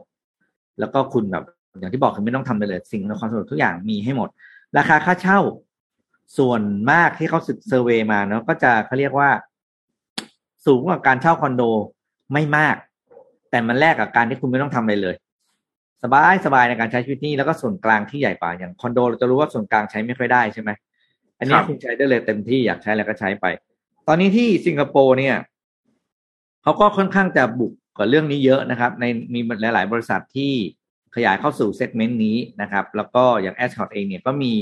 [0.78, 1.44] แล้วก็คุณแบบ
[1.78, 4.28] อย่างที่บอกคือไม่ต้องทำอะไรเลยสิ่งในความสะดวกทุกอย่างมีให้หมด
[4.78, 5.40] ราคาค่าเช่า
[6.38, 9.30] ส่วนมากที่เขา survey มาเนาะก็จะเขาเรียกว่า
[10.66, 11.62] สูงกว่าการเช่าคอนโด
[12.32, 12.76] ไม่มาก
[13.50, 15.14] แต่มันแลกกับการที่คุณไม่ต้องทำอะไรเลย
[16.02, 20.70] สบายสบายในการใช้ชีวิตนี่แล้วก็ส่วนกลางที่ใหญ่กว่าอย่างคอนโดเราจะรู้ว่าส่วนกลางใช้ไม่ค่อยได้ใช่ไหม
[21.38, 23.46] อันนี้ครับคุณใช้ได้เลยเต็มที่อยากใช้อะไรก็ใช้ไป
[24.08, 25.36] ตอนนี้ที่สิงคโปร์เนี่ย
[26.62, 29.04] เขาก็ค่อนข้างจะบุกกับเรื่องนี้เยอะนะครับ ใน
[29.34, 29.40] มี
[29.74, 30.52] หลาย ๆ บริษัทที่
[31.14, 34.52] ขยายเข้าสู่เซกเมนต์นี้นะครับ แล้วก็อย่างแอช o t เองเนี่ยก็มี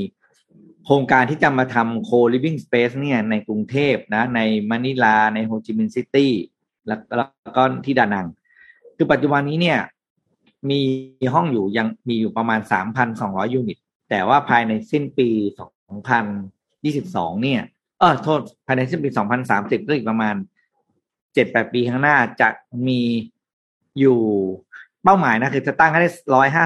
[0.84, 6.32] โครงการที่จะมาทำ co-living space เนี่ยในกรุงเทพนะในมะนิลาในโฮจิมินห์ซิตี้
[6.86, 8.26] แล้วแล้วก็ที่ดานัง
[8.96, 9.78] คือปัจจุบันนี้เนี่ย
[10.70, 10.80] มี
[11.34, 12.60] ห้องอยู่ยังมีอยู่ประมาณ
[13.06, 13.78] 3,200 ยูนิต
[14.10, 15.28] แต่ว่าภายในสิ้นปี
[16.14, 17.62] 2022 เนี่ย
[17.98, 19.08] เออโทษภายในสิ้นปี
[19.48, 20.34] 2030ก็อีกประมาณ
[21.04, 22.48] 7-8 ปีข้างหน้าจะ
[22.86, 23.00] มี
[23.98, 24.20] อยู่
[25.02, 26.10] เป้าหมายนะคือจะตั้งให้ได้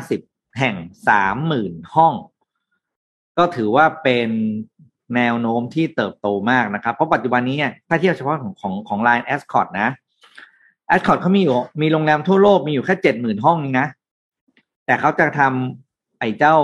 [0.01, 0.77] 150 แห่ง
[1.35, 2.15] 30,000 ห้อง
[3.39, 4.29] ก็ถือว่าเป็น
[5.17, 9.89] แนวโน้มที่เติบโตมากนะครับ เพราะปัจจุบันนี้เนี่ยถ้าเทียบเฉพาะของของของ Line Ascot นะ
[10.89, 13.89] แอดคอร์ดเขามีอยู่มีโรงแรมทั่วโลกมีอยู่แค่เจ็ดหมื่นห้องเองนะ
[14.87, 16.57] แต่เขาจะทำไอ้เจ้า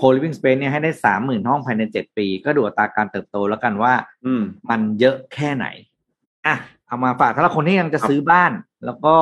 [0.00, 3.92] co-living space เนี่ยให้ได้สามหมื่นห้องภายในเจ็ดปี ก็ดูอัตราการเติบโตแล้วกันว่า
[4.24, 5.66] อืมมันเยอะแค่ไหน
[6.46, 8.52] อะเอามาฝากถ้าเราคนที่ยังจะครับซื้อบ้าน
[8.86, 9.16] แล้วก็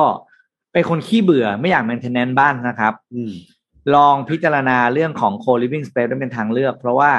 [0.73, 3.33] เป็นคนขี้เบื่อไม่อยาก maintenance บ้านนะครับ อืม
[3.93, 7.11] ลองพิจารณาเรื่องของ co-living space ด้วยเป็นทางเลือก เพราะว่า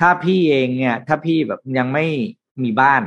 [0.00, 2.04] ถ้าพี่เองเนี่ย ถ้าพี่แบบยังไม่
[2.62, 3.02] มีบ้าน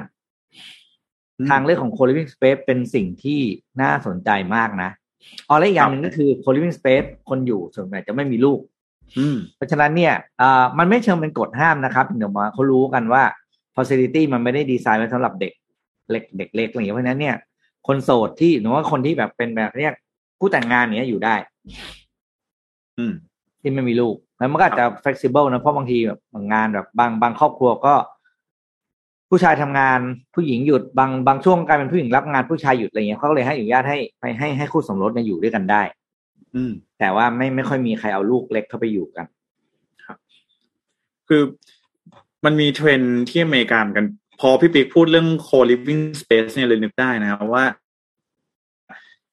[1.40, 3.40] อืมทางเลือกของ co-living space เป็นสิ่งที่
[3.82, 4.90] น่าสนใจมากนะ
[5.50, 8.60] อ๋อและอีกอย่างหนึ่งก็คือ co-living space คนอยู่ส่วนใหญ่จะไม่มีลูก
[9.18, 13.24] อืมเพราะฉะนั้นเนี่ยอ่ามันไม่เชิงเป็นกฎห้ามนะครับเดี๋ยวมาเขารู้กันว่า
[13.76, 15.54] facility มันไม่ได้ดีไซน์ไว้สำหรับเด็ก
[16.12, 17.36] เล็กเด็กเล็กอะไรอย่างเงี้ยเพราะฉะนั้นเนี่ย
[17.88, 19.94] คนโสดที่หรือว่าคนที่แบบเป็นแบบเนี้ย
[20.40, 22.05] ผู้แต่งงานเนี้ยอยู่ได้อืม
[23.62, 27.96] ที่ไม่มีลูกแล้วมันก็อาจจะ flexible นะเพราะบางทีแบบบางงานแบบบางบางครอบครัวก็
[29.30, 30.00] ผู้ชายทำงาน
[30.34, 35.82] ผู้หญิงหยุดบางบางช่วงกลายเป็นผู้หญิงรับงานผู้ชายหยุดอะไรเงี้ยเขาก็เลยให้อนุญาตให้ให้ให้ให้คู่สมรสเนี่ยอยู่ด้วยกันได้
[36.56, 39.26] อืม แต่ว่าไม่ไม่ค่อยมีใครเอาลูกเล็กเข้าไปอยู่กัน
[41.28, 41.42] คือ
[42.46, 44.08] มันมีเทรนด์ที่อเมริกาเหมือนกัน
[44.40, 47.64] พอพี่ปิ๊กพูดเรื่อง co-living space เนี่ยเลยนึกได้นะครับว่า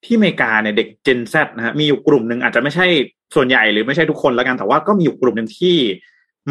[0.05, 2.87] ที่อเมริกาเนี่ยเด็ก Gen Z นะฮะมีอยู่กลุ่มหนึ่งอาจจะไม่ใช่
[3.35, 5.77] ส่วนใหญ่หรือไม่ใช่ทุกคนแล้วกันแต่ว่าก็มีอยู่กลุ่มหนึ่งที่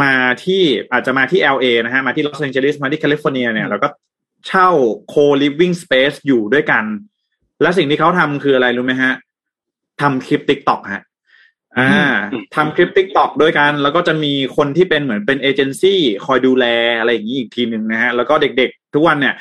[0.01, 3.87] มาที่อาจจะมาที่ LA นะฮะมาที่ลอสแองเจลิสมาที่แคลิฟอร์เนียเนี่ยแล้วก็
[4.47, 4.69] เช่า
[5.13, 6.83] co-living space อยู่ด้วยกัน
[7.61, 9.13] และสิ่งที่เขาทำคืออะไรรู้ไหมฮะ
[10.01, 11.03] ทำคลิป TikTok ฮะ
[11.79, 11.91] อ่า
[12.31, 16.65] อืมทำคลิป TikTok ด้วยกัน แล้วก็จะมีคนที่เป็นเหมือนเป็นเอเจนซี่คอยดูแล
[16.99, 19.35] อะไรอย่างนี้อีกทีหนึ่งนะฮะแล้วก็เด็กๆ ทุกวันเนี่ย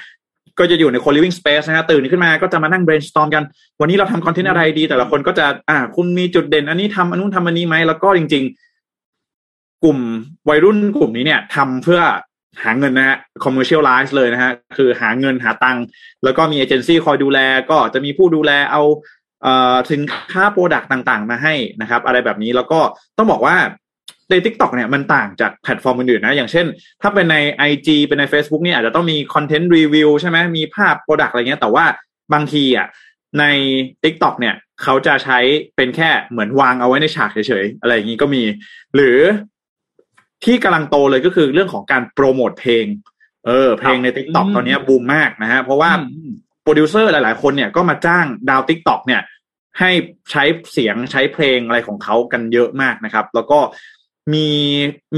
[0.59, 3.45] ก็จะอยู่ใน co-living space นะฮะตื่นขึ้นมาก็จะมานั่ง brainstorm กัน
[3.81, 8.45] วันนี้เราทำ content อะไรดี แต่ละคนก็จะ อ่า คุณมีจุดเด่น อันนี้ทำอันนู้นทำอันนี้ไหมแล้วก็จริง
[9.13, 9.99] ๆ กลุ่ม
[10.49, 12.01] วัยรุ่นกลุ่มนี้เนี่ยทำเพื่อ
[12.63, 15.85] หาเงินนะฮะ commercialize เลยนะฮะ คือหาเงินหาตังค์
[16.25, 17.39] แล้วก็มีเอเจนซี่คอยดูแล
[17.71, 18.83] ก็จะมีผู้ดูแลเอา
[19.43, 22.81] เอ่อสินค้า product ต่าง ๆ มาให้นะครับ อะไรแบบนี้แล้วก็
[23.19, 23.57] ต้องบอกว่า
[24.31, 26.67] ใน TikTok เนี่ยมันต่างจากแพลตฟอร์มอื่นๆนะ อย่างเช่น
[27.03, 27.37] ถ้าเป็นใน
[27.71, 31.85] IG เป็นใน Facebook เนี่ยอาจจะต้องมี content review ใช่ไหมมีภาพ product อะไรเงี้ย แต่ว่า
[32.33, 32.87] บางทีอะ
[33.39, 33.45] ใน
[34.03, 35.39] Tik t o k เนี่ยเขาจะใช้
[35.77, 38.43] เป็นแค่เหมือนวางเอาไว้ในฉากเฉยๆ อะไรอย่างนี้ก็มี
[38.95, 39.19] หรือ
[40.45, 42.85] ที่กำลังโตเลยก็คือเรื่องของการโปรโมทเพลง
[43.47, 46.31] เออ เพลงใน Tik t o k อืมตอนเนี้ยบูมมากนะฮะ เพราะว่าอืม
[46.63, 49.23] โปรดิวเซอร์หลายๆ คนเนี่ยก็มาจ้างดาว TikTok เนี่ย
[49.79, 49.91] ให้
[50.31, 53.59] ใช้เสียงใช้เพลงอะไรของเขากันเยอะมากนะครับ แล้วก็
[54.33, 54.47] มี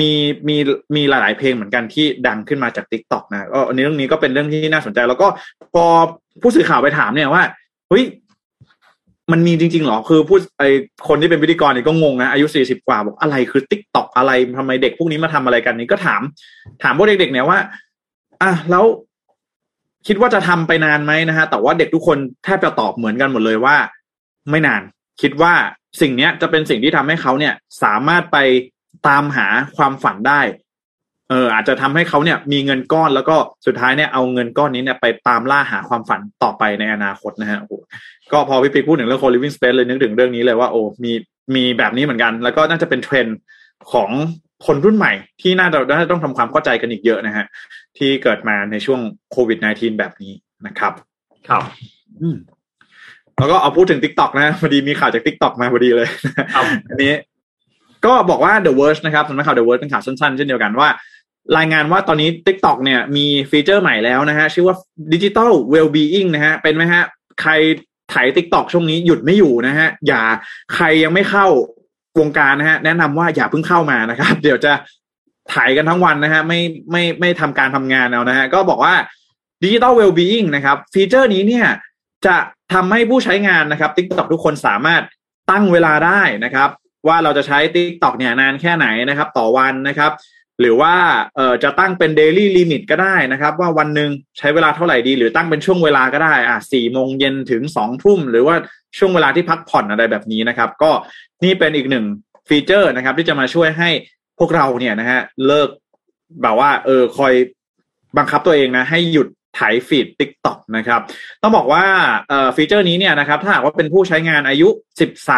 [0.00, 0.10] มี
[0.48, 0.56] มี
[0.96, 5.28] มีหลายๆเพลงเหมือนกันที่ดังขึ้นมาจาก t ิ k t o k นะก็อันนี้เรื่องนี้ก็เป็นเรื่องที่น่าสนใจ แล้วก็
[5.72, 5.84] พอ
[6.42, 7.42] ผู้สื่อข่าวไปถามเนี่ยว่า
[7.88, 8.04] เฮ้ย
[9.32, 10.62] มันมีจริงๆหรอ คือผู้ไอ
[11.08, 16.22] คนที่เป็นพิธีกรเนี่ยก็งงนะ อายุสี่สิบกว่าบอกอะไรคือ t ิ k t o k อะไรทำไมเด็กพวกนี้มาทำอะไรกันนี่ก็ถาม
[16.82, 17.58] ถามพวกเด็กๆเนี่ยว่า
[18.42, 18.84] อะแล้ว
[20.06, 23.76] คิดว่าจะทำไปนานไหมนะฮะ แต่ว่าเด็กทุกคนแทบจะตอบเหมือนกันหมดเลยว่า
[24.50, 24.82] ไม่นาน
[25.22, 25.52] คิดว่า
[26.00, 28.36] สิ่งเนี้ยจะเป็นสิ่งที่ทำให้เขาเนี่ย สามารถไป
[29.08, 29.46] ตามหา
[29.76, 30.40] ความฝันได้
[31.32, 33.36] เออ อาจจะทำให้เขาเนี่ย มีเงินก้อนแล้วก็
[33.66, 37.72] สุดท้ายเนี่ยเอาเงินก้อนนี้เนี่ยไปตามล่าหาความฝันต่อไปในอนาคตนะฮะโอ้โห
[38.32, 41.12] ก็พอพี่ปิ๊กพูดถึงเรื่อง co-living space เลยนึกถึงเรื่องนี้เลยว่าโอ้มี
[41.54, 43.38] มีแบบนี้เหมือนกัน แล้วก็น่าจะเป็นเทรนด์
[43.92, 44.10] ของ
[44.66, 47.46] คนรุ่นใหม่ที่น่าจะน่าจะต้องทำความเข้าใจกันอีกเยอะนะฮะ
[47.98, 49.00] ที่เกิดมาในช่วง
[49.32, 50.32] โควิด -19 แบบนี้
[50.66, 50.92] นะครับ
[51.48, 51.62] ครับ
[52.20, 52.36] อืม
[53.38, 56.08] แล้วก็เอาพูดถึง t ิ k t o k นะพอดีมีข่าวจาก t ิ k t o k มาพอดีเลย
[56.54, 57.12] ครับอันนี้
[58.06, 60.88] ก็บอกว่า The Verge นะครับสำนักข่าว The Verge เป็นข่าวสั้นๆ เช่นเดียวกันว่า
[61.58, 64.76] รายงานว่าตอนนี้ TikTok เนี่ยมีฟีเจอร์ใหม่แล้วนะฮะ ชื่อว่า
[65.12, 67.02] Digital Wellbeing นะฮะ เป็นไหมฮะ
[67.40, 67.52] ใคร
[68.12, 70.22] ถ่าย TikTok ช่วงนี้หยุดไม่อยู่นะฮะ อย่า
[70.74, 71.46] ใครยังไม่เข้า
[72.20, 74.72] วงการนะฮะ แนะนำว่าอย่าเพิ่งเข้ามานะครับ เดี๋ยวจะ
[75.52, 78.94] ถ่ายกันทั้งวันนะฮะ ไม่ไม่ไม่ทำการทำงานเอานะฮะ ก็บอกว่า
[79.62, 81.66] Digital Wellbeing นะครับ ฟีเจอร์นี้เนี่ย
[82.26, 82.36] จะ
[82.72, 85.02] ทำให้ผู้ใช้งานนะครับ TikTok ทุกคนสามารถ
[85.50, 86.68] ตั้งเวลาได้นะครับ
[87.06, 90.12] ว่าเราจะใช้ TikTok เนี่ยนานแค่ไหนนะครับ ต่อวันนะครับ
[90.60, 90.94] หรือว่า
[91.36, 98.56] เอ่อจะตั้งเป็น daily limit ก็ได้นะครับ ว่าวันหนึ่งใช้เวลาเท่าไหร่ดี หรือตั้งเป็นช่วงเวลาก็ได้อะสี่โมงเย็นถึงสองทุ่มหรือว่า
[98.98, 100.90] ช่วงเวลาที่พักผ่อนอะไรแบบนี้นะครับ ก็
[101.44, 102.04] นี่เป็นอีกหนึ่ง
[102.48, 103.90] feature นะครับ ที่จะมาช่วยให้
[104.38, 105.68] พวกเราเนี่ยนะฮะเลิก
[106.42, 107.34] แบบว่า เออคอย
[108.16, 111.00] บังคับตัวเองนะ ให้หยุด ไถ feed TikTok นะครับ
[111.42, 111.84] ต้องบอกว่า
[112.56, 114.68] feature นี้เนี่ยนะครับถ้าหากว่าเป็นผู้ใช้งานอายุ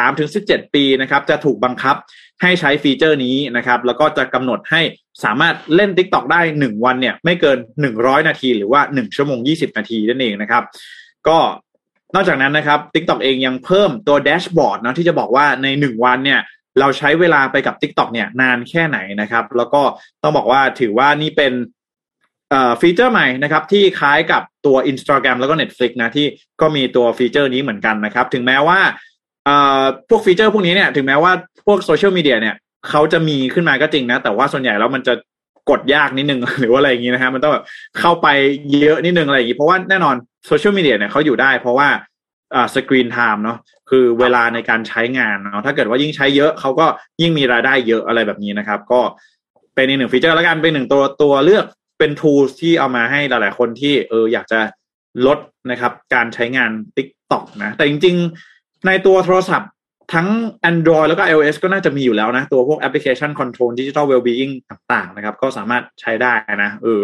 [0.03, 1.97] 13-17 ปีนะครับจะถูกบังคับ
[2.43, 4.81] ให้ใช้ feature นี้นะครับ แล้วก็จะกำหนดให้
[5.25, 7.59] สามารถเล่น TikTok ได้ 1 วันเนี่ยไม่เกิน
[7.93, 10.62] 100 นาที หรือว่า 1 ชั่วโมง 20 นาทีนั่นเองนะครับ
[11.29, 11.39] ก็
[12.15, 16.41] นอกจากนั้นนะครับ TikTok เองยังเพิ่มตัว dashboard นะที่จะบอกว่าใน 1 วันเนี่ย
[16.81, 19.83] เราใช้เวลาไปกับ TikTok เนี่ยนานแค่ไหนนะครับ แล้วก็
[20.23, 21.53] ต้องบอกว่าถือว่านี่เป็น
[22.81, 26.27] feature ใหม่นะครับที่คล้ายกับตัว Instagram แล้วก็ Netflix นะที่
[26.61, 28.79] ก็มีตัว feature นี้เหมือนกันนะครับ ถึงแม้ว่า
[30.09, 31.33] พวก feature พวกนี้เนี่ยถึงแม้ว่า
[31.67, 32.55] พวก social media เนี่ย
[32.89, 35.15] เขาจะมีขึ้นมาก็จริงนะ แต่ว่าส่วนใหญ่แล้วมันจะ
[35.71, 37.65] กดยากนิดนึง หรือว่าอะไรอย่างนี้นะฮะมันต้องแบบ
[37.99, 38.29] เข้าไป
[38.81, 40.15] เยอะนิดนึงอะไรอย่างนี้ เพราะว่าแน่นอน
[40.47, 41.89] โซเชียลมีเดียเนี่ยเขาอยู่ได้ เพราะว่า
[42.55, 43.59] อ่าสกรีนไทม์เนาะ
[43.91, 46.87] คือเวลาในการใช้งานเนาะถ้าเกิดว่ายิ่งใช้เยอะเขาก็
[47.23, 49.01] ยิ่งมีรายได้เยอะอะไรแบบนี้นะครับ ก็
[49.75, 51.65] เป็นอีกหนึ่งฟีเจอร์แล้วกันเป็นหนึ่งตัวตัวเลือก
[51.99, 54.61] เป็น tools ที่เอามาให้หลาย ๆ คนที่เอออยากจะ
[55.26, 55.38] ลด
[55.70, 58.16] นะครับ การใช้งาน TikTok นะ แต่จริง
[58.51, 59.70] ๆ ในตัวโทรศัพท์
[60.14, 60.28] ทั้ง
[60.70, 66.32] Android แล้วก็ iOS ก็น่าจะมีอยู่แล้วนะ ตัวพวกแอปพลิเคชัน Control Digital Wellbeing ต่างๆ นะครับ ก็สามารถใช้ได้
[66.62, 67.03] นะเออ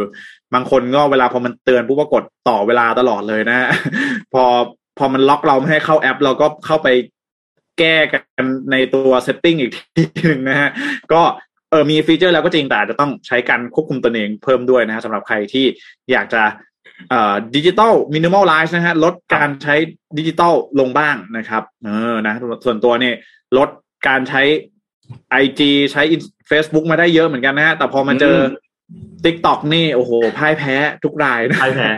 [0.55, 3.69] บางคนก็เวลาพอมันเตือนปุ๊บก็กดต่อเวลาตลอดเลยนะ
[4.35, 4.45] พอ
[4.99, 6.89] พอมันล็อกเราไม่ให้เข้าแอป เราก็เข้าไป
[7.79, 10.71] แก้กันในตัว setting อีกทีหนึ่งนะฮะ
[11.13, 11.23] ก็
[11.71, 15.65] เออมี feature แล้วก็จริงแต่อาจจะต้องใช้การควบคุมตนเองเพิ่มด้วยนะฮะสำหรับใครที่
[16.13, 16.43] อยากจะ
[17.11, 19.75] เอ่อ digital minimalize นะฮะลดการใช้
[20.19, 23.15] ดิจิตอลลงบ้างนะครับเออนะส่วนตัวเนี่ย
[23.59, 23.69] ลด
[24.09, 24.43] การใช้
[25.31, 26.03] IG ใช้
[26.51, 28.37] Facebook มาได้เยอะเหมือนกันนะฮะแต่พอมาเจอ
[29.25, 31.91] TikTok นี่โอ้โหพ่ายแพ้ทุกรายนะพ่ายแพ้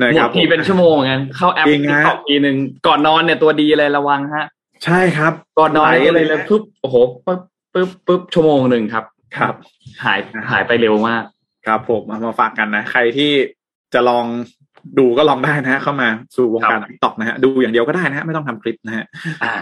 [0.00, 4.46] นะครับทีเป็นชั่วโมงงั้นเข้าแอปจริงฮะ TikTok ทีหนึ่งก่อนนอนเนี่ยตัวดีเลยระวังฮะ
[4.84, 6.96] ใช่ครับ ก่อนนอนไหลก็เลยเลยปุ๊บโอ้โห
[7.78, 9.04] ปุ๊บปุ๊บปุ๊บชั่วโมงหนึ่งครับ
[9.36, 9.54] ครับ
[10.04, 10.18] หาย
[10.50, 11.24] หายไปเร็วมาก
[11.66, 13.32] ครับผมเอามาฝากกันนะ ใครที่
[13.94, 14.26] จะลอง
[14.98, 19.04] ดูก็ลองได้นะฮะเข้ามาสู่วงการครับ TikTok นะฮะดูอย่างเดียวก็ได้นะฮะไม่ต้องทำคลิปนะฮะ
[19.44, 19.54] อ่า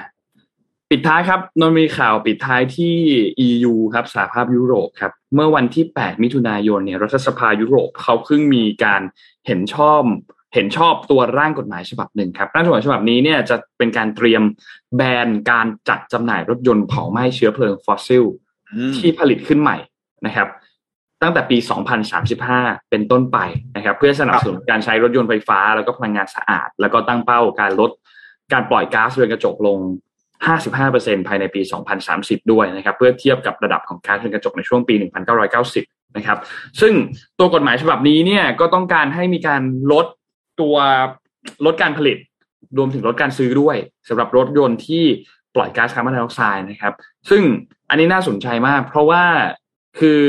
[0.90, 2.96] ปิดท้ายครับนนท์มีข่าวปิดท้ายที่
[3.46, 9.02] EU ครับสหภาพยุโรปครับ เมื่อวันที่ 8 มิถุนายนเนี่ยรัฐสภายุโรปเขาเพิ่งมีการ
[9.46, 10.02] เห็นชอบ
[10.57, 14.42] เห็นชอบตัวร่างกฎหมายฉบับหนึ่งครับร่างกฎหมายฉบับนี้เนี่ยจะเป็นการเตรียม
[14.96, 18.24] แบนการจัดจำหน่ายรถยนต์เผาไหม้เชื้อเพลิงฟอสซิล
[18.74, 19.76] อืมที่ผลิตขึ้นใหม่
[20.26, 20.48] นะครับ
[21.22, 21.59] ตั้งแต่ปี
[22.24, 23.38] 2035 เป็นต้นไป
[23.76, 27.90] นะครับ เพื่อสนับสนุนการใช้รถยนต์ไฟฟ้า แล้วก็พลังงานสะอาด แล้วก็ตั้งเป้าการลด
[28.52, 29.78] การปล่อยก๊าซเรือนกระจกลง
[30.52, 31.61] 55%ภายในปี
[32.07, 36.38] 2030 ด้วยนะครับ เพื่อเทียบกับระดับของก๊าซเรือนกระจกในช่วงปี 1990 นะครับ
[36.80, 36.92] ซึ่ง
[37.38, 40.07] ตัวกฎหมายฉบับนี้เนี่ยก็ต้องการให้มีการลด
[40.61, 40.76] ตัว
[41.66, 42.16] ลดการผลิต
[42.78, 43.76] รวมถึงลดการซื้อด้วย
[44.09, 45.04] สำหรับรถยนต์ที่
[45.54, 46.94] ปล่อยก๊าซคาร์บอนไดออกไซด์นะครับ
[47.30, 47.42] ซึ่ง
[47.90, 49.22] อันนี้น่าสนใจมาก เพราะว่า
[49.98, 50.20] คือ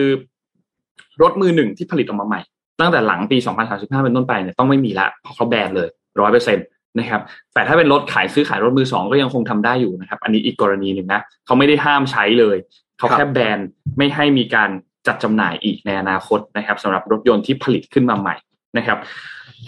[1.22, 2.42] รถมือหนึ่งที่ผลิตออกมาใหม่
[2.80, 3.38] ตั้งแต่หลังปี
[3.70, 6.62] 2035 เป็นต้นไปเนี่ยต้องไม่มีละเพราะเขาแบนเลยร้อยเปอร์เซ็นต
[7.00, 7.22] นะครับ
[7.54, 12.58] แต่ถ้าเป็นรถขายซื้อขายรถมือสองก็ยังคงทำได้อยู่นะครับ อันนี้อีกกรณีหนึ่งนะเขาไม่ได้ห้ามใช้เลย
[12.98, 13.60] เขาแค่แบน
[13.98, 14.70] ไม่ให้มีการ
[15.08, 18.36] จัดจำหน่ายอีกในอนาคตนะครับสำหรับรถยนต์ที่ผลิตขึ้นมาใหม่
[18.78, 18.98] นะครับ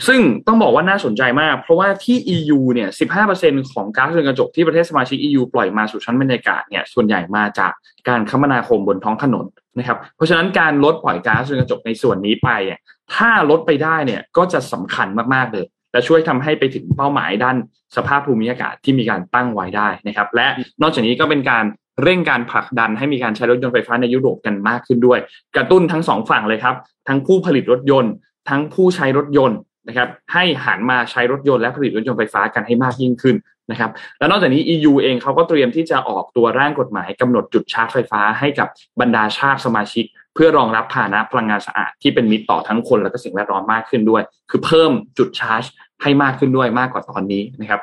[0.08, 2.90] ซึ่งต้องบอกว่าน่าสนใจมาก เพราะว่าที่ EU เนี่ย
[3.32, 7.72] 15%ของก๊าซเรือนกระจกที่ประเทศสมาชิก EU ปล่อยมาสู่ชั้นบรรยากาศเนี่ย ส่วนใหญ่มาจาก
[8.10, 9.46] การคมนาคมบนท้องถนน
[9.78, 12.80] นะครับ เพราะฉะนั้นการลดปล่อยก๊าซเรือนกระจกในส่วนนี้ไปเนี่ย
[13.16, 17.58] ถ้าลดไปได้เนี่ยก็จะสำคัญมากๆเลยและช่วยทำให้ไปถึงเป้าหมายด้าน
[17.96, 20.48] สภาพภูมิอากาศที่มีการตั้งไว้ได้นะครับ และ
[20.82, 21.66] นอกจากนี้ก็เป็นการ
[22.04, 25.20] เร่งการผลักดันให้มีการใช้รถยนต์ไฟฟ้าในยุโรปกันมากขึ้นด้วย
[25.56, 26.76] กระตุ้นทั้งสองฝั่งเลยครับ
[27.08, 28.14] ทั้งผู้ผลิตรถยนต์
[28.50, 29.60] ทั้งผู้ใช้รถยนต์
[29.90, 33.36] นะครับให้หันมาใช้รถยนต์และผลิตรถยนต์ไฟฟ้ากันให้มากยิ่งขึ้น
[33.72, 38.68] นะครับแล้วนอกจากนี้ EU เองเขาก็เตรียมที่จะออกตัวร่างกฎหมายกำหนดจุดชาร์จไฟฟ้าให้กับ
[39.02, 45.64] บรรดาชาติสมาชิก เพื่อรองรับพาหนะพลังงานสะอาดที่เป็นมิตรต่อทั้งคนและก็สิ่งแวดล้อมมากขึ้นด้วย คือเพิ่มจุดชาร์จ
[46.02, 47.82] ให้มากขึ้นด้วยมากกว่าตอนนี้นะครับ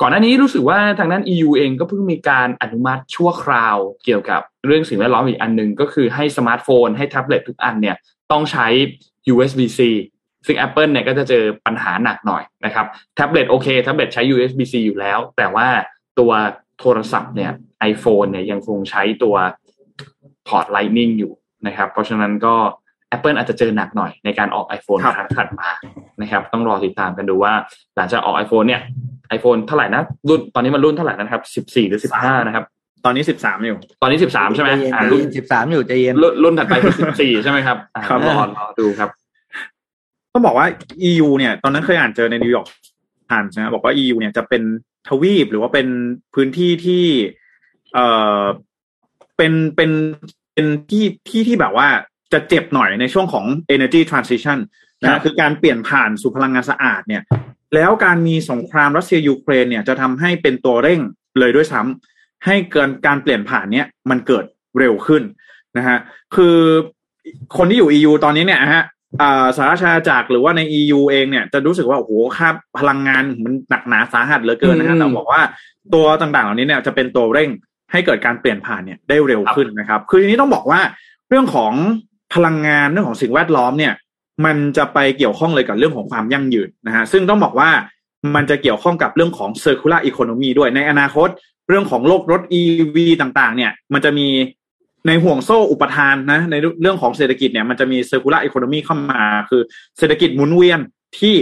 [0.00, 7.96] ก่อนหน้านี้รู้สึกว่าทางด้าน EU เองก็เพิ่งมีการอนุมัติชั่วคราวเกี่ยวกับเรื่องสิ่งแวดล้อมอีกอันหนึ่งก็คือให้สมาร์ทโฟนให้แท็บเล็ตทุกอันเนี่ย
[8.32, 8.66] ต้องใช้
[9.32, 9.80] USB-C
[10.46, 15.66] ซึ่ง Apple เนี่ยก็จะเจอปัญหาหนักหน่อยนะครับแท็บเล็ตโอเคแท็บเล็ตใช้ USB-C อยู่แล้ว แต่ว่า
[16.18, 16.32] ตัว
[16.80, 17.52] โทรศัพท์เนี่ย
[17.90, 19.34] iPhone เนี่ยยังคงใช้ตัว
[20.48, 21.32] พอร์ต Lightning อยู่
[21.66, 22.54] นะครับ เพราะฉะนั้นก็
[23.16, 25.68] Apple อาจจะเจอหนักหน่อยในการออก iPhone ครับครั้งถัดมา
[26.20, 27.52] นะครับ ต้องรอติดตามกันดูว่า
[27.96, 28.80] หลังจากออก iPhone เนี่ย
[29.36, 32.64] iPhone เท่าไหร่นะรุ่นตอนนี้มันรุ่นเท่าไหร่นะครับสิบสี่หรือสิบห้านะครับ
[33.04, 39.10] ตอนนี้สิบสามอยู่ ตอนนี้สิบสามใช่ไหมใจเย็นอ่าใจเย็นรุ่นสิบสามสิบสามอยู่ใจเย็นรุ่นรุ่นถัดไปคือสิบสี่ใช่ไหมครับอ่าครับรอรอดูครับ
[40.36, 40.68] ต้องบอกว่า
[41.10, 42.68] EU เนี่ย ตอนนั้นเคยอ่านเจอในนิวยอร์ก
[43.30, 44.62] อ่านนะบอกว่า EU เนี่ยจะเป็น
[45.08, 45.86] ทวีปหรือว่าเป็น
[46.34, 47.04] พื้นที่ที่
[47.92, 48.06] เอ่
[48.40, 48.42] อ
[49.36, 49.90] เป็นเป็น
[50.54, 51.88] เป็นที่ที่ที่แบบว่า
[52.32, 54.58] จะเจ็บหน่อยในช่วงของ energy transition
[55.02, 57.22] ครันะบคือการเปลี่ยนผ่านสู่พลังงานสะอาดเนี่ย
[57.74, 61.00] แล้วการมีสงครามรัสเซียยูเครนเนี่ยจะทำให้เป็นตัวเร่ง
[61.38, 64.44] เลยด้วยซ้ำให้เกินการเปลี่ยนผ่านเนี้ยมันเกิด
[64.78, 65.22] เร็วขึ้น
[65.76, 65.98] นะฮะ
[66.34, 66.56] คือ
[67.56, 68.82] คนที่อยู่ EU ตอนนี้เนี่ยฮะอ่า
[69.56, 72.48] สหราชอาณาจักรหรือว่าใน EU เองเนี่ยจะรู้สึกว่าโอ้โหค่า
[72.78, 75.42] พลังงานมันหนักหนาสาหัสเหลือเกินนะฮะอืมแต่บอกว่า
[75.94, 77.50] ตัวต่างๆ เหล่านี้เนี่ยจะเป็นตัวเร่ง
[77.92, 80.80] ให้เกิดการเปลี่ยนผ่านเนี่ยได้เร็วขึ้นนะครับ คือทีนี้ต้องบอกว่า
[81.28, 81.72] เรื่องของ
[82.34, 83.92] พลังงานเรื่องของสิ่งแวดล้อมเนี่ย
[84.44, 87.70] มันจะไปเกี่ยวข้องเลยกับเรื่องของความยั่งยืนนะฮะซึ่งต้องบอกว่า
[88.34, 91.28] มันจะเกี่ยวข้องกับเรื่องของ circular economy ด้วยในอนาคต
[91.68, 94.28] เรื่องของโลกรถ EV ต่างๆ เนี่ย มันจะมี
[95.06, 99.62] ในห่วงโซ่อุปทานนะในเรื่องของเศรษฐกิจเนี่ยมันจะมี circular economy เข้ามา คือ
[99.98, 100.80] เศรษฐกิจหมุนเวียน
[101.18, 101.34] ที่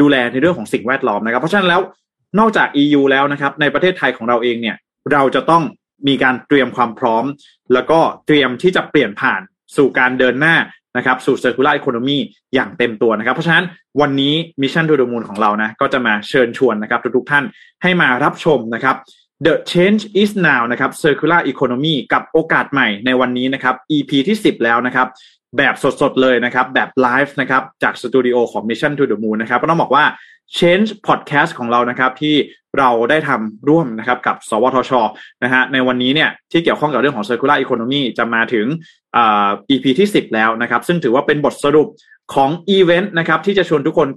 [0.00, 1.80] ดูแลในเรื่องของสิ่งแวดล้อมนะครับ เพราะฉะนั้นแล้ว
[2.38, 4.76] นอกจาก EU แล้วนะครับในประเทศไทยของเราเองเนี่ย
[5.12, 5.62] เราจะต้อง
[6.08, 7.24] มีการเตรียมความพร้อม
[7.72, 9.40] แล้วก็เตรียมที่จะเปลี่ยนผ่าน
[9.76, 10.56] สู่การเดินหน้า
[10.96, 12.18] นะครับสู่ circular economy
[12.54, 13.64] อย่างเต็มตัวนะครับ เพราะฉะนั้น
[14.00, 17.44] วันนี้ Mission to the Moon ของเรานะก็จะมาเชิญชวนนะครับทุกๆท่าน
[17.82, 18.96] ให้มารับชมนะครับ
[19.46, 25.08] The Change is Now นะครับ Circular Economy กับโอกาสใหม่ในวันนี้นะครับ EP ที่ 10 แล้วนะครับ
[25.56, 30.04] แบบสดๆ เลยนะครับ แบบไลฟ์นะครับจากสตูดิโอของ Mission to the Moon นะครับก็ต้องบอกว่า
[30.58, 32.34] Change Podcast ของเรานะครับที่
[32.78, 34.92] เราได้ทำร่วมนะครับกับ สวทช
[35.42, 38.66] นะฮะในวันนี้เนี่ยที่เกี่ยวข้องกับเรื่องของ Circular Economy จะมาถึง
[39.16, 39.18] อ
[39.70, 41.88] EP ที่ 10 แล้วนะครับ ซึ่งถือว่าเป็นบทสรุป
[42.34, 44.08] ของอีเวนต์นะครับที่จะชวนทุกคน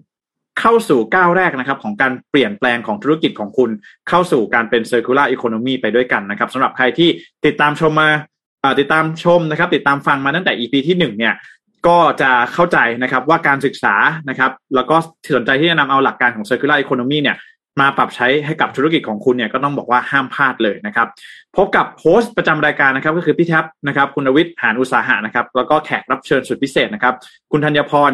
[0.60, 3.70] เข้าสู่ก้าวแรกนะครับของการเปลี่ยนแปลงของธุรกิจของคุณ
[4.10, 7.10] เข้าสู่การเป็น Circular Economy ไปด้วยกันนะครับสำหรับใครที่
[7.46, 8.10] ติดตามชมมา
[8.80, 11.34] ติดตามชมนะครับ ติดตามฟังมาตั้งแต่ EP ที่หนึ่งเนี่ย
[11.88, 13.96] ก็จะเข้าใจนะครับว่าการศึกษา
[14.30, 14.96] นะครับ แล้วก็
[15.36, 17.38] สนใจที่จะนำเอาหลักการของ circular economy เนี่ย
[17.82, 21.08] มาปรับใช้ให้กับธุรกิจของคุณเนี่ยก็ต้องบอกว่าห้ามพลาดเลยนะครับ
[21.58, 27.16] พบกับโฮสต์ประจำรายการนะครับ ก็คือพี่แท็บนะครับ คุณวิทย์หานอุตสาหะนะครับ แล้วก็แขกรับเชิญสุดพิเศษนะครับ
[27.52, 28.12] คุณธัญพร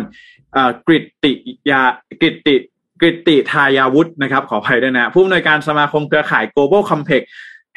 [0.88, 1.34] กริติ
[1.72, 1.82] ยา
[2.22, 2.56] กริติ
[3.00, 7.26] กริติทายาวุฒินะครับ ขออภัยด้วยนะผู้อำนวยการสมาคมเครือข่าย global compact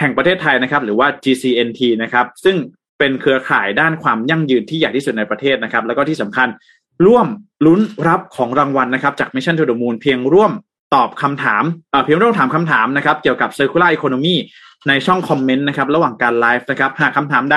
[0.00, 2.56] แห่งประเทศไทยนะครับ หรือว่า GCNT นะครับ ซึ่ง
[2.98, 6.48] เป็นเครือข่ายด้านความยั่งยืนที่ใหญ่ที่สุดในประเทศนะครับ แล้วก็ที่สำคัญ
[7.06, 7.26] ร่วม
[7.66, 10.52] ลุ้นรับของรางวัลนะครับ จาก Mission to the Moon เพียงร่วม
[10.94, 11.64] ตอบคำถาม
[12.04, 14.36] เพียงร่วมถามคำถามนะครับ เกี่ยวกับ circular economy
[14.88, 17.56] ในช่องคอมเมนต์นะครับ ระหว่างการไลฟ์นะครับ หากคำถามใด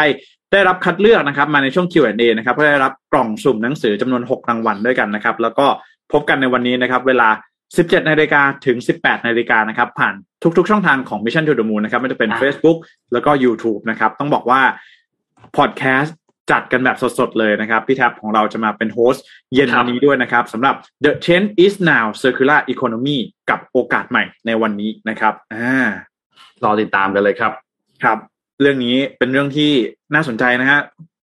[0.56, 5.66] ได้รับคัดเลือกนะครับมาในช่วง Q&A นะครับก็ได้รับกล่องสุ่มหนังสือจำนวน 6 รางวัลด้วยกันนะครับ แล้วก็
[6.12, 7.30] พบกันในวันนี้นะครับ เวลา
[7.70, 10.14] 17 นาฬิกาถึง 18 นาฬิกานะครับ ผ่าน
[10.58, 12.78] ทุกๆ ช่องทางของ Mission to the Moon นะครับไม่ว่าจะเป็นอ่า Facebook
[13.14, 14.62] แล้วก็ YouTube นะครับ ต้องบอกว่า
[15.58, 16.18] พอดแคสต์
[16.51, 23.18] จัดกันแบบสดๆ เลยนะครับ พี่แท็บของเราจะมาเป็นโฮสต์เย็นครับวันนี้ด้วยนะครับสำหรับ The Change is Now Circular Economy
[23.49, 25.86] กับโอกาสใหม่ในวันนี้นะครับอ่า
[26.64, 27.51] รอติดตามกันเลยครับ
[28.03, 28.18] ครับ
[28.62, 29.72] เรื่องนี้เป็นเรื่องที่
[30.14, 30.82] น่าสนใจนะฮะ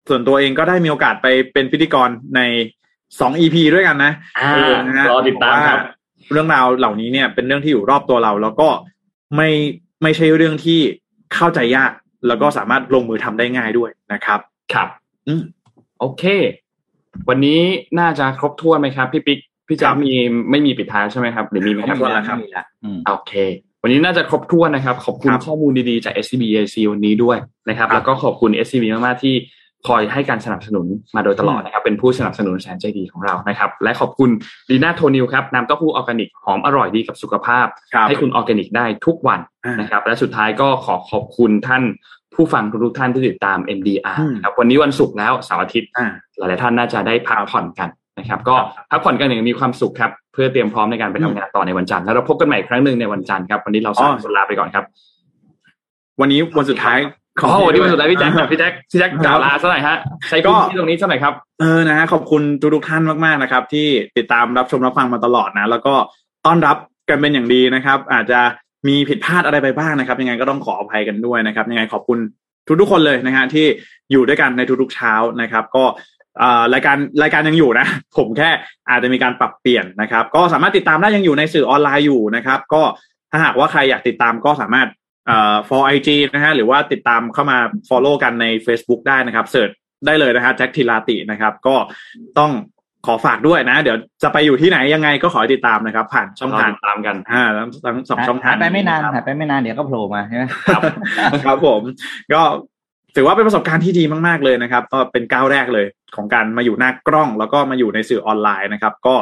[0.10, 2.42] ส่วนตัวเองก็ได้มีโอกาสไปเป็นพิธีกรใน
[3.20, 5.96] สอง EP ด้วยกันนะอ่าเออนะฮะรอติดตามครับว่า
[6.32, 8.68] เรื่องราวเหล่านี้เนี่ยเป็นเรื่องที่อยู่รอบตัวเรา แล้วก็
[9.36, 9.50] ไม่
[10.04, 10.80] ไม่ใช่เรื่องที่
[11.34, 11.92] เข้าใจยาก
[12.28, 14.40] แล้วก็สามารถลงมือทำได้ง่ายด้วยนะครับ
[14.74, 14.90] ครับ
[15.28, 15.42] อืม
[16.00, 16.24] โอเค
[17.30, 17.60] วันนี้
[18.00, 20.14] น่าจะครบถ้วนไหมครับ พี่ปิ๊กพี่ครัจ๊าบมี
[20.52, 23.34] ไม่มีปิดท้ายใช่ไหมครับหรือมีไหมครับครบถ้วนแล้วครับไม่มีละอืมโอเค
[23.86, 27.38] วันนี้น่าจะครบถ้วนนะครับ ขอบคุณครับข้อมูลดีๆจาก SCB EIC วันนี้ด้วย
[27.70, 29.36] นะครับครับ แล้วก็ขอบคุณ SCB มากๆที่
[29.88, 34.30] คอยให้การสนับสนุนมาโดยตลอดนะครับ เป็นผู้สนับสนุนแสนใจดีของเรานะครับ และขอบคุณ
[34.70, 41.84] ดีน่าโทนิวครับน้ำเต้าหู้ออร์แกนิกหอมอร่อยดีกับสุขภาพครับให้คุณออร์แกนิกได้ทุกวันอ่านนะครับ และสุดท้ายก็ขอขอบคุณท่าน
[42.36, 46.08] ผู้ฟังทุกๆท่านที่ติดตาม MDR อืมนะครับวันนี้วันศุกร์แล้วเสาร์อาทิตย์อ่า
[46.38, 48.56] หลายๆท่านน่าจะได้พักผ่อนกัน นะครับ ก็
[48.90, 54.86] พักผ่อนกันอย่างมีความสุขครับ เพื่อเตรียมพร้อมในการไปทำงานต่อในวันจันทร์แล้วเราพบกันใหม่อีกครั้งหนึ่งในวันจันทร์ครับ วันนี้เราสามคนลาไปก่อนครับ
[56.22, 56.98] วันนี้วันสุดท้าย
[57.40, 59.98] ขอวันนี้วันสุดท้ายพี่แจ็คครับพี่แจ็คพี่แจ็คกล่าวลาสักหน่อยฮะ
[60.30, 63.88] ใช้ก็พื้นที่ตรงนี้สักหน่อยครับเออนะฮะขอบคุณทุกทุกๆท่านมากๆนะครับ ที่
[64.18, 65.96] ติดตามรับชมรับฟังมาตลอดนะ แล้วก็
[66.46, 66.78] ต้อนรับ
[67.10, 68.40] กันเป็นอย่างดีนะครับ อาจจะ
[68.88, 72.20] มีผิดพลาดอะไรไปบ้างนะครับ ยังไงก็ต้องขออภัยกันด้วยนะครับ ยังไงขอบคุณ
[72.80, 73.66] ทุกๆคนเลยนะฮะที่
[74.12, 76.15] อยู่ด้วยกันในทุกๆเช้านะครับ ก็เอ่อ
[76.74, 78.50] รายการรายการยังอยู่นะ ผมแค่
[78.90, 82.82] อาจจะมีการปรับเปลี่ยนนะครับ ก็สามารถติดตามได้ยังอยู่ในสื่อออนไลน์อยู่นะครับ ก็
[83.32, 84.88] ถ้าหากว่าใครอยากติดตามก็สามารถ
[85.28, 87.58] เอ่อ for IG นะฮะหรือว่าติดตามเข้ามา
[87.90, 89.70] follow กันใน Facebook ได้นะครับเสิร์ช
[90.06, 91.76] ได้เลยนะฮะแจ็คทีลาตินะครับ ก็
[92.40, 92.52] ต้อง
[93.06, 100.82] ขอฝากด้วยนะ เดี๋ยวจะไปอยู่ที่ไหนยังไงก็ขอให้ติดตามนะครับ ผ่านช่องทางติดตามกันอ่าทั้งทั้งสองช่องทาหางยไปไม่นานหายไปไม่นานเดี๋ยวก็โผล่มาใช่ไหมครับ
[101.46, 101.82] ครับผม
[102.34, 102.42] ก็
[103.16, 105.86] ถือว่าเป็นประสบการณ์ที่ดีมาก ๆเลยนะครับก็เป็นก้าวแรกเลย
[106.16, 109.16] ของการมาอยู่หน้ากล้อง แล้วก็มาอยู่ในสื่อออนไลน์นะครับ ก็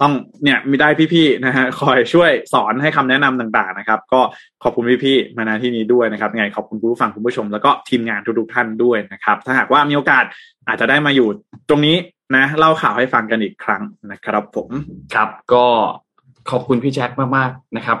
[0.00, 0.12] ต้อง
[0.44, 4.20] เนี่ยมีได้พี่ๆนะฮะคอยช่วยสอนให้คำแนะนำต่างๆนะครับ ก็
[4.62, 10.24] ขอบคุณพี่ๆมาณที่นี้ด้วยนะครับไงขอบคุณผู้ฟังคุณผู้ชม แล้วก็ทีมงานทุกๆท่านด้วยนะครับ ถ้าหากว่ามีโอกาส
[10.66, 11.28] อาจจะได้มาอยู่
[11.68, 11.96] ตรงนี้
[12.36, 13.82] นะเล่าข่าวให้ฟังกันอีกครั้ง
[14.12, 14.70] นะครับ ผม
[15.14, 15.66] ครับก็
[16.50, 17.98] ขอบคุณพี่แจ็คมากๆนะครับ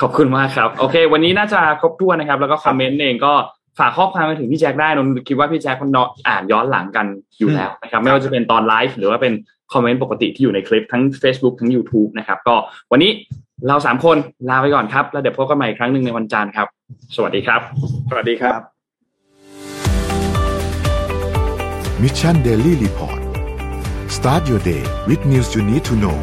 [0.00, 3.34] ขอบคุณมากครับ โอเค วันนี้น่าจะครบถ้วนนะครับ แล้วก็คอมเมนต์เองก็
[3.78, 5.90] ฝากข้อความมาถึงพี่แจ็คได้นนท์คิดว่าพี่แจ็คมัน
[6.28, 7.06] อ่านย้อนหลังกัน
[7.38, 9.32] อยู่แล้วนะครับ ไม่ว่าจะเป็นตอนไลฟ์หรือว่าเป็น
[9.72, 12.54] คอมเมนต์ปกติที่อยู่ในคลิปทั้ง Facebook ทั้ง YouTube นะครับ ก็
[12.92, 13.10] วันนี้
[13.68, 14.16] เราสามคน
[14.50, 16.66] ลาไปก่อนครับ แล้วเดี๋ยวพบกันใหม่อีกครั้งหนึ่งในวันจันทร์ครับ
[17.16, 17.60] สวัสดีครับ
[18.10, 18.60] สวัสดีครับ
[22.02, 23.20] มิชชันเดลี่รีพอร์ต
[24.16, 26.18] start your day with news you need to know